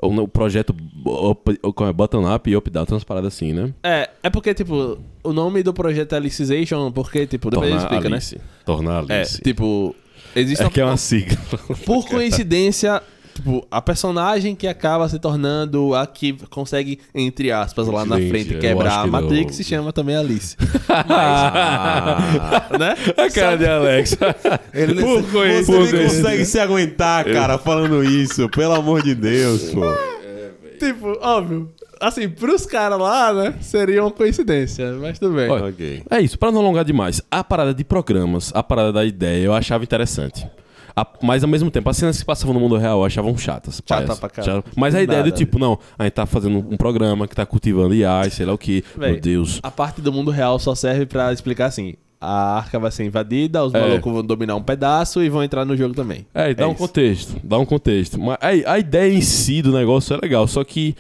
[0.06, 0.76] O, projeto
[1.06, 3.74] up- como é, bottom-up e up-down, tem umas paradas assim, né?
[3.84, 8.10] É, é porque, tipo, o nome do projeto é Alicization, porque, tipo, depois ele explica,
[8.10, 8.16] né?
[8.18, 8.40] Alice.
[8.66, 9.42] Tornar É, Alice.
[9.42, 9.96] tipo,
[10.36, 11.38] existe É uma- que é uma sigla.
[11.86, 13.02] Por coincidência,
[13.36, 18.58] tipo, a personagem que acaba se tornando a que consegue, entre aspas, lá na frente,
[18.58, 19.54] quebrar a Matrix, não.
[19.54, 20.56] se chama também Alice.
[20.88, 22.96] Mas, né?
[23.18, 24.18] a cara de Alex.
[24.74, 25.98] Ele Por você coincidência.
[25.98, 28.48] nem consegue se aguentar, cara, falando isso.
[28.50, 29.82] Pelo amor de Deus, pô.
[30.80, 31.72] Tipo, óbvio.
[32.00, 33.56] Assim, pros caras lá, né?
[33.62, 35.50] Seria uma coincidência, mas tudo bem.
[35.50, 36.04] Olha, Ok.
[36.10, 37.22] É isso, pra não alongar demais.
[37.32, 40.46] A parada de programas, a parada da ideia, eu achava interessante.
[40.96, 43.82] A- mas ao mesmo tempo, as cenas que passavam no mundo real eu achavam chatas.
[43.86, 44.58] Chata pra caralho.
[44.64, 44.72] Chata.
[44.76, 45.32] Mas a ideia Nada.
[45.32, 48.46] do tipo, não, a gente tá fazendo um programa que tá cultivando IA, e sei
[48.46, 48.84] lá o que.
[48.98, 49.60] Véi, Meu Deus.
[49.62, 53.64] A parte do mundo real só serve pra explicar assim: a arca vai ser invadida,
[53.64, 53.80] os É.
[53.82, 56.26] malucos vão dominar um pedaço e vão entrar no jogo também.
[56.34, 56.80] É, dá um isso.
[56.80, 58.18] contexto, dá um contexto.
[58.20, 60.96] Mas a, a ideia em si do negócio é legal, só que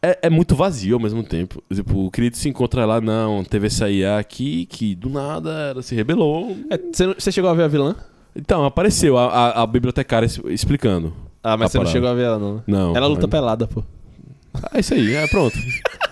[0.00, 1.60] é, é muito vazio ao mesmo tempo.
[1.74, 5.82] Tipo, o Kirito se encontra lá, não, teve essa IA aqui que do nada ela
[5.82, 6.56] se rebelou.
[6.70, 6.78] É,
[7.18, 7.96] você chegou a ver a vilã?
[8.34, 11.12] Então, apareceu a, a, a bibliotecária explicando.
[11.42, 11.92] Ah, mas você não parada.
[11.92, 12.54] chegou a ver ela, não.
[12.56, 12.62] né?
[12.66, 12.96] Não.
[12.96, 13.82] Ela luta mas- pelada, pô.
[14.72, 15.56] É isso aí, é pronto.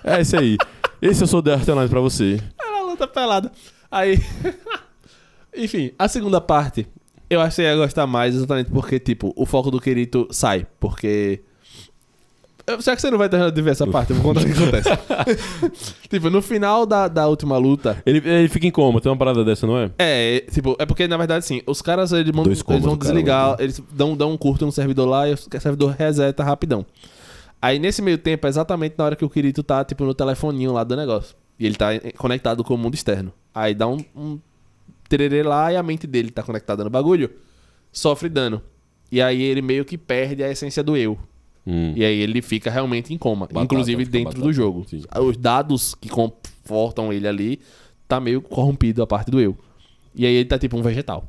[0.04, 0.56] É isso aí.
[1.02, 2.40] Esse eu sou The Artenline pra você.
[2.60, 3.50] Ela luta pelada.
[3.90, 4.18] Aí.
[5.56, 6.86] Enfim, a segunda parte.
[7.30, 10.66] Eu acho que você ia gostar mais exatamente porque, tipo, o foco do Kirito sai.
[10.80, 11.42] Porque.
[12.80, 14.58] Já que você não vai terminar de ver essa parte, eu vou contar o que
[14.60, 14.88] acontece.
[16.08, 18.02] tipo, no final da, da última luta.
[18.04, 19.90] Ele, ele fica em coma, tem uma parada dessa, não é?
[19.98, 22.98] É, tipo, é porque na verdade, assim, os caras eles, mandam- eles vão do cara,
[22.98, 23.56] desligar, mano.
[23.60, 26.84] eles dão, dão um curto no servidor lá e o servidor reseta rapidão.
[27.60, 30.72] Aí nesse meio tempo, é exatamente na hora que o Kirito tá, tipo, no telefoninho
[30.72, 31.34] lá do negócio.
[31.58, 33.32] E ele tá conectado com o mundo externo.
[33.52, 34.38] Aí dá um, um
[35.08, 37.30] tererê lá e a mente dele tá conectada no bagulho,
[37.90, 38.62] sofre dano.
[39.10, 41.18] E aí ele meio que perde a essência do eu.
[41.66, 41.92] Hum.
[41.94, 44.44] E aí ele fica realmente em coma, Batata, inclusive dentro batata.
[44.44, 44.86] do jogo.
[44.88, 45.02] Sim.
[45.20, 47.60] Os dados que confortam ele ali
[48.06, 49.56] tá meio corrompido a parte do eu.
[50.14, 51.26] E aí ele tá tipo um vegetal.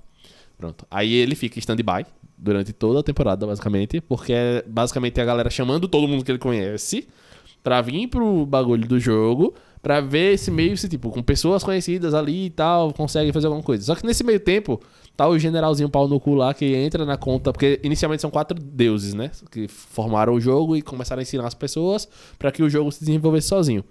[0.58, 0.86] Pronto.
[0.90, 2.06] Aí ele fica em stand-by
[2.38, 6.40] durante toda a temporada, basicamente, porque é basicamente a galera chamando todo mundo que ele
[6.40, 7.08] conhece
[7.62, 12.14] pra vir pro bagulho do jogo, pra ver esse meio, se tipo, com pessoas conhecidas
[12.14, 13.84] ali e tal, consegue fazer alguma coisa.
[13.84, 14.80] Só que nesse meio tempo,
[15.20, 18.58] tá o generalzinho pau no cu lá que entra na conta, porque inicialmente são quatro
[18.58, 19.30] deuses, né?
[19.52, 22.08] Que formaram o jogo e começaram a ensinar as pessoas
[22.38, 23.84] pra que o jogo se desenvolvesse sozinho.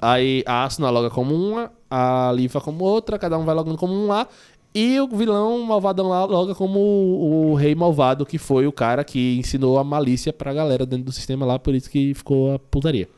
[0.00, 3.92] Aí a Asuna loga como uma, a Lifa como outra, cada um vai logando como
[3.92, 4.28] um lá.
[4.72, 9.02] E o vilão malvadão lá loga como o, o rei malvado, que foi o cara
[9.02, 12.60] que ensinou a malícia pra galera dentro do sistema lá, por isso que ficou a
[12.60, 13.08] putaria.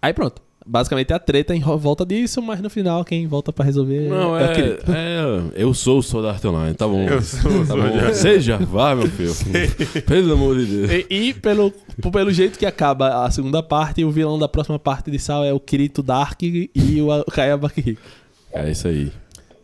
[0.00, 0.40] Aí pronto.
[0.70, 4.38] Basicamente é a treta em volta disso, mas no final quem volta pra resolver Não,
[4.38, 5.42] é, é, é.
[5.54, 7.08] Eu sou o Sword Online, tá bom.
[7.08, 8.12] Eu sou o tá bom.
[8.12, 9.32] Seja, vá, meu filho.
[10.04, 10.90] Pelo amor de Deus.
[10.90, 11.72] E, e pelo,
[12.12, 15.54] pelo jeito que acaba a segunda parte, o vilão da próxima parte de Sal é
[15.54, 18.02] o Kirito Dark e o Kayaba Kiriko.
[18.52, 19.10] É isso aí.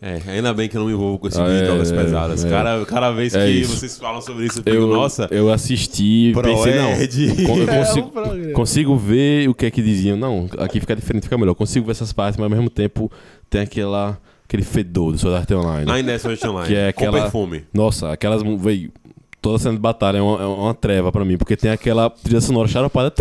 [0.07, 1.91] É, ainda bem que eu não me envolvo com esse Ah, vídeo de é, drogas
[1.91, 2.45] é, pesadas.
[2.45, 2.51] é.
[2.51, 3.75] Cada, cada vez É que isso.
[3.75, 6.91] vocês falam sobre isso, eu fico, Eu, nossa, eu assisti Pro pensei, não.
[6.91, 6.97] Eu
[7.73, 10.15] É, consigo, um consigo ver o que é que diziam.
[10.17, 11.53] Não, aqui fica diferente, fica melhor.
[11.53, 13.11] Eu consigo ver essas partes, mas ao mesmo tempo
[13.49, 15.91] tem aquela, aquele fedor do Sword Art Online.
[15.91, 16.69] ainda é Sword Art Online.
[16.69, 17.65] Que é com aquela- perfume.
[17.73, 18.43] Nossa, aquelas.
[18.61, 18.91] Véi,
[19.45, 22.41] toda cena de batalha é uma, é uma treva pra mim, porque tem aquela trilha
[22.41, 23.13] sonora charopada.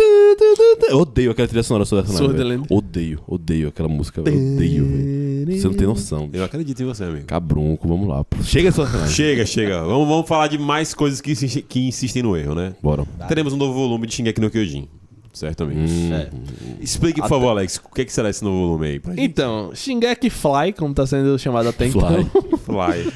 [0.88, 1.84] Eu odeio aquela trilha sonora.
[1.84, 2.62] Swordland.
[2.62, 2.66] véi.
[2.70, 4.22] Odeio, odeio aquela música.
[4.22, 4.34] véi.
[4.34, 5.60] Odeio, velho.
[5.60, 6.30] Você não tem noção.
[6.32, 7.26] Eu acredito em você, amigo.
[7.26, 8.24] Cabrunco, vamos lá.
[8.42, 9.08] Chega Online.
[9.10, 9.82] Chega, chega.
[9.82, 12.74] Vamos, vamos falar de mais coisas que, insistem- que insistem no erro, né?
[12.82, 13.04] Bora.
[13.28, 14.88] Teremos um novo volume de Shingeki no Kyojin.
[15.34, 15.90] Certo, amigos?
[15.90, 16.14] Hum.
[16.14, 16.30] É.
[16.80, 19.00] Explique, por favor, Alex, o que, é que será esse novo volume aí?
[19.00, 19.24] Pra gente?
[19.24, 22.00] Então, Shingeki Fly, como tá sendo chamado até Fly.
[22.00, 22.42] então.
[22.64, 23.02] Fly.
[23.10, 23.12] Fly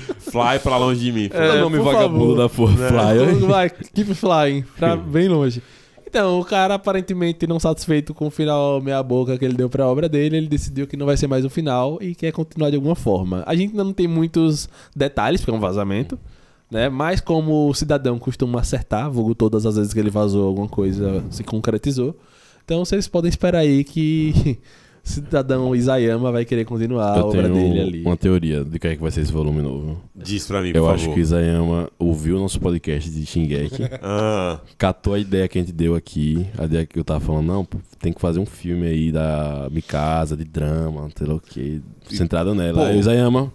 [0.63, 1.31] pra longe de mim.
[1.33, 3.47] É, o nome vagabundo da Força Fly.
[3.47, 5.63] Vai, keep flying, pra bem longe.
[6.07, 9.87] Então, o cara aparentemente não satisfeito com o final meia boca que ele deu pra
[9.87, 12.77] obra dele, ele decidiu que não vai ser mais o final e quer continuar de
[12.77, 13.45] alguma forma.
[13.47, 16.19] A gente ainda não tem muitos detalhes, porque é um vazamento,
[16.71, 16.89] né?
[16.89, 21.23] Mas como o cidadão costuma acertar, vulgo todas as vezes que ele vazou alguma coisa
[21.29, 22.17] se concretizou.
[22.65, 24.59] Então vocês podem esperar aí que
[25.09, 28.03] cidadão Isayama vai querer continuar a Eu obra tenho dele ali.
[28.03, 30.01] uma teoria de que é que vai ser esse volume novo.
[30.15, 30.95] Diz pra mim, por Eu favor.
[30.95, 35.59] acho que o Isayama ouviu o nosso podcast de Shingeki, Ah, catou a ideia que
[35.59, 38.39] a gente deu aqui, a ideia que eu tava falando, não, pô, tem que fazer
[38.39, 41.81] um filme aí da Mikasa, de drama, sei lá o que,
[42.11, 42.79] centrado nela.
[42.83, 42.85] Pô.
[42.87, 43.53] Aí o Isayama,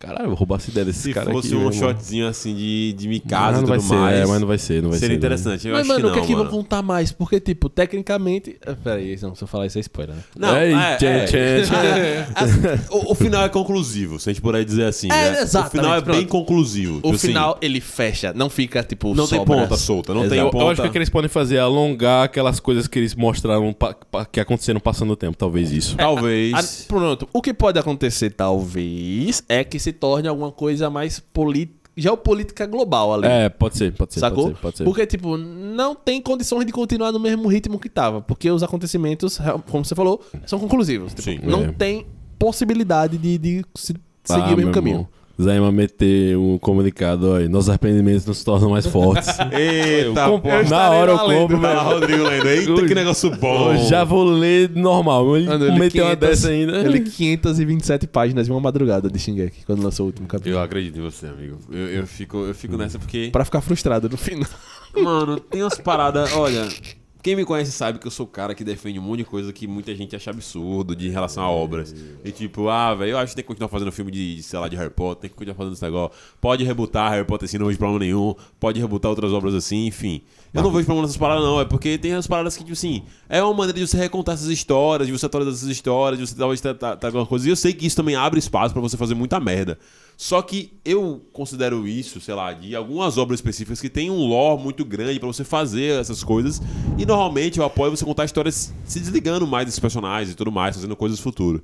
[0.00, 1.36] caralho, eu vou roubar essa ideia desses se caras aqui.
[1.42, 1.88] fosse um meu irmão.
[1.88, 4.48] shotzinho assim de, de Mas Mikasa e não vai tudo ser, mais, é, mas não
[4.48, 5.20] vai ser, não vai seria ser.
[5.20, 5.26] não.
[5.26, 5.68] interessante.
[5.68, 6.44] Eu Mas, acho mano, que o que é que mano.
[6.50, 7.12] vão contar mais?
[7.12, 8.56] Porque, tipo, tecnicamente.
[8.66, 10.22] Ah, Peraí, não, se eu falar isso é spoiler, né?
[10.36, 11.24] Não, Ei, é, tchan, é.
[11.26, 11.76] tchan.
[11.76, 15.08] É, assim, o, o final é conclusivo, se a gente puder dizer assim.
[15.12, 15.42] É, né?
[15.42, 16.28] exatamente, O final é bem pronto.
[16.28, 17.00] conclusivo.
[17.02, 19.60] O assim, final, ele fecha, não fica, tipo, não tem sobras.
[19.60, 20.30] ponta solta, não Exato.
[20.34, 20.64] tem Eu, ponta.
[20.64, 23.72] eu acho que o que eles podem fazer é alongar aquelas coisas que eles mostraram
[23.72, 25.94] pa- pa- que aconteceram passando o tempo, talvez isso.
[25.96, 26.54] Talvez.
[26.54, 31.78] Ah, pronto, o que pode acontecer, talvez, é que se torne alguma coisa mais política,
[31.96, 33.26] geopolítica global ali.
[33.26, 34.44] É, pode ser, pode ser, Sacou?
[34.44, 34.84] pode ser, pode ser.
[34.84, 38.20] Porque, tipo, não tem condições de continuar no mesmo ritmo que tava.
[38.22, 39.38] Porque os acontecimentos,
[39.70, 41.12] como você falou, são conclusivos.
[41.12, 41.40] Tipo, Sim.
[41.42, 41.72] não É.
[41.72, 42.06] tem
[42.38, 44.94] possibilidade de, de se- seguir Ah, o mesmo caminho.
[44.94, 45.08] irmão.
[45.42, 49.28] Zaima meter um comunicado, ó, nossos arrependimentos nos tornam mais fortes.
[49.52, 50.40] Eita, Eu pô.
[50.40, 51.80] compro- na hora eu compro, velho.
[51.80, 52.48] Rodrigo lendo.
[52.48, 53.72] Eita, que negócio bom.
[53.72, 55.36] Eu já vou ler normal.
[55.36, 56.78] Ele Mano, ele meteu uma 500 dessa ainda.
[56.80, 60.56] Ele 527 páginas em uma madrugada de Shingeki, quando lançou o último capítulo.
[60.56, 61.58] Eu acredito em você, amigo.
[61.70, 63.30] Eu, eu fico, eu fico nessa porque.
[63.32, 64.48] Pra ficar frustrado no final.
[64.96, 66.32] Mano, tem umas paradas.
[66.34, 66.66] Olha,
[67.22, 69.52] quem me conhece sabe que eu sou o cara que defende um monte de coisa
[69.52, 71.94] que muita gente acha absurdo de relação a obras.
[72.24, 74.58] E tipo, ah, velho, eu acho que tem que continuar fazendo filme de, de, sei
[74.58, 76.16] lá, de Harry Potter, tem que continuar fazendo esse negócio.
[76.40, 78.34] Pode rebutar Harry Potter assim, não vejo problema nenhum.
[78.58, 80.22] Pode rebutar outras obras assim, enfim.
[80.52, 81.60] Eu não vejo problema nessas paradas, não.
[81.60, 84.48] É porque tem as paradas que, tipo assim, é uma maneira de você recontar essas
[84.48, 87.46] histórias, de você atualizar essas histórias, de você talvez tratar alguma coisa.
[87.46, 89.78] E eu sei que isso também abre espaço pra você fazer muita merda.
[90.16, 94.62] Só que eu considero isso, sei lá, de algumas obras específicas que tem um lore
[94.62, 96.60] muito grande pra você fazer essas coisas.
[96.98, 100.76] E normalmente eu apoio você contar histórias se desligando mais desses personagens e tudo mais,
[100.76, 101.62] fazendo coisas do futuro.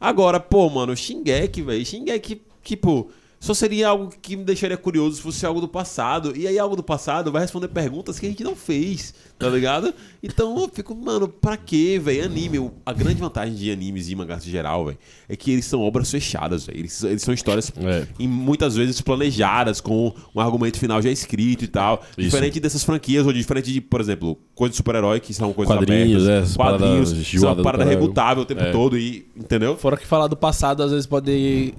[0.00, 1.84] Agora, pô, mano, Shingeki, velho.
[1.84, 3.10] Shingeki, tipo,
[3.42, 6.36] só seria algo que me deixaria curioso se fosse algo do passado.
[6.36, 9.94] E aí, algo do passado vai responder perguntas que a gente não fez, tá ligado?
[10.22, 12.24] Então eu fico, mano, pra quê, velho?
[12.26, 15.80] Anime, a grande vantagem de animes e mangás em geral, velho, é que eles são
[15.80, 16.78] obras fechadas, velho.
[16.80, 18.06] Eles, eles são histórias É.
[18.18, 22.02] em muitas vezes planejadas, com um argumento final já escrito e tal.
[22.18, 22.28] Isso.
[22.28, 26.24] Diferente dessas franquias, ou diferente de, por exemplo, coisas de super-herói, que são coisas Quadrinhos,
[26.28, 26.52] abertas.
[26.52, 28.70] é, quadrinhos, que são uma parada rebutável o tempo É.
[28.70, 29.78] todo, e, entendeu?
[29.78, 31.72] Fora que falar do passado às vezes pode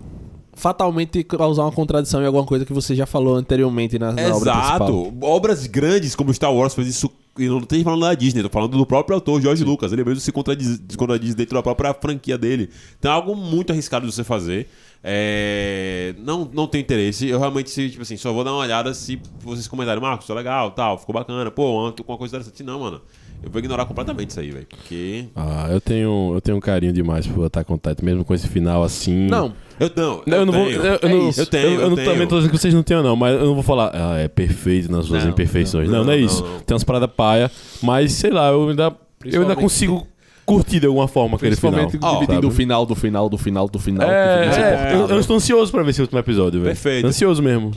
[0.53, 4.51] fatalmente causar uma contradição em alguma coisa que você já falou anteriormente na, na obra.
[4.51, 5.13] Exato.
[5.21, 7.11] Obras grandes como Star Wars fez isso.
[7.39, 9.93] E não tô falando da Disney, tô falando do próprio autor, George Lucas.
[9.93, 12.69] Ele mesmo se contradiz, se contradiz dentro da própria franquia dele.
[12.99, 14.67] Então é algo muito arriscado de você fazer.
[15.03, 17.27] É, Não, não tenho interesse.
[17.27, 20.71] Eu realmente, tipo assim, só vou dar uma olhada se vocês comentarem, Marcos, é legal,
[20.71, 22.63] tal, ficou bacana, pô, uma, uma coisa interessante.
[22.63, 23.01] Não, mano.
[23.43, 24.67] Eu vou ignorar completamente isso aí, velho.
[24.69, 25.25] Porque.
[25.35, 28.83] Ah, eu tenho, eu tenho um carinho demais por on Titan, mesmo com esse final
[28.83, 29.27] assim.
[29.27, 30.21] Não, Eu não.
[30.27, 30.65] Não, eu não vou.
[30.67, 30.77] tenho.
[30.81, 31.41] Eu, eu É não, isso.
[31.41, 32.11] Eu tenho, Eu, eu não, tenho.
[32.11, 33.91] também tô dizendo que vocês não tenham, não, mas eu não vou falar.
[33.93, 35.89] Ah, é perfeito nas suas Não, imperfeições.
[35.89, 36.43] não, Não, não, é não, isso.
[36.43, 36.59] não.
[36.59, 37.49] Tem umas paradas paia,
[37.81, 40.07] mas sei lá, eu ainda, eu ainda consigo
[40.45, 41.71] curtir de alguma forma aquele final.
[41.87, 44.09] principalmente dividindo o final do final do final do final.
[44.11, 46.73] É, é, eu, eu estou ansioso pra ver esse último episódio, velho.
[46.75, 47.07] Perfeito.
[47.07, 47.71] Ansioso mesmo.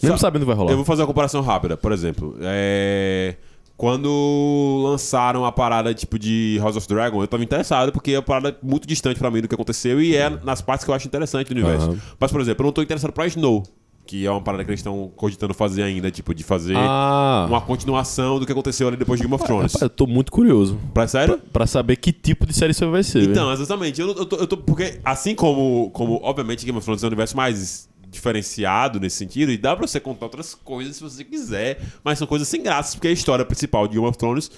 [0.00, 0.70] Mesmo Sa- sabendo que vai rolar.
[0.70, 2.36] Eu vou fazer uma comparação rápida, por exemplo.
[2.40, 3.34] É...
[3.78, 8.22] Quando lançaram a parada tipo de House of Dragon, eu tava interessado, porque é uma
[8.24, 11.06] parada muito distante pra mim do que aconteceu e é nas partes que eu acho
[11.06, 11.90] interessante do universo.
[11.90, 11.98] Aham.
[12.18, 13.62] Mas, por exemplo, eu não tô interessado pra Snow,
[14.04, 17.60] que é uma parada que eles estão cogitando fazer ainda, tipo, de fazer Ah, uma
[17.60, 19.72] continuação do que aconteceu ali depois de Game of Thrones.
[19.72, 21.38] rapaz, eu tô muito curioso Pra sério?
[21.52, 23.22] pra saber que tipo de série isso vai ser.
[23.30, 24.00] Então, exatamente.
[24.00, 27.10] Eu, eu tô, eu tô- porque assim como, como obviamente Game of Thrones é um
[27.10, 27.88] universo mais
[28.18, 32.26] diferenciado nesse sentido, e dá pra você contar outras coisas se você quiser, mas são
[32.26, 34.50] coisas sem graça, porque a história principal de Game of Thrones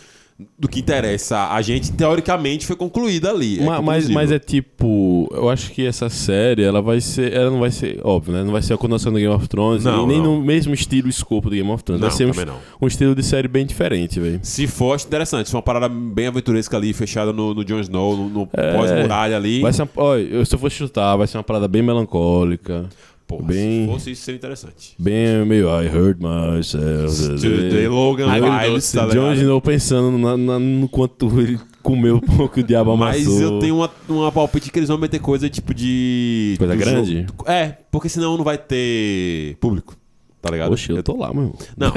[0.59, 3.61] do que interessa a gente, teoricamente, foi concluída ali.
[3.61, 7.51] É Ma- mas, mas é tipo, eu acho que essa série, ela vai ser, ela
[7.51, 8.43] não vai ser, óbvio, né?
[8.43, 10.37] Não vai ser a continuação do Game of Thrones, Não, nem não.
[10.39, 12.01] no mesmo estilo e escopo do Game of Thrones.
[12.01, 14.41] Não, vai ser um, um estilo de série bem diferente, velho.
[14.43, 15.45] Se for, interessante.
[15.45, 18.73] Se for uma parada bem aventuresca ali, fechada no, no Jon Snow, no, no É.
[18.75, 19.61] pós-muralha ali.
[19.61, 22.89] Vai ser uma, eu- se eu fosse chutar, vai ser uma parada bem melancólica,
[23.37, 24.95] Porra, bem- se fosse isso, seria interessante.
[24.99, 27.39] bem meio I hurt myself.
[27.71, 28.27] The Logan
[28.69, 29.33] vibes, tá John?
[29.35, 33.41] Snow pensando na- na- no quanto ele comeu o pão que o diabo Mas amassou.
[33.41, 36.57] eu tenho uma, uma palpite que eles vão meter coisa tipo de.
[36.59, 37.23] Coisa grande?
[37.29, 39.97] jogo- É, porque senão não vai ter público.
[40.43, 40.71] Tá ligado?
[40.71, 41.59] Poxa, eu tô lá, meu irmão.
[41.77, 41.91] Não.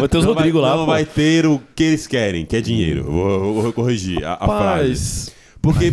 [0.00, 0.90] vai ter os não Rodrigo vai, lá, Não pô.
[0.90, 3.04] vai ter o que eles querem, que é dinheiro.
[3.04, 5.30] Vou, vou corrigir a, a frase.
[5.72, 5.92] Porque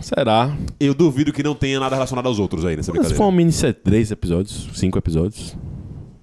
[0.00, 0.56] será?
[0.78, 3.16] eu duvido que não tenha nada relacionado aos outros aí nessa Mas se brincadeira.
[3.16, 5.56] for uma minissérie, três episódios, cinco episódios.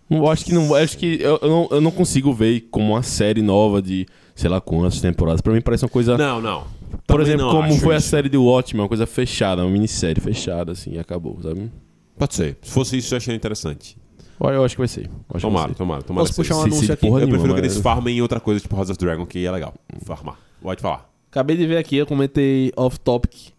[0.09, 0.75] Não, acho que não.
[0.75, 4.49] Acho que eu, eu não, eu não consigo ver como uma série nova de sei
[4.49, 5.39] lá quantas temporadas.
[5.41, 6.17] Pra mim parece uma coisa.
[6.17, 6.63] Não, não.
[7.07, 8.09] por Também exemplo, não como acho foi a isso.
[8.09, 11.71] série de Watchmen, uma coisa fechada, uma minissérie fechada, assim, e acabou, sabe?
[12.17, 12.57] Pode ser.
[12.61, 13.97] Se fosse isso, eu achei interessante.
[14.39, 15.05] Olha, Eu acho que vai ser.
[15.05, 15.77] Eu Acho que Tomara, vai ser.
[15.77, 16.27] tomara, tomara.
[16.27, 16.69] Posso que puxar um seja.
[16.69, 17.01] Se- anúncio se aqui?
[17.07, 19.25] porra Eu nenhuma, prefiro que mas- eles farmem em outra coisa, tipo House of Dragon,
[19.25, 19.73] que é legal.
[20.03, 20.37] Farmar.
[20.61, 21.09] Pode falar.
[21.31, 23.51] Acabei de ver aqui, eu comentei off-topic.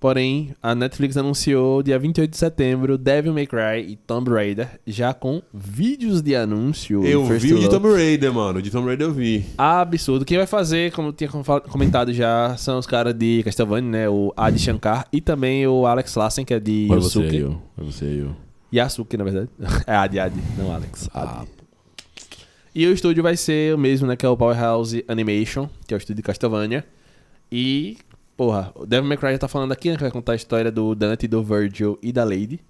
[0.00, 5.12] Porém, a Netflix anunciou dia 28 de setembro Devil May Cry e Tomb Raider, já
[5.12, 7.04] com vídeos de anúncio.
[7.04, 7.68] Eu First vi o de.
[7.68, 8.60] Tomb Raider, mano.
[8.60, 9.44] O de Tomb Raider eu vi.
[9.58, 10.24] Absurdo.
[10.24, 14.08] Quem vai fazer, como eu tinha com- comentado já, são os caras de Castlevania, né?
[14.08, 17.54] O Adi Shankar e também o Alex Lassen, que é de Vai você ó.
[17.76, 18.30] Vai você aí, ó.
[18.72, 19.48] Yasuke, na verdade.
[19.84, 21.10] É Adi, Adi, não Alex.
[21.12, 21.40] Ah.
[21.40, 21.50] Adi.
[22.72, 24.14] E o estúdio vai ser o mesmo, né?
[24.14, 26.84] Que é o Powerhouse Animation, que é o estúdio de Castlevania.
[27.50, 27.98] E,
[28.36, 29.96] porra, o Devil May Cry já tá falando aqui, né?
[29.96, 32.60] Que vai contar a história do Dante, do Virgil e da Lady.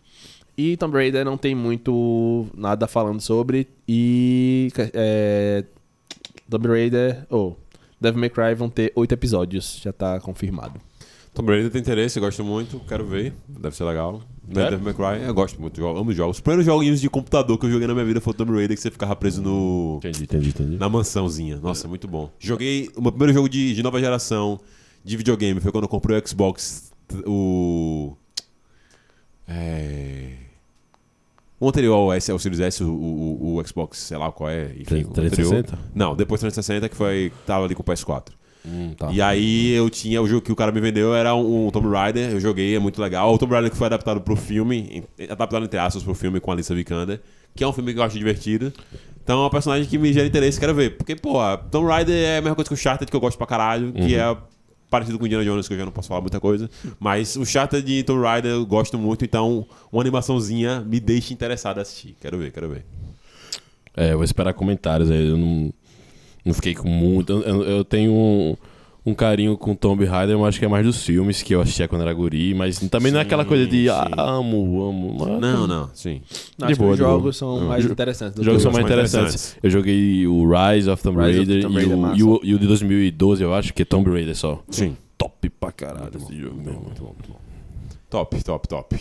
[0.57, 3.69] E Tomb Raider não tem muito nada falando sobre.
[3.87, 4.73] E.
[4.93, 5.65] É,
[6.51, 7.27] Tomb Raider.
[7.31, 7.57] Ou.
[8.01, 10.81] Devil May Cry vão ter oito episódios, já tá confirmado.
[11.35, 13.33] Tomb Raider tem interesse, eu gosto muito, quero ver.
[13.49, 14.23] Deve ser legal.
[14.47, 14.79] Né, Sério?
[14.79, 16.39] Devil May Cry, eu gosto muito, eu amo jogos.
[16.39, 18.77] Os primeiros joguinhos de computador que eu joguei na minha vida foi o Tomb Raider,
[18.77, 19.97] que você ficava preso no...
[19.99, 20.77] Entendi, entendi, entendi.
[20.77, 21.59] na mansãozinha.
[21.59, 22.31] Nossa, muito bom.
[22.39, 22.91] Joguei.
[22.97, 24.59] O meu primeiro jogo de, de nova geração
[25.05, 26.93] de videogame foi quando eu comprei o Xbox.
[27.27, 28.17] O.
[29.47, 30.33] É.
[31.61, 34.73] O anterior ao, S, ao Series S, o, o, o Xbox, sei lá qual é.
[34.79, 35.31] Enfim, o anterior.
[35.31, 35.79] 360?
[35.95, 37.33] Não, depois 360 que foi.
[37.47, 38.38] Tava ali com o PS4.
[38.67, 39.11] Hum, tá.
[39.11, 41.89] E aí eu tinha, o jogo que o cara me vendeu era um, um Tomb
[41.89, 43.33] Raider, eu joguei, é muito legal.
[43.33, 46.55] O Tomb Raider que foi adaptado pro filme, adaptado entre aspas pro filme com a
[46.55, 47.21] Alicia Vikander,
[47.55, 48.73] que é um filme que eu acho divertido.
[49.23, 50.97] Então é um personagem que me gera interesse, quero ver.
[50.97, 51.39] Porque, pô,
[51.71, 54.15] Tomb Raider é a mesma coisa que o Charter, que eu gosto pra caralho, que
[54.15, 54.37] é
[54.91, 56.71] parecido com Indiana Jones, que eu já não posso falar muita coisa.
[56.99, 61.79] Mas o Charter de Tomb Raider eu gosto muito, então uma animaçãozinha me deixa interessado
[61.79, 62.17] a assistir.
[62.21, 62.85] Quero ver, quero ver.
[63.97, 65.29] É, eu vou esperar comentários aí.
[65.29, 65.73] Eu não,
[66.45, 67.33] não fiquei com muito.
[67.43, 68.57] Eu, eu- tenho um,
[69.07, 71.87] um carinho com Tomb Raider, mas acho que é mais dos filmes que eu assistia
[71.89, 72.55] quando era guri.
[72.55, 74.13] Mas também não é aquela Sim, coisa de ah, sim.
[74.19, 75.17] amo, amo.
[75.19, 76.21] mas- Não, não, sim.
[76.61, 78.39] Acho De que boa, os jogos são mais interessantes.
[78.39, 79.35] Os jogos são mais interessantes.
[79.35, 79.59] interessantes.
[79.63, 82.19] Eu joguei o Rise of Tomb Rise of Raider Tomb e, Raider é o, massa.
[82.19, 84.63] e, o, e o de 2012, eu acho, que é Tomb Raider só.
[84.71, 84.97] Sim.
[85.17, 86.81] Top pra caralho esse jogo mesmo.
[86.81, 87.39] Muito bom, muito bom.
[88.09, 88.99] Top, top, top.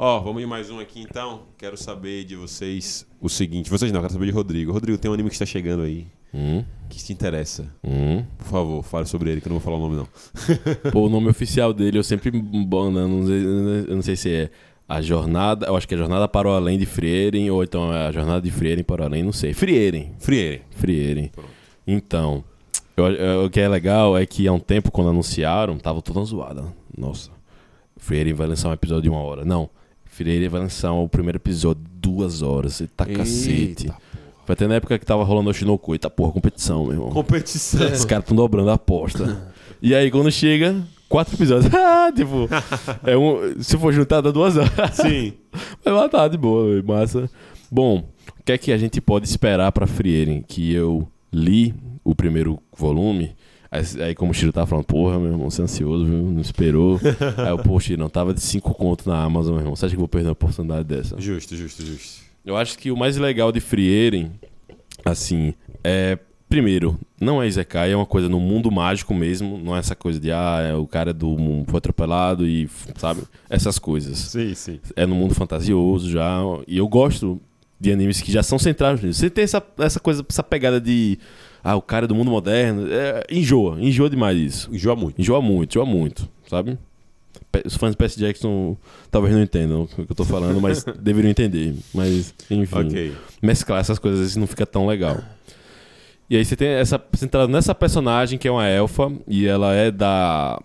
[0.00, 1.42] Ó, vamos de mais um aqui então.
[1.58, 3.68] Quero saber de vocês o seguinte.
[3.68, 4.72] Vocês não, quero saber de Rodrigo.
[4.72, 7.66] Rodrigo, tem um anime que está chegando aí Hum, que te interessa.
[7.84, 8.22] hum.
[8.38, 10.08] Por favor, fale sobre ele, que eu não vou falar o nome não.
[10.92, 12.30] Pô, o nome oficial dele eu sempre.
[12.30, 13.44] Bom, não, não sei,
[13.88, 14.50] eu não sei se é
[14.88, 17.92] A jornada, eu acho que é a jornada para o além de Frieren, ou então
[17.92, 19.52] é a jornada de Frieren para o além, não sei.
[19.52, 20.12] Frieren.
[20.18, 20.62] Friere.
[20.70, 21.30] Frieren.
[21.86, 22.42] Então,
[22.96, 26.22] eu- eu- o que é legal é que há um tempo, quando anunciaram, tava toda
[26.24, 26.64] zoada.
[26.96, 27.30] Nossa,
[27.96, 29.44] Frieren vai lançar um episódio de uma hora.
[29.44, 29.68] Não,
[30.04, 32.80] Frieren vai lançar o primeiro episódio de duas horas.
[32.80, 33.90] Eita cacete.
[34.48, 35.94] Foi até na época que tava rolando o Shinoku.
[35.94, 37.10] Eita porra, competição, meu irmão.
[37.10, 37.86] Competição.
[37.92, 39.52] Os caras estão dobrando a aposta.
[39.82, 40.74] e aí, quando chega,
[41.06, 41.70] quatro episódios.
[41.76, 42.48] Ah, tipo,
[43.04, 44.94] é um, se for juntar, dá duas horas.
[44.94, 45.34] Sim.
[45.84, 47.28] Vai lá, tá de boa, massa.
[47.70, 48.08] Bom,
[48.40, 50.40] o que é que a gente pode esperar pra Frieren?
[50.40, 53.36] Que eu li o primeiro volume.
[53.70, 56.22] Aí, aí como o Chiro tava falando, porra, meu irmão, você é ansioso, viu?
[56.22, 56.98] Não esperou.
[57.36, 59.76] aí eu, pô, Chiro, não, tava de cinco conto na Amazon, meu irmão.
[59.76, 61.20] Você acha que eu vou perder uma oportunidade dessa?
[61.20, 62.27] Justo, justo, justo.
[62.48, 64.32] Eu acho que o mais legal de Frieren,
[65.04, 65.52] assim,
[65.84, 66.18] é.
[66.48, 69.58] Primeiro, não é Isekai, é uma coisa no mundo mágico mesmo.
[69.58, 73.20] Não é essa coisa de, ah, é o cara do mundo foi atropelado e, sabe?
[73.50, 74.16] Essas coisas.
[74.16, 74.80] Sim, sim.
[74.96, 76.40] É no mundo fantasioso já.
[76.66, 77.38] E eu gosto
[77.78, 79.20] de animes que já são centrados nisso.
[79.20, 81.18] Você tem essa, essa coisa, essa pegada de.
[81.62, 82.86] Ah, o cara do mundo moderno.
[82.90, 84.74] É, enjoa, enjoa demais isso.
[84.74, 85.20] Enjoa muito.
[85.20, 86.78] Enjoa muito, enjoa muito, sabe?
[87.64, 88.76] Os fãs de Percy Jackson
[89.10, 91.74] talvez não entendam o que eu tô falando, mas deveriam entender.
[91.94, 93.12] Mas, enfim, Ok.
[93.42, 95.18] mesclar essas coisas às vezes não fica tão legal.
[96.30, 99.90] E aí você tem essa centrado nessa personagem que é uma elfa e ela é
[99.90, 100.60] da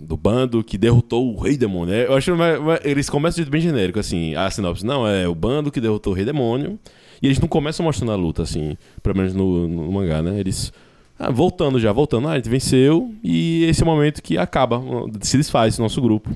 [0.00, 1.92] do bando que derrotou o Rei Demônio.
[1.92, 5.26] É, Eu acho que eles começam de jeito bem genérico assim, a sinopse não é
[5.26, 6.78] o bando que derrotou o Rei Demônio
[7.20, 10.38] e eles não começam mostrando a luta assim, pelo menos no, no mangá, né?
[10.38, 10.72] Eles
[11.18, 14.80] ah, voltando já, voltando, ah, a gente venceu e esse é o momento que acaba,
[15.20, 16.30] se desfaz o nosso grupo.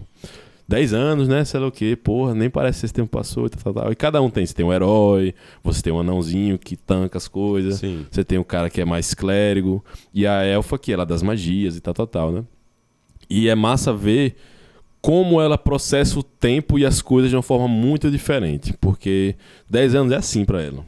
[0.68, 1.44] 10 anos, né?
[1.44, 3.92] Sei lá o quê, porra, nem parece que esse tempo passou e tal, tal, tal.
[3.92, 4.46] E cada um tem.
[4.46, 8.06] Você tem um herói, você tem um anãozinho que tanca as coisas, Sim.
[8.10, 11.22] você tem o cara que é mais clérigo, e a elfa que ela é das
[11.22, 12.44] magias e tal, tal, tal, né?
[13.28, 14.34] E é massa ver
[15.00, 19.34] como ela processa o tempo e as coisas de uma forma muito diferente, porque
[19.68, 20.84] 10 anos é assim pra ela.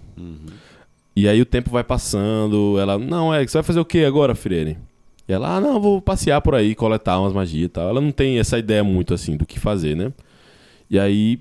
[1.16, 4.34] E aí o tempo vai passando, ela, não, é, você vai fazer o que agora,
[4.34, 4.76] Freire?
[5.28, 7.88] E ela, ah, não, vou passear por aí, coletar umas magias e tal.
[7.88, 10.12] Ela não tem essa ideia muito assim do que fazer, né?
[10.90, 11.40] E aí,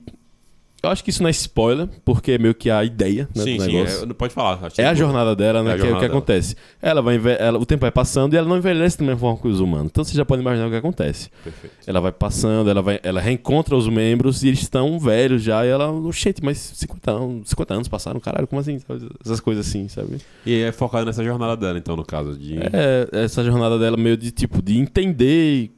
[0.83, 3.55] eu acho que isso não é spoiler, porque é meio que a ideia né, sim,
[3.57, 3.73] do sim.
[3.73, 4.03] negócio.
[4.03, 4.59] É, não pode falar.
[4.77, 5.75] É a que- jornada dela, né?
[5.75, 6.55] É que é o que acontece.
[6.81, 9.47] Ela vai ela- o tempo vai passando e ela não envelhece da mesma forma que
[9.47, 9.87] os humanos.
[9.91, 11.29] Então você já pode imaginar o que acontece.
[11.43, 11.73] Perfeito.
[11.87, 15.65] Ela vai passando, ela, vai, ela reencontra os membros e eles estão velhos já.
[15.65, 18.77] E ela, gente, mas 50 anos, 50 anos passaram, caralho, como assim?
[18.79, 19.07] Sabe?
[19.23, 20.17] Essas coisas assim, sabe?
[20.45, 22.57] E é focado nessa jornada dela, então, no caso de.
[22.57, 25.71] É, essa jornada dela meio de tipo, de entender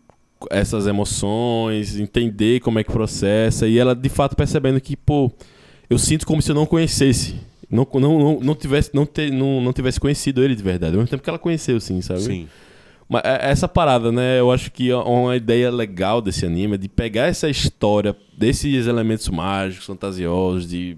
[0.49, 3.67] essas emoções, entender como é que processa.
[3.67, 5.31] E ela de fato percebendo que, pô,
[5.89, 7.35] eu sinto como se eu não conhecesse.
[7.69, 10.93] Não, não, não, não, tivesse, não, ter, não, não tivesse conhecido ele de verdade.
[10.93, 12.21] Ao mesmo tempo que ela conheceu, sim, sabe?
[12.21, 12.47] Sim.
[13.07, 14.39] Mas é- essa parada, né?
[14.39, 18.87] Eu acho que é uma ideia legal desse anime é de pegar essa história desses
[18.87, 20.97] elementos mágicos, fantasiosos, de.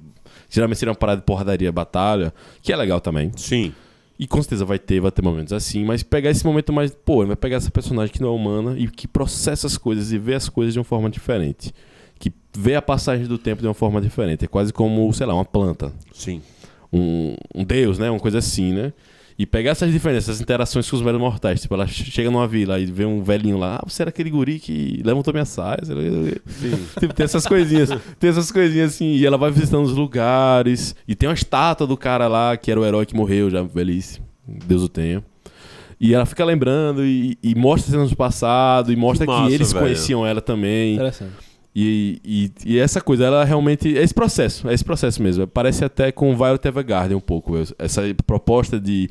[0.49, 3.31] Geralmente seria uma parada de porradaria, batalha, que é legal também.
[3.35, 3.73] Sim.
[4.19, 6.91] E com certeza vai ter, vai ter momentos assim, mas pegar esse momento mais.
[6.91, 10.11] Pô, ele vai pegar essa personagem que não é humana e que processa as coisas
[10.11, 11.71] e vê as coisas de uma forma diferente.
[12.19, 14.45] Que vê a passagem do tempo de uma forma diferente.
[14.45, 15.93] É quase como, sei lá, uma planta.
[16.11, 16.41] Sim.
[16.91, 18.09] Um, um deus, né?
[18.09, 18.91] Uma coisa assim, né?
[19.39, 21.61] E pegar essas diferenças, essas interações com os meros mortais.
[21.61, 23.75] Tipo, ela chega numa vila e vê um velhinho lá.
[23.75, 25.77] Ah, você era aquele guri que levantou minha saia.
[26.99, 27.89] Tipo, tem essas coisinhas.
[28.19, 29.13] Tem essas coisinhas assim.
[29.15, 30.95] E ela vai visitando os lugares.
[31.07, 34.19] E tem uma estátua do cara lá, que era o herói que morreu já, velhice.
[34.47, 35.23] Deus o tenha.
[35.99, 38.91] E ela fica lembrando e, e mostra cenas do passado.
[38.91, 39.85] E mostra que, massa, eles velho.
[39.85, 40.95] conheciam ela também.
[40.95, 41.46] Interessante.
[41.79, 43.95] E, e, e essa coisa, ela realmente.
[43.95, 45.45] É esse processo, é esse processo mesmo.
[45.45, 47.53] Parece até com Violet Evergarden um pouco.
[47.77, 49.07] Essa proposta de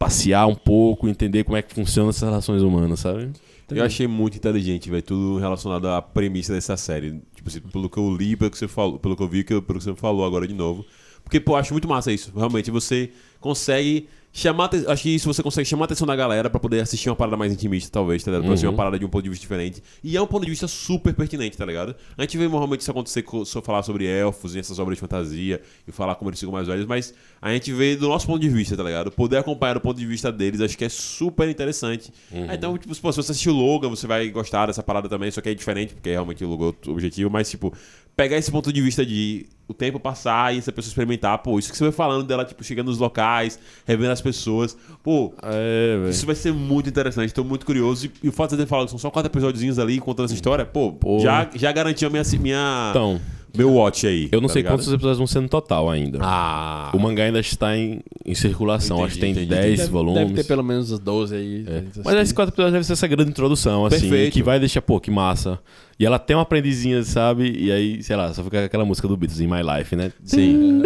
[0.00, 3.30] passear um pouco, entender como é que funcionam essas relações humanas, sabe?
[3.70, 7.22] Eu achei muito inteligente, velho, tudo relacionado à premissa dessa série.
[7.36, 9.62] Tipo assim, pelo que eu li, pelo que você falou, pelo que eu vi, pelo
[9.62, 10.84] que você falou agora de novo.
[11.22, 12.32] Porque, pô, eu acho muito massa isso.
[12.34, 14.70] Realmente, você consegue chamar.
[14.88, 17.36] Acho que isso você consegue chamar a atenção da galera pra poder assistir uma parada
[17.36, 18.44] mais intimista, talvez, tá ligado?
[18.44, 19.82] Pra assistir uma parada de um ponto de vista diferente.
[20.02, 21.94] E é um ponto de vista super pertinente, tá ligado?
[22.16, 25.60] A gente vê normalmente isso acontecer eu falar sobre elfos e essas obras de fantasia
[25.86, 28.48] e falar como eles ficam mais velhos, mas a gente vê do nosso ponto de
[28.48, 29.10] vista, tá ligado?
[29.10, 32.12] Poder acompanhar o ponto de vista deles, acho que é super interessante.
[32.48, 35.40] Ah, Então, tipo, se você assistir o Logan, você vai gostar dessa parada também, só
[35.40, 37.72] que é diferente, porque realmente o Logan é outro objetivo, mas, tipo,
[38.16, 41.70] pegar esse ponto de vista de o tempo passar e essa pessoa experimentar, pô, isso
[41.70, 46.26] que você vai falando dela, tipo, chegando nos locais, revendo as pessoas, pô, É, isso
[46.26, 48.06] vai ser muito interessante, tô muito curioso.
[48.06, 50.34] E, e o fato de ter falado que são só quatro episódiozinhos ali contando essa
[50.34, 51.20] história, pô, Pô.
[51.20, 53.20] já, já garantiu a minha, minha, Então,
[53.56, 54.28] Meu watch aí.
[54.32, 54.74] Eu não tá sei ligado?
[54.74, 56.18] quantos episódios vão ser no total ainda.
[56.22, 56.90] Ah.
[56.94, 58.96] O mangá ainda está em, em circulação.
[58.98, 59.90] Entendi, Acho que tem entendi, 10 entendi.
[59.90, 60.20] volumes.
[60.22, 61.64] Deve ter pelo menos uns 12 aí.
[61.66, 61.82] É.
[62.04, 64.32] Mas esses quatro episódios deve ser essa grande introdução, assim, Perfeito.
[64.32, 65.58] que vai deixar, pô, que massa.
[65.98, 67.52] E ela tem uma aprendizinha, sabe?
[67.56, 70.10] E aí, sei lá, só fica aquela música do Beatles, In My Life, né?
[70.24, 70.82] Sim.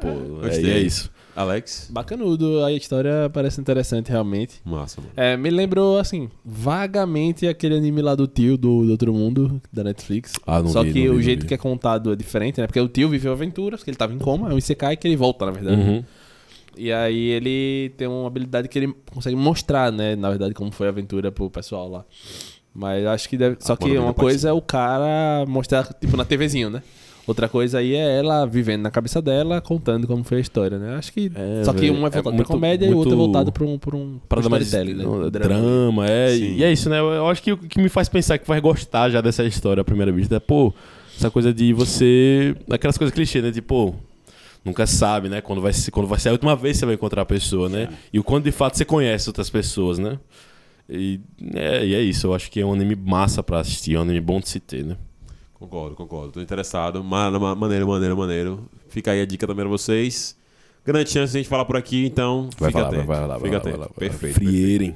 [0.00, 1.10] Pô, é, e é isso.
[1.36, 1.88] Alex?
[1.90, 4.54] Bacanudo, a história parece interessante realmente.
[4.64, 5.12] Massa, mano.
[5.16, 9.84] É, me lembrou, assim, vagamente aquele anime lá do tio do, do Outro Mundo, da
[9.84, 10.32] Netflix.
[10.46, 11.48] Ah, não Só vi, que não vi, o não jeito vi.
[11.48, 12.66] que é contado é diferente, né?
[12.66, 15.16] Porque o tio viveu aventuras, que ele tava em coma, é um Isekai que ele
[15.16, 15.80] volta, na verdade.
[15.80, 16.04] Uhum.
[16.78, 20.16] E aí ele tem uma habilidade que ele consegue mostrar, né?
[20.16, 22.04] Na verdade, como foi a aventura pro pessoal lá.
[22.74, 23.56] Mas acho que deve.
[23.60, 26.82] Só Ah, que uma coisa é o cara mostrar, tipo, na TVzinho, né?
[27.26, 30.94] Outra coisa aí é ela vivendo na cabeça dela, contando como foi a história, né?
[30.94, 31.30] Acho que.
[31.34, 33.16] É, só que velho, um é é voltado muito- pra comédia e o outro é
[33.16, 35.30] muito- voltado pra um, pra um pra dar mais storytelling, né?
[35.30, 35.48] Drama.
[35.48, 36.30] drama, é.
[36.36, 36.54] Sim.
[36.56, 37.00] E é isso, né?
[37.00, 39.84] Eu acho que o que me faz pensar que vai gostar já dessa história à
[39.84, 40.72] primeira vista é, pô,
[41.18, 42.54] essa coisa de você.
[42.70, 43.50] Aquelas coisas clichê, né?
[43.50, 43.92] Tipo,
[44.64, 45.40] nunca sabe, né?
[45.40, 47.68] Quando vai, ser, quando vai ser a última vez que você vai encontrar a pessoa,
[47.68, 47.88] né?
[48.12, 50.16] E o quanto de fato você conhece outras pessoas, né?
[50.88, 51.18] E
[51.54, 54.02] é, e é isso, eu acho que é um anime massa pra assistir, é um
[54.02, 54.96] anime bom de se ter, né?
[55.58, 56.32] Concordo, concordo.
[56.32, 57.02] Tô interessado.
[57.02, 58.68] Ma- ma- Maneiro, maneiro, maneiro.
[58.88, 60.36] Fica aí a dica também pra vocês.
[60.84, 63.06] Grande chance de a gente falar por aqui, então Vai fica vai, atento.
[63.06, 63.78] vai lá, vai fica lá, atento.
[63.78, 63.92] vai lá.
[63.94, 64.34] Perfeito.
[64.34, 64.94] Frierem.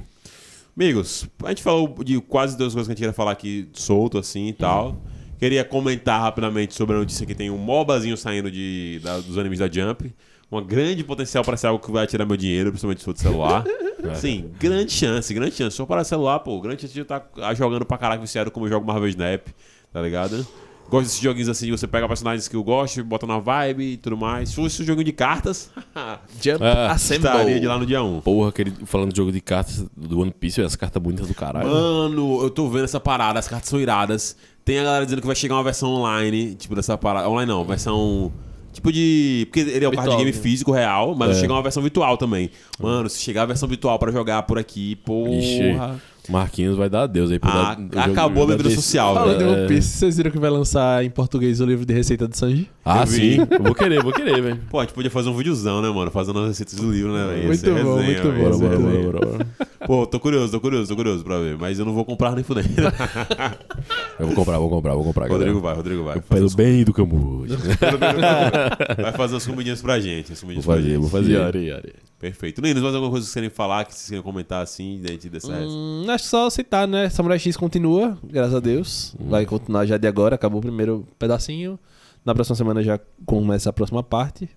[0.77, 4.17] Amigos, a gente falou de quase duas coisas que a gente queria falar aqui solto
[4.17, 4.95] assim e tal.
[5.37, 9.59] Queria comentar rapidamente sobre a notícia que tem um MOBAzinho saindo de, da- dos animes
[9.59, 10.13] da Jump.
[10.49, 13.19] Uma grande potencial para ser algo que vai tirar meu dinheiro, principalmente se for de
[13.21, 13.63] celular.
[14.15, 15.71] Sim, grande chance, grande chance.
[15.71, 17.25] Se for para celular, pô, grande chance de eu estar
[17.55, 19.47] jogando pra caraca viciado como eu jogo Marvel Snap,
[19.91, 20.45] tá ligado?
[20.89, 24.17] Gosto desses joguinhos assim, você pega personagens que eu gosto, bota na vibe e tudo
[24.17, 24.49] mais.
[24.49, 25.71] Se fosse um joguinho de cartas,
[26.41, 27.27] Jump Ah, Assemble.
[27.27, 28.19] estaria de lá no dia 1.
[28.19, 31.69] Porra, aquele, falando de jogo de cartas do One Piece, as cartas bonitas do caralho.
[31.69, 34.35] Mano, eu tô vendo essa parada, as cartas são iradas.
[34.65, 37.29] Tem a galera dizendo que vai chegar uma versão online, tipo dessa parada.
[37.29, 38.29] Online não, versão.
[38.73, 39.47] Tipo de.
[39.49, 40.31] Porque ele é o card game né?
[40.33, 41.31] físico real, mas É.
[41.33, 42.49] vai chegar uma versão virtual também.
[42.79, 46.01] Mano, se chegar a versão virtual pra jogar por aqui, Ixi, porra.
[46.29, 48.75] Marquinhos vai dar adeus aí pro Ah, da- jogo- acabou a o da DC.
[48.75, 52.27] social, Falando One Piece, vocês viram que vai lançar em português o livro de receita
[52.27, 52.69] do Sanji?
[52.85, 53.37] Ah, sim.
[53.61, 54.59] Vou querer, vou querer, velho.
[54.69, 56.11] Pô, a gente podia fazer um videozão, né, mano?
[56.11, 57.47] Fazendo as receitas do livro, né, velho?
[57.47, 59.47] Muito bom, resenha, muito bom, Bora, bora, bora, bora.
[59.87, 61.57] Pô, tô curioso, tô curioso, tô curioso pra ver.
[61.57, 62.69] Mas eu não vou comprar nem fudendo.
[64.19, 65.27] Eu vou comprar, vou comprar, vou comprar.
[65.27, 65.61] Rodrigo galera.
[65.61, 66.21] vai, Rodrigo vai.
[66.21, 67.57] Pelo bem do Cambuja.
[69.01, 70.31] Vai fazer as comidinhas pra gente.
[70.33, 70.99] As Vou comidinhas pra fazer, gente.
[70.99, 71.33] vou fazer.
[71.33, 71.93] Yari, yari.
[72.21, 72.61] Perfeito.
[72.61, 75.51] Linus, mais alguma coisa que vocês querem falar, que vocês querem comentar assim, dentro dessa?
[75.51, 77.09] Hum, acho que só citar, né?
[77.09, 79.15] Samurai X continua, graças a Deus.
[79.19, 81.79] Vai continuar já de agora, acabou o primeiro pedacinho.
[82.23, 84.47] Na próxima semana já começa a próxima parte.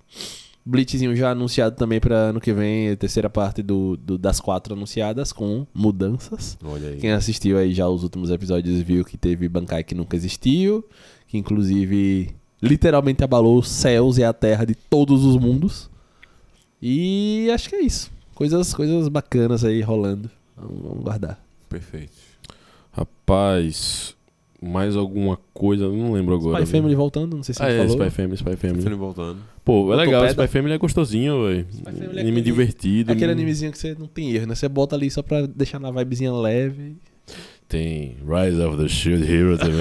[0.66, 4.74] Blitzzinho já anunciado também para ano que vem, a terceira parte do, do- das quatro
[4.74, 6.56] anunciadas, com mudanças.
[6.64, 6.98] Olha aí.
[6.98, 10.82] Quem assistiu aí já os últimos episódios viu que teve Bankai que nunca existiu,
[11.28, 15.90] que inclusive literalmente abalou os céus e a terra de todos os mundos.
[16.86, 18.10] E acho que é isso.
[18.34, 20.28] Coisas, coisas bacanas aí rolando.
[20.54, 21.42] Vamos, vamos guardar.
[21.70, 22.12] Perfeito.
[22.92, 24.14] Rapaz,
[24.62, 26.58] mais alguma coisa, não lembro agora.
[26.62, 26.80] Spy viu?
[26.80, 27.92] Family voltando, não sei se Ah, você é, falou.
[28.06, 28.82] Spy Family, Spy Family.
[28.82, 29.38] Filme voltando.
[29.64, 30.26] Pô, é legal.
[30.28, 31.66] Spy Family é gostosinho, velho.
[31.82, 33.12] Family é Anime aquele- divertido.
[33.12, 34.54] Aquele animezinho que você não tem erro, né?
[34.54, 36.96] Você bota ali só pra deixar na vibezinha leve.
[37.66, 39.74] Tem Rise of the Shield Hero também.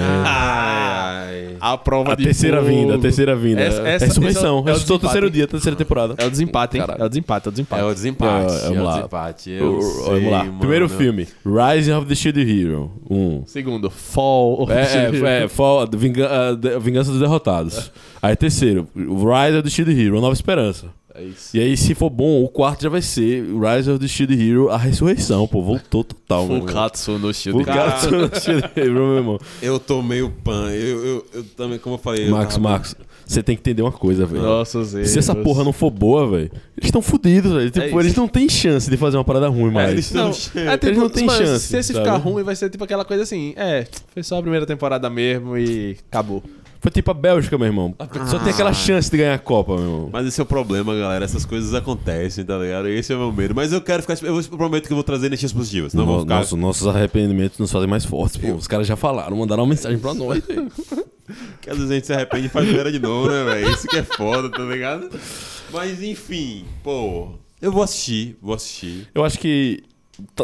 [1.14, 3.60] Ai, A prova a terceira vinda, a terceira vinda.
[3.60, 4.40] Essa- essa- Ressurreição.
[4.40, 6.14] esse é o- é o Ressuscitou o terceiro dia, terceira temporada.
[6.18, 6.80] É o desempate, hein?
[6.82, 7.02] Caralho.
[7.02, 7.82] É o desempate, é o desempate.
[7.82, 8.52] É o desempate.
[8.52, 8.94] É, É, vamos o lá.
[8.96, 9.50] desempate.
[9.50, 10.44] Eu O- sei, Vamos lá.
[10.44, 10.58] mano.
[10.58, 12.90] Primeiro filme: Rise of the Shield Hero.
[13.10, 13.42] Um.
[13.46, 14.66] Segundo, Fall.
[14.70, 17.90] É, é, é Fall- Vinga- ah, de- Vingança dos Derrotados.
[18.22, 20.86] Aí terceiro, Rise of the Shield Hero, Nova Esperança.
[21.16, 21.56] É isso.
[21.56, 24.68] E aí, se for bom, o quarto já vai ser Rise of the Shield Hero,
[24.68, 25.62] a ressurreição, pô.
[25.62, 26.66] Voltou total, mano.
[26.66, 27.60] Fukatsu no Shield.
[27.64, 29.38] Fukatsu no Shield Hero, meu irmão.
[29.62, 30.70] Eu tô meio pan.
[30.72, 32.26] Eu, eu, eu também, como eu falei.
[32.26, 34.42] eu Max, tava- Max, você tem que entender uma coisa, velho.
[34.42, 35.04] Nossa, Zé.
[35.04, 37.70] Se essa porra não for boa, velho, eles estão fodidos, velho.
[37.70, 38.00] Tipo, isso.
[38.00, 39.92] eles não têm chance de fazer uma parada ruim mais.
[39.92, 42.04] eles Não, é tipo, eles não têm chance, Se esse sabe?
[42.06, 45.56] ficar ruim, vai ser tipo aquela coisa assim: é, foi só a primeira temporada mesmo
[45.56, 46.42] e acabou.
[46.84, 47.94] Foi tipo a Bélgica, meu irmão.
[48.28, 50.10] Só tem aquela chance de ganhar a Copa, meu irmão.
[50.12, 51.24] Mas esse é o problema, galera.
[51.24, 52.88] Essas coisas acontecem, tá ligado?
[52.88, 53.54] Esse é o meu medo.
[53.54, 54.22] Mas eu quero ficar.
[54.22, 55.94] Eu prometo que eu vou trazer energias positivas.
[55.94, 56.40] Não vou ficar.
[56.40, 58.52] nosso- nossos arrependimentos nos fazem mais fortes, pô.
[58.52, 60.70] Os caras já falaram, mandaram uma mensagem pra nós, velho.
[61.62, 63.70] Que às vezes a gente se arrepende e faz merda de novo, né, velho?
[63.70, 65.08] Isso que é foda, tá ligado?
[65.72, 67.30] Mas enfim, pô.
[67.62, 69.08] Eu vou assistir, vou assistir.
[69.14, 69.82] Eu acho que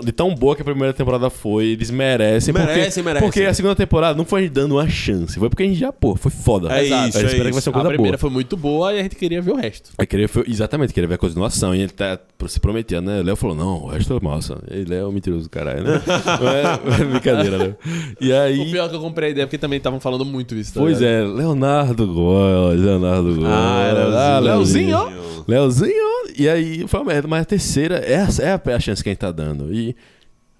[0.04, 2.52] de tão boa que a primeira temporada foi, eles merecem.
[2.52, 3.28] Merecem, porque, merecem.
[3.28, 5.78] Porque a segunda temporada não foi a gente dando uma chance, foi porque a gente
[5.78, 6.68] já, pô, foi foda.
[6.72, 7.08] É Exato.
[7.08, 7.60] isso, a gente é espera que vai isso.
[7.62, 8.20] ser uma A coisa primeira boa.
[8.20, 9.90] foi muito boa e a gente queria ver o resto.
[9.98, 11.74] Aí queria, foi- exatamente, queria ver a continuação.
[11.74, 12.18] E ele tá
[12.48, 13.22] se prometendo, né?
[13.22, 14.58] Léo falou, não, o resto é massa.
[14.70, 16.02] Ele é um mentiroso do caralho, né?
[16.40, 17.74] Não é, é brincadeira, né?
[18.20, 18.60] E aí.
[18.60, 20.74] O pior que eu comprei a ideia porque também estavam falando muito isso.
[20.74, 23.46] tá Pois é, Leonardo Góes, Leonardo Góes.
[23.46, 24.96] Ah, Leozinho.
[24.96, 25.44] Leozinho.
[25.46, 26.10] Leozinho.
[26.38, 29.08] E aí foi uma merda, mas a terceira, essa é a, é a chance que
[29.08, 29.59] a gente tá dando.
[29.72, 29.94] E.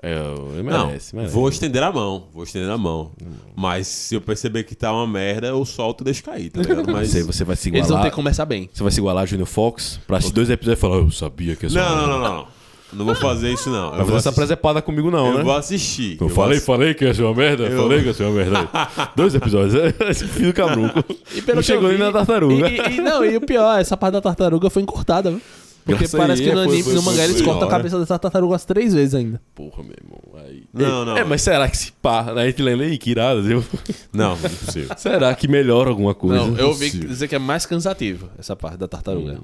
[0.02, 0.14] É,
[0.54, 1.34] ele Não, merece, merece.
[1.34, 3.10] vou estender a mão, vou estender a mão.
[3.54, 6.84] Mas se eu perceber que tá uma merda, eu solto e deixo cair, tá ligado?
[6.90, 7.10] Mas...
[7.10, 8.04] Você, você vai se Eles vão igualar.
[8.04, 8.70] ter que começar bem.
[8.72, 11.54] Você vai se igualar a Junior Fox pra assistir dois episódios e falar, eu sabia
[11.54, 12.60] que ia ser Não, uma não, merda." não, não, não.
[12.92, 13.90] Não vou fazer isso, não.
[13.90, 14.34] Eu vou fazer essa assistir.
[14.34, 15.44] presepada comigo, não, Eu né?
[15.44, 16.12] vou assistir.
[16.20, 17.64] Eu vou falei, assi- falei que ia ser uma merda?
[17.66, 18.68] Eu- Falei que ia ser uma merda.
[19.14, 19.74] Dois episódios.
[20.08, 21.04] Esse filho do cabrunco.
[21.36, 22.68] E pelo não chegou eu nem vi- na tartaruga.
[22.68, 25.40] E, e- não, e o pior, essa parte da tartaruga foi encurtada, viu?
[25.84, 28.18] Porque Graças parece que ele, no, anime, foi- no mangá eles cortam a cabeça dessa
[28.18, 29.40] tartaruga umas três vezes ainda.
[29.54, 30.44] Porra, meu irmão.
[30.44, 30.64] Aí...
[30.72, 31.16] Não, não.
[31.16, 33.64] É, mas será que se pá, a gente lendo aí, que irado, viu?
[34.12, 34.90] Não, não é possível.
[34.98, 36.36] Será que melhora alguma coisa?
[36.36, 37.08] Não, eu ouvi possível.
[37.08, 39.40] dizer que é mais cansativo essa parte da tartaruga.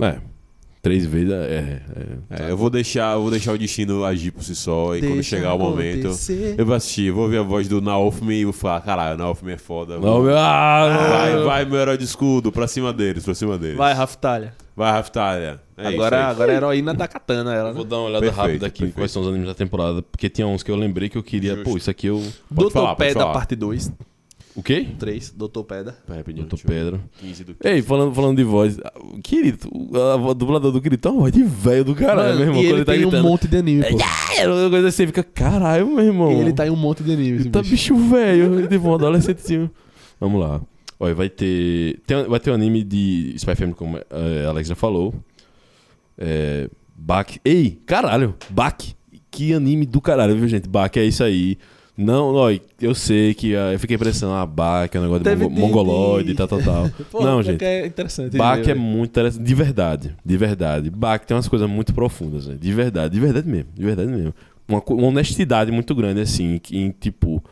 [0.00, 0.18] É,
[0.82, 1.82] três vezes é...
[2.30, 5.00] é- É, eu vou deixar, eu vou deixar o destino agir por si só e
[5.00, 6.54] quando Deixa chegar o momento, acontecer.
[6.58, 9.52] eu vou assistir, vou ouvir a voz do Naofmi e vou falar, caralho, o Naofmi
[9.52, 9.98] é foda.
[9.98, 10.36] Não, meu...
[10.36, 13.76] Ah, Vai, vai, meu herói de escudo, pra cima deles, pra cima deles.
[13.76, 14.54] Vai, Raftalha.
[14.76, 15.60] Vai, Raftalha.
[15.76, 16.30] É agora, isso aí.
[16.32, 17.72] agora é a heroína da katana, ela.
[17.72, 18.94] Vou dar uma olhada Perfeito, rápida aqui em perfeito.
[19.00, 21.54] quais são os animes da temporada, porque tinha uns que eu lembrei que eu queria...
[21.54, 21.70] Justo.
[21.70, 22.22] Pô, isso aqui eu...
[22.50, 23.32] Doutor Peda, falar.
[23.32, 23.90] parte 2.
[24.56, 24.88] O quê?
[24.98, 25.62] 3, Doutor.
[25.64, 27.00] Pera, rapidinho, Doutor Pedro.
[27.20, 31.10] 15 do Ei, falando, falando de voz, o Kirito, o a dublador do Kirito é
[31.12, 32.62] uma voz de velho do caralho, Mano, meu irmão.
[32.62, 33.98] e ele tá tem um monte de anime, pô.
[34.36, 36.32] É uma coisa assim, fica, caralho, meu irmão.
[36.32, 37.94] E ele tá em um monte de anime, esse Tá bicho.
[37.96, 39.70] velho, tipo um adolescentezinho.
[40.20, 40.60] Vamos lá.
[40.98, 42.00] Olha, vai ter.
[42.06, 45.14] tem- vai ter um anime de Spy Family, como eh, a Alex já falou.
[46.16, 46.68] É.
[46.96, 47.40] Bak.
[47.44, 48.94] Ei, caralho, Bak.
[49.30, 50.68] Que anime do caralho, viu, gente?
[50.68, 51.56] Bak é isso aí.
[51.98, 52.48] Não, ó,
[52.80, 55.60] eu sei que ah, eu fiquei impressão, ah, Bak é um negócio de mongo- de-
[55.60, 56.90] mongoloide e tal, tal, tal.
[57.10, 57.64] Pô, não, pior gente.
[57.64, 58.36] é interessante.
[58.36, 59.42] Bach de é muito interessante.
[59.42, 60.14] De verdade.
[60.24, 60.90] De verdade.
[60.90, 62.56] Bach tem umas coisas muito profundas, velho.
[62.58, 63.14] De verdade.
[63.14, 63.68] De verdade mesmo.
[63.74, 64.32] De verdade mesmo.
[64.68, 67.42] Uma, co- uma honestidade muito grande, assim, que, em tipo.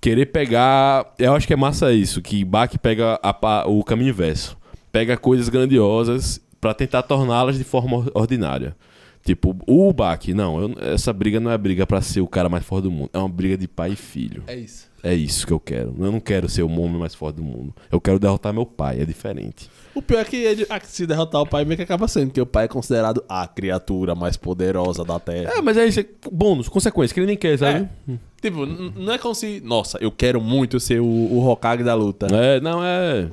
[0.00, 1.12] Querer pegar.
[1.18, 4.56] Eu acho que é massa isso, que Bach pega a pa- o caminho inverso.
[4.90, 8.76] Pega coisas grandiosas pra tentar torná-las de forma or- ordinária.
[9.24, 12.64] Tipo, o Bach, não, eu- essa briga não é briga pra ser o cara mais
[12.64, 13.10] forte do mundo.
[13.12, 14.42] É uma briga de pai e filho.
[14.46, 14.90] É isso.
[15.02, 15.94] É isso que eu quero.
[15.98, 17.74] Eu não quero ser o homem mais forte do mundo.
[17.90, 19.00] Eu quero derrotar meu pai.
[19.00, 19.68] É diferente.
[19.94, 22.40] O pior é que ele, ah, se derrotar o pai, meio que acaba sendo, porque
[22.40, 25.52] o pai é considerado a criatura mais poderosa da Terra.
[25.56, 26.00] É, mas é isso.
[26.00, 27.88] é Bônus, consequência, que ele nem quer, sabe?
[28.40, 31.94] Tipo, n- não é como se, nossa, eu quero muito ser o, o Hokage da
[31.94, 32.26] luta.
[32.34, 33.28] É, não é.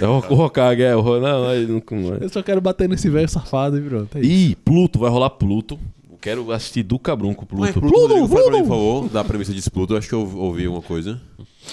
[0.00, 0.94] É o, o Hokage, é.
[0.96, 2.18] O, Ho- não, é, não, não é.
[2.24, 4.18] Eu só quero bater nesse velho safado e pronto.
[4.18, 4.30] É isso.
[4.30, 5.78] Ih, Pluto, vai rolar Pluto.
[6.10, 7.88] Eu quero assistir do Cabrun com Mas Pluto.
[7.88, 10.82] Pluto, Pluto, pra mim, por favor, da premissa de Pluto, acho que eu ouvi alguma
[10.82, 11.18] coisa.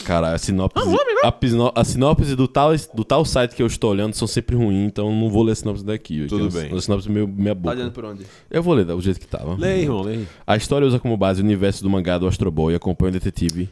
[0.05, 0.77] Cara, a sinopse,
[1.23, 4.55] a, pisno- a sinopse do tal, do tal site que eu estou olhando são sempre
[4.55, 6.25] ruins, então não vou ler a sinopse daqui.
[6.27, 6.71] Tudo é bem.
[6.71, 7.75] Uma sinopse meio Tá boca.
[7.75, 8.23] olhando por onde?
[8.51, 9.55] Eu vou ler do jeito que tava.
[9.55, 10.19] Lê, irmão, lê.
[10.45, 13.13] A história usa como base o universo do mangá do Astro Boy e acompanha o
[13.13, 13.67] detetive.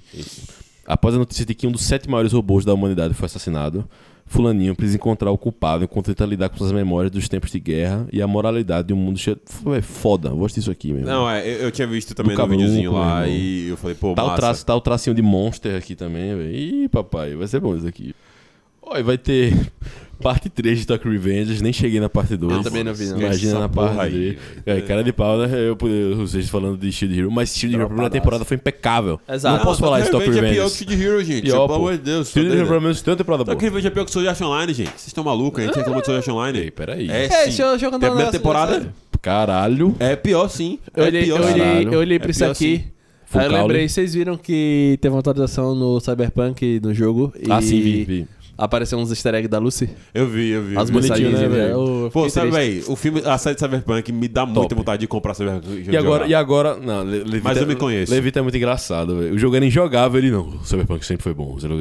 [0.85, 3.87] Após a notícia de que um dos sete maiores robôs da humanidade foi assassinado,
[4.27, 8.05] Fulaninho precisa encontrar o culpado enquanto tenta lidar com suas memórias dos tempos de guerra
[8.11, 9.39] e a moralidade de um mundo cheio.
[9.75, 11.07] É foda, gosto disso aqui mesmo.
[11.07, 14.23] Não, é, eu, eu tinha visto também no videozinho lá e eu falei, pô, Tá
[14.23, 14.37] o, massa.
[14.41, 16.51] traço, tá o tracinho de monster aqui também, velho.
[16.53, 18.13] Ih, papai, vai ser bom isso aqui.
[18.81, 19.53] Olha, vai ter
[20.17, 22.51] parte 3 de Tokyo Revengers, nem cheguei na parte 2.
[22.57, 23.19] Eu também não vi, não.
[23.19, 24.77] Imagina Essa na parte aí, 3.
[24.77, 25.49] É, cara de pau, né?
[25.53, 25.77] Eu,
[26.17, 29.19] vocês falando de Shield Hero, mas Shield Hero, a primeira temporada foi impecável.
[29.29, 29.57] Exato.
[29.57, 30.77] Não posso falar isso de Tokyo Revenge é pior Revengers.
[30.79, 31.41] que Shield Hero, gente.
[31.43, 32.29] Pior, Pelo amor de Deus.
[32.29, 32.81] Shield Hero, pelo doido?
[32.83, 33.55] menos, tem uma temporada boa.
[33.55, 34.89] Tokyo Revenge é pior que Sword Art Online, gente.
[34.89, 35.61] Vocês estão malucos?
[35.63, 36.59] A gente reclama de Sword Art Online.
[36.59, 37.09] Ei, peraí.
[37.09, 37.43] É, É, sim.
[37.45, 38.93] deixa eu- deixa eu contar Tem a primeira temporada.
[39.21, 39.95] Caralho.
[39.99, 40.79] É pior, sim.
[40.95, 42.77] Eu é olhei, pior, eu olhei, eu olhei pra É isso pior aqui.
[42.77, 42.83] sim.
[43.33, 47.61] Aí eu lembrei, vocês viram que teve uma atualização no Cyberpunk no jogo e Ah,
[47.61, 48.27] sim, vi, vi.
[48.57, 49.89] Apareceu uns easter eggs da Lucy.
[50.13, 50.77] Eu vi, eu vi.
[50.77, 52.09] As mensagens, né, velho?
[52.11, 54.75] Pô, sabe, velho, o filme, a série de Cyberpunk me dá muita Top.
[54.75, 55.85] vontade de comprar Cyberpunk.
[55.89, 58.11] E agora, e agora, não, Le- Levita, Mas eu me conheço.
[58.11, 59.33] Levita é muito engraçado, velho.
[59.35, 60.47] O jogo era injogável, ele não.
[60.49, 61.57] O Cyberpunk sempre foi bom.
[61.61, 61.77] Não-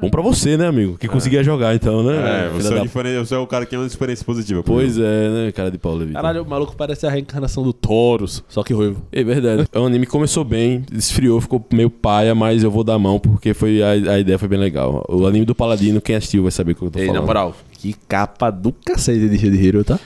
[0.00, 0.96] Bom pra você, né, amigo?
[0.98, 2.46] Que conseguia jogar, então, né?
[2.46, 4.62] É, você é, da- diferente, você é o cara que tem uma experiência positiva.
[4.62, 6.14] Pois é, né, cara de pau, Levita.
[6.20, 9.02] Caralho, o maluco parece a reencarnação do Taurus, só que ruivo.
[9.12, 9.66] É verdade.
[9.74, 13.82] O anime começou bem, esfriou, ficou meio paia, mas eu vou dar mão porque foi,
[13.82, 15.04] a, a ideia foi bem legal.
[15.08, 15.71] O anime do Paladino,
[16.02, 17.26] quem assistiu vai saber o que eu tô Ei, na falando.
[17.26, 19.98] moral, que capa do cacete de Shield Hero, tá?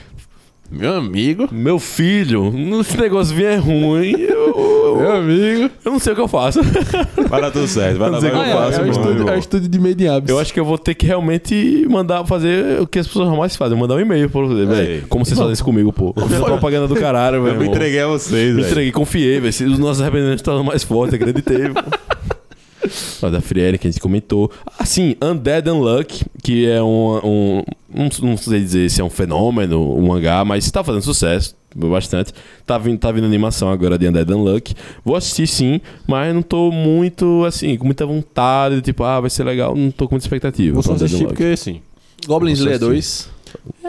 [0.69, 1.47] Meu amigo.
[1.49, 5.69] Meu filho, esse negócio vier ruim, eu, Meu amigo.
[5.85, 6.59] eu não sei o que eu faço.
[7.29, 7.97] Vai dar tudo certo.
[7.97, 10.29] Vai dar é, tudo estúdio, é o estúdio de Mediabs.
[10.29, 13.55] Eu acho que eu vou ter que realmente mandar fazer o que as pessoas mais
[13.55, 15.07] fazem, mandar um e-mail pra você, velho.
[15.07, 16.13] Como vocês fazem isso comigo, pô?
[16.13, 17.55] Fazendo propaganda do caralho, velho.
[17.55, 18.67] Eu me entreguei a vocês, Me velho.
[18.71, 19.71] entreguei, confiei, velho.
[19.71, 21.79] Os nossos arrependimentos estão mais fortes, acreditei, pô.
[23.21, 24.51] Ó, da Friere, que a gente comentou.
[24.77, 27.63] Ah, sim, Undead Unluck, que é um, um,
[27.95, 31.55] um- Não sei dizer se é um fenômeno, um mangá, mas tá fazendo sucesso.
[31.75, 32.33] Bastante.
[32.65, 34.73] Tá vindo, tá vindo animação agora de Undead Unluck.
[35.05, 38.81] Vou assistir sim, mas não tô muito, assim, com muita vontade.
[38.81, 39.75] Tipo, ah, vai ser legal.
[39.75, 40.73] Não tô com muita expectativa.
[40.73, 41.81] Vou só assistir porque, assim...
[42.25, 42.89] Goblin Slayer assistir.
[42.89, 43.29] 2.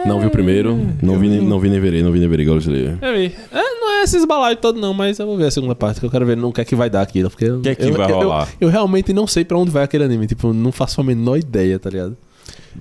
[0.05, 2.45] Não vi o primeiro, não vi, nem- não vi nem verei, não vi nem verei
[2.45, 2.97] Goblin Slayer.
[3.01, 3.35] Eu vi.
[3.51, 6.05] É, não é esses balados todo não, mas eu vou ver a segunda parte, que
[6.05, 7.29] eu quero ver no que é que vai dar aquilo.
[7.29, 8.47] Porque o que é que vai rolar?
[8.59, 10.27] Eu, eu realmente não sei pra onde vai aquele anime.
[10.27, 12.15] Tipo, não faço a menor ideia, tá ligado?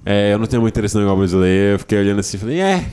[0.05, 1.75] É, eu não tenho muito interesse no Goblin Slayer.
[1.75, 2.85] Eu fiquei olhando assim e falei, é...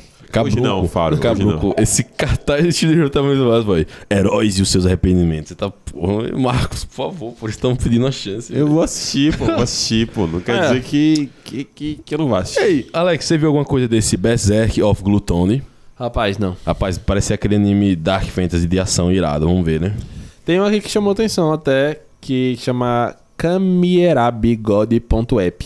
[0.44, 1.76] Hoje não, hoje Cabruco, não.
[1.78, 3.88] esse cartaz de livro tá muito mais, boy.
[4.10, 5.50] Heróis e os seus arrependimentos.
[5.50, 8.54] Você tá, porra, Marcos, por favor, por estão pedindo a chance.
[8.56, 9.46] Eu vou assistir, pô.
[9.46, 10.28] Vou assistir, pô.
[10.28, 10.62] Não quer É.
[10.68, 12.62] dizer que, que, que, que eu não vou assistir.
[12.64, 15.64] Ei, Alex, você viu alguma coisa desse Berserk of Gluttony?
[15.98, 16.56] Rapaz, não.
[16.66, 19.96] Rapaz, parece aquele anime Dark Fantasy de ação irado, vamos ver, né?
[20.44, 25.66] Tem um aqui que chamou atenção até, que chama Kamierabigode.app.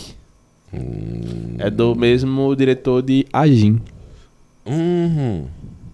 [1.58, 3.80] É do mesmo diretor de Ajin.
[4.70, 5.44] Hum,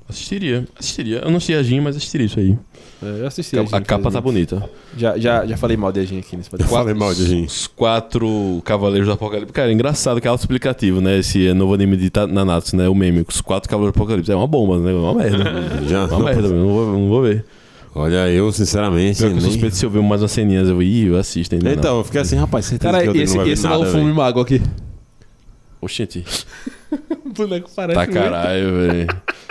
[0.09, 1.19] assistiria, assistiria.
[1.25, 2.57] Eu não sei a Jin, mas assistiria isso aí.
[3.03, 4.69] É, Eu assisti A, Ajin, a capa tá bonita.
[4.97, 6.75] Já, já, já falei mal de Ajin aqui nesse Eu podcast.
[6.75, 7.49] falei mal de gente.
[7.49, 9.53] Os quatro Cavaleiros do Apocalipse.
[9.53, 11.19] Cara, é engraçado que é auto-explicativo, né?
[11.19, 12.89] Esse novo anime de Nanatsu, né?
[12.89, 13.25] O meme.
[13.29, 14.33] Os quatro Cavaleiros do Apocalipse.
[14.33, 14.93] É uma bomba, né?
[14.93, 15.45] É uma merda.
[15.87, 16.07] Já.
[16.07, 16.57] uma merda, meu.
[16.59, 17.45] Não vou, não vou ver.
[17.95, 19.19] Olha, eu, sinceramente...
[19.19, 21.17] Pior que eu nem- suspeito se eu ver mais umas ceninhas, eu vou, ih, eu
[21.19, 21.73] assisto ainda.
[21.73, 23.71] Então, eu fiquei assim, rapaz, certeza Cara, que eu esse, não vai ver esse não
[23.71, 24.15] nada, é o fume velho.
[24.17, 24.59] mago aqui.
[24.59, 24.67] não.
[25.81, 26.23] Oxente.
[27.43, 29.07] O boneco parece Tá caralho, velho.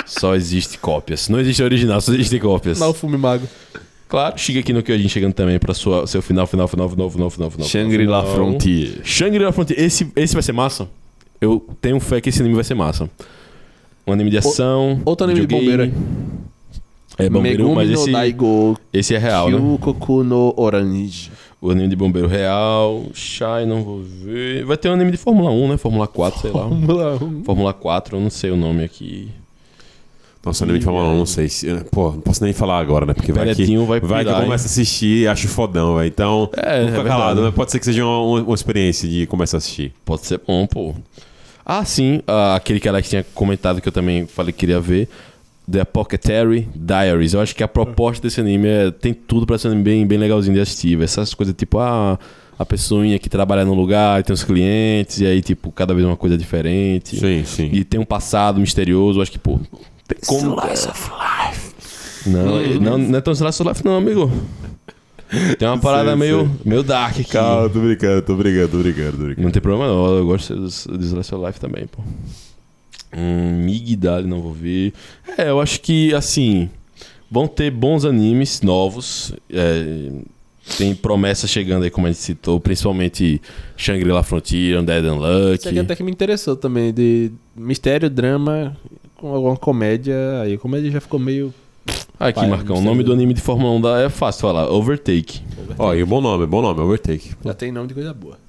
[0.05, 1.29] Só existe cópias.
[1.29, 2.79] Não existe original, só existem cópias.
[2.79, 3.47] Não o fume mago.
[4.07, 7.29] Claro, chega aqui no Kyojin chegando também pra sua, seu final, final, final, final, final,
[7.29, 7.67] final, final.
[7.67, 8.23] Shangri-La.
[8.23, 9.01] Frontier.
[9.03, 9.79] Shangri-La Frontier.
[9.79, 10.87] Esse, esse vai ser massa?
[11.41, 13.09] Eu tenho fé que esse anime vai ser massa.
[14.05, 15.01] Um anime de ação.
[15.03, 15.91] outro anime de bombeiro
[17.17, 19.57] É bombeiro, Megumi mas no esse, Daigo esse é real, né?
[19.57, 21.31] Kyukoku no Orange.
[21.61, 23.05] O anime de bombeiro real.
[23.13, 24.63] Shai, não vou ver.
[24.65, 25.77] Vai ter um anime de Fórmula 1, né?
[25.77, 26.59] Fórmula 4, sei lá.
[26.67, 27.43] Fórmula 1.
[27.43, 29.29] Fórmula 4, eu não sei o nome aqui.
[30.45, 31.73] Nossa, anime de Fórmula 1, não sei se...
[31.91, 33.15] Pô, não posso nem falar agora, né?
[33.15, 34.43] Porque vai que, vai vai que eu pirar, hein?
[34.45, 36.07] começo a assistir e acho fodão, velho.
[36.07, 37.25] Então, É, não é fica calado.
[37.35, 37.41] verdade.
[37.47, 37.51] né?
[37.51, 39.91] Pode ser que seja uma, uma experiência de começar a assistir.
[40.05, 40.93] Pode ser bom, pô.
[41.65, 42.21] Ah, sim.
[42.27, 45.09] ah, aquele que Alex tinha comentado que eu também falei que queria ver.
[45.69, 47.33] The Apothecary Diaries.
[47.33, 50.07] Eu acho que a proposta desse anime é, tem tudo pra ser um anime bem,
[50.07, 51.01] bem legalzinho de assistir.
[51.01, 52.19] Essas coisas tipo, ah,
[52.57, 56.15] a pessoinha que trabalha no lugar, tem os clientes, e aí, tipo, cada vez uma
[56.15, 57.17] coisa diferente.
[57.19, 57.69] Sim, sim.
[57.73, 59.19] E tem um passado misterioso.
[59.19, 59.59] Eu acho que, pô,
[60.07, 60.55] tem como.
[60.61, 61.75] Slice of life.
[62.27, 64.31] Não, não, não é tão slice of life, não, amigo.
[65.57, 66.49] Tem uma parada Sei, meio, sei.
[66.63, 67.31] meio dark aqui.
[67.31, 69.41] Calma, tô brincando, tô brincando, tô brincando, tô brincando.
[69.41, 72.01] Não tem problema não, eu gosto de de Slice of Life também, pô.
[73.17, 74.93] Hum, Migdali não vou ver.
[75.37, 76.69] É, eu acho que, assim,
[77.31, 79.33] vão ter bons animes novos.
[79.49, 80.11] é,
[80.79, 83.39] tem promessas chegando aí, como a gente citou, principalmente
[83.77, 85.59] Shangri-La Frontier, Undead Unluck.
[85.59, 88.75] Isso aqui até que me interessou também, de mistério, drama,
[89.15, 90.15] com alguma comédia.
[90.41, 91.53] Aí a comédia já ficou meio.
[92.19, 95.41] Aqui, Pai, Marcão, o nome do anime de Fórmula 1 da- é fácil falar, Overtake.
[95.77, 97.33] Ó, e bom nome, bom nome, Overtake.
[97.45, 98.39] Já tem nome de coisa boa.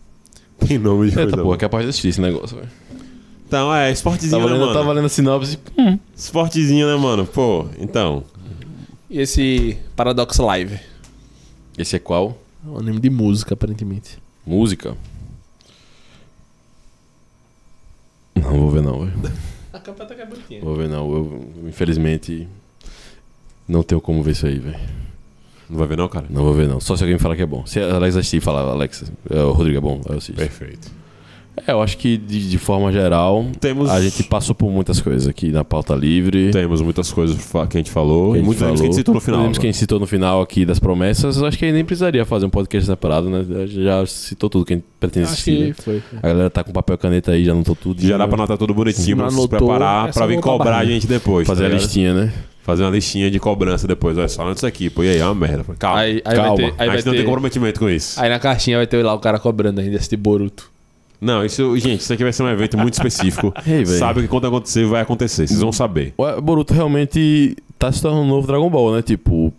[0.66, 1.44] Tem nome de coisa Eita, boa.
[1.48, 2.68] porra, capaz de assistir esse negócio, velho.
[3.46, 4.78] Então, é, esportezinho, Tava né, lendo, mano?
[4.78, 5.58] tava lendo a sinopse.
[5.78, 5.98] Hum.
[6.16, 7.24] Esportezinho, né, mano?
[7.24, 8.24] Pô, então.
[9.08, 10.80] E esse Paradox Live?
[11.78, 12.36] Esse é qual?
[12.66, 14.18] É um anime de música, aparentemente.
[14.44, 14.96] Música?
[18.34, 19.32] Não, vou ver não, velho.
[19.72, 20.60] A capa tá bonitinha.
[20.60, 21.12] Vou ver não.
[21.12, 22.48] Eu, infelizmente,
[23.68, 24.78] não tenho como ver isso aí, velho.
[25.70, 26.26] Não vai ver não, cara?
[26.28, 26.80] Não vou ver não.
[26.80, 27.64] Só se alguém me falar que é bom.
[27.66, 30.34] Se a Alex assistir e falar, Alex, é, o Rodrigo é bom, eu assisto.
[30.40, 30.90] Perfeito.
[31.66, 33.88] É, eu acho que de, de forma geral, Temos...
[33.88, 36.50] a gente passou por muitas coisas aqui na pauta livre.
[36.50, 38.36] Temos muitas coisas fa- que a gente falou.
[38.36, 39.40] e muitos animes que a gente citou no final.
[39.40, 41.76] Animes que a gente citou no final aqui das promessas, eu acho que a gente
[41.76, 43.44] nem precisaria fazer um podcast separado, né?
[43.66, 45.56] Já citou tudo que a gente pretende Acho assistir.
[45.56, 45.74] que né?
[45.78, 46.02] foi.
[46.22, 48.02] A galera tá com papel e caneta aí, já anotou tudo.
[48.02, 50.34] Já dá pra anotar tudo bonitinho, Não pra se anotou, preparar é só pra vir
[50.34, 50.92] voltar a cobrar a barriga.
[50.94, 51.46] gente depois.
[51.46, 51.82] fazer tá a ligado?
[51.82, 52.32] listinha, né?
[52.62, 54.18] Fazer uma listinha de cobrança depois.
[54.18, 55.64] Olha só, antes aqui, pô, e aí, é uma merda.
[55.78, 56.00] Calma.
[56.00, 56.48] Aí, aí calma.
[56.48, 56.64] vai ter.
[56.64, 58.20] Aí a vai gente não tem ter comprometimento com isso.
[58.20, 60.70] aí na caixinha vai ter lá o cara cobrando ainda esse de Boruto.
[61.20, 63.52] Não, isso, gente, isso aqui vai ser um evento muito específico.
[63.66, 63.98] Ei, velho.
[63.98, 65.46] Sabe que quando acontecer, vai acontecer.
[65.46, 66.14] Vocês vão saber.
[66.16, 69.02] O Boruto realmente tá se tornando um novo Dragon Ball, né?
[69.02, 69.52] Tipo,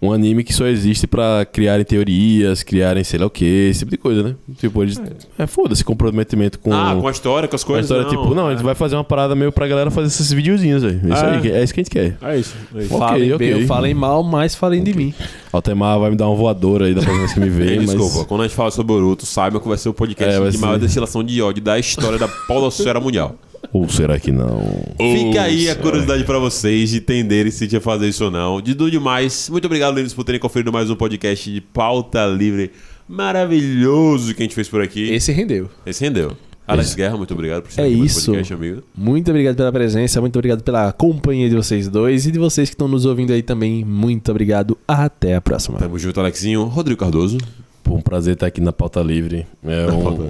[0.00, 3.90] um anime que só existe pra criarem teorias, criarem sei lá o que, esse tipo
[3.90, 4.34] de coisa, né?
[4.58, 5.00] Tipo, eles.
[5.38, 6.72] É, foda-se comprometimento com.
[6.72, 7.84] Ah, com a história, com as a coisas.
[7.90, 10.84] história, tipo, não, a gente vai fazer uma parada meio pra galera fazer esses videozinhos
[10.84, 10.96] aí.
[10.96, 11.30] Isso Ah.
[11.32, 12.16] aí, que- é isso que a gente quer.
[12.22, 12.54] É isso.
[12.74, 12.94] É isso.
[12.94, 13.54] Ok, falem ok.
[13.54, 15.14] bem, falem mal, mas falem de mim.
[15.52, 17.90] Altemar vai me dar uma voadora aí da próxima vez que me vê, Ei, mas.
[17.90, 20.52] Desculpa, quando a gente fala sobre Boruto, saiba que vai ser o podcast É, de
[20.52, 20.58] ser.
[20.58, 23.34] maior destilação de ódio da história da podosfera mundial.
[23.72, 24.60] Ou será que não?
[24.98, 28.60] Fica aí a curiosidade pra vocês de entenderem se tinha fazer isso ou não.
[28.60, 32.70] De tudo demais, muito obrigado, Lênis, por terem conferido mais um podcast de pauta livre
[33.08, 35.10] maravilhoso que a gente fez por aqui.
[35.12, 35.68] Esse rendeu.
[35.84, 36.36] Esse rendeu.
[36.68, 38.26] Alex Guerra, muito obrigado por estar É aqui no isso.
[38.26, 38.82] podcast, amigo.
[38.96, 42.74] Muito obrigado pela presença, muito obrigado pela companhia de vocês dois e de vocês que
[42.74, 43.84] estão nos ouvindo aí também.
[43.84, 44.76] Muito obrigado.
[44.88, 45.78] Até a próxima.
[45.78, 46.64] Tamo junto, Alexinho.
[46.64, 47.38] Rodrigo Cardoso.
[47.86, 49.46] Pô, um prazer estar aqui na pauta livre.
[49.64, 50.02] É um.
[50.02, 50.22] pauta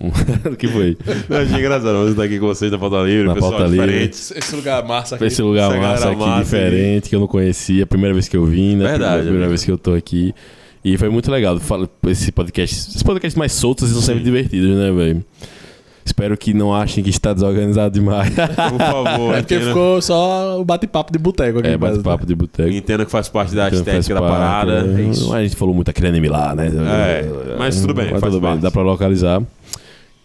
[0.00, 0.96] um- o que foi?
[1.28, 3.86] Eu achei engraçado você estar aqui com vocês na Pauta Livre, Na pessoal Pauta Livre.
[3.86, 4.38] diferente.
[4.38, 5.24] Esse lugar massa aqui.
[5.26, 7.84] Esse lugar massa aqui, massa diferente, que eu não conhecia.
[7.84, 8.84] A primeira vez que eu vim, né?
[8.88, 10.34] Verdade, Primeira, primeira vez que eu tô aqui.
[10.82, 11.60] E foi muito legal.
[12.08, 15.22] Esse podcast, esses podcasts mais soltos estão sempre divertidos, né, velho?
[16.04, 18.30] Espero que não achem que está desorganizado demais.
[18.34, 21.68] Por favor, É porque entenda, ficou só o bate-papo de boteco aqui.
[21.68, 22.68] é, bate-papo de boteco.
[22.70, 24.82] entenda que faz parte da faz estética da parte, parada.
[24.82, 25.02] né?
[25.02, 25.32] É isso.
[25.32, 26.66] A gente falou muito aquele anime lá, né?
[26.68, 28.62] É, mas tudo bem, Mas faz tudo bem, parte.
[28.62, 29.42] dá pra localizar.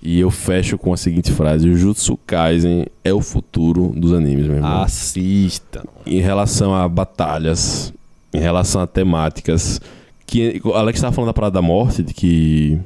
[0.02, 4.46] E eu fecho com a seguinte frase: O Jutsu Kaisen é o futuro dos animes,
[4.46, 4.82] meu irmão.
[4.82, 5.84] Assista.
[6.06, 7.94] em relação a batalhas,
[8.34, 9.80] em relação a temáticas.
[10.26, 12.78] Que Alex estava falando da parada da morte, de que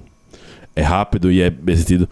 [0.75, 2.07] é rápido e é bem sentido.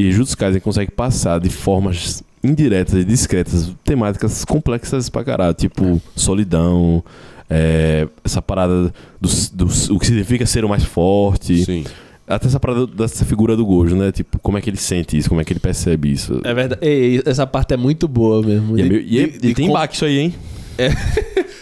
[0.00, 6.00] E Jutsu Kaisen consegue passar de formas indiretas e discretas temáticas complexas pra caralho, tipo
[6.14, 7.02] solidão,
[7.50, 11.64] é, essa parada do, do- o que significa ser o mais forte.
[11.64, 11.84] Sim.
[12.28, 14.12] Até essa parada dessa figura do Gojo, né?
[14.12, 16.40] Tipo, como é que ele sente isso, como é que ele percebe isso.
[16.44, 16.86] É verdade.
[16.86, 18.78] Ei, essa parte é muito boa mesmo.
[18.78, 20.34] E, é De- meio- e é- de- e de tem como- baque isso aí, hein?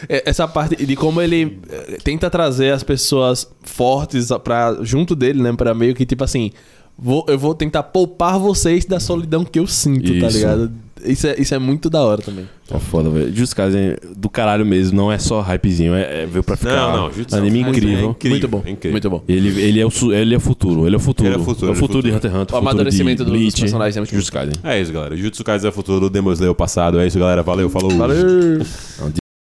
[0.09, 5.43] É, essa parte de como ele eh, tenta trazer as pessoas fortes pra, junto dele,
[5.43, 5.53] né?
[5.57, 6.53] Pra meio que tipo assim.
[6.99, 10.39] Vou, eu vou tentar poupar vocês da solidão que eu sinto, tá Isso.
[10.39, 10.73] ligado?
[11.05, 12.49] Isso é, isso é muito da hora também.
[12.67, 13.33] Tá foda, velho.
[13.35, 16.75] Just Kaisen do caralho mesmo, não é só hypezinho, é, é veio pra ficar.
[16.75, 18.09] Não, não, Jutsu Anime incrível.
[18.09, 18.31] é incrível.
[18.31, 18.63] muito bom.
[18.65, 18.93] é incrível.
[18.93, 19.23] Muito bom.
[19.29, 21.29] Ele, ele, é o, ele é o futuro, ele é o futuro.
[21.29, 22.17] Ele é o futuro, É o ele é futuro de futuro.
[22.17, 24.55] Hunter x Hunter, O futuro amadurecimento de dos personagens é muito Kaisen.
[24.65, 25.17] É isso, galera.
[25.17, 26.99] Jutsu Kaisen é o futuro, Demon Slayer é o passado.
[26.99, 27.43] É isso, galera.
[27.43, 27.91] Valeu, falou.
[27.91, 28.59] Valeu!
[28.99, 29.13] Não,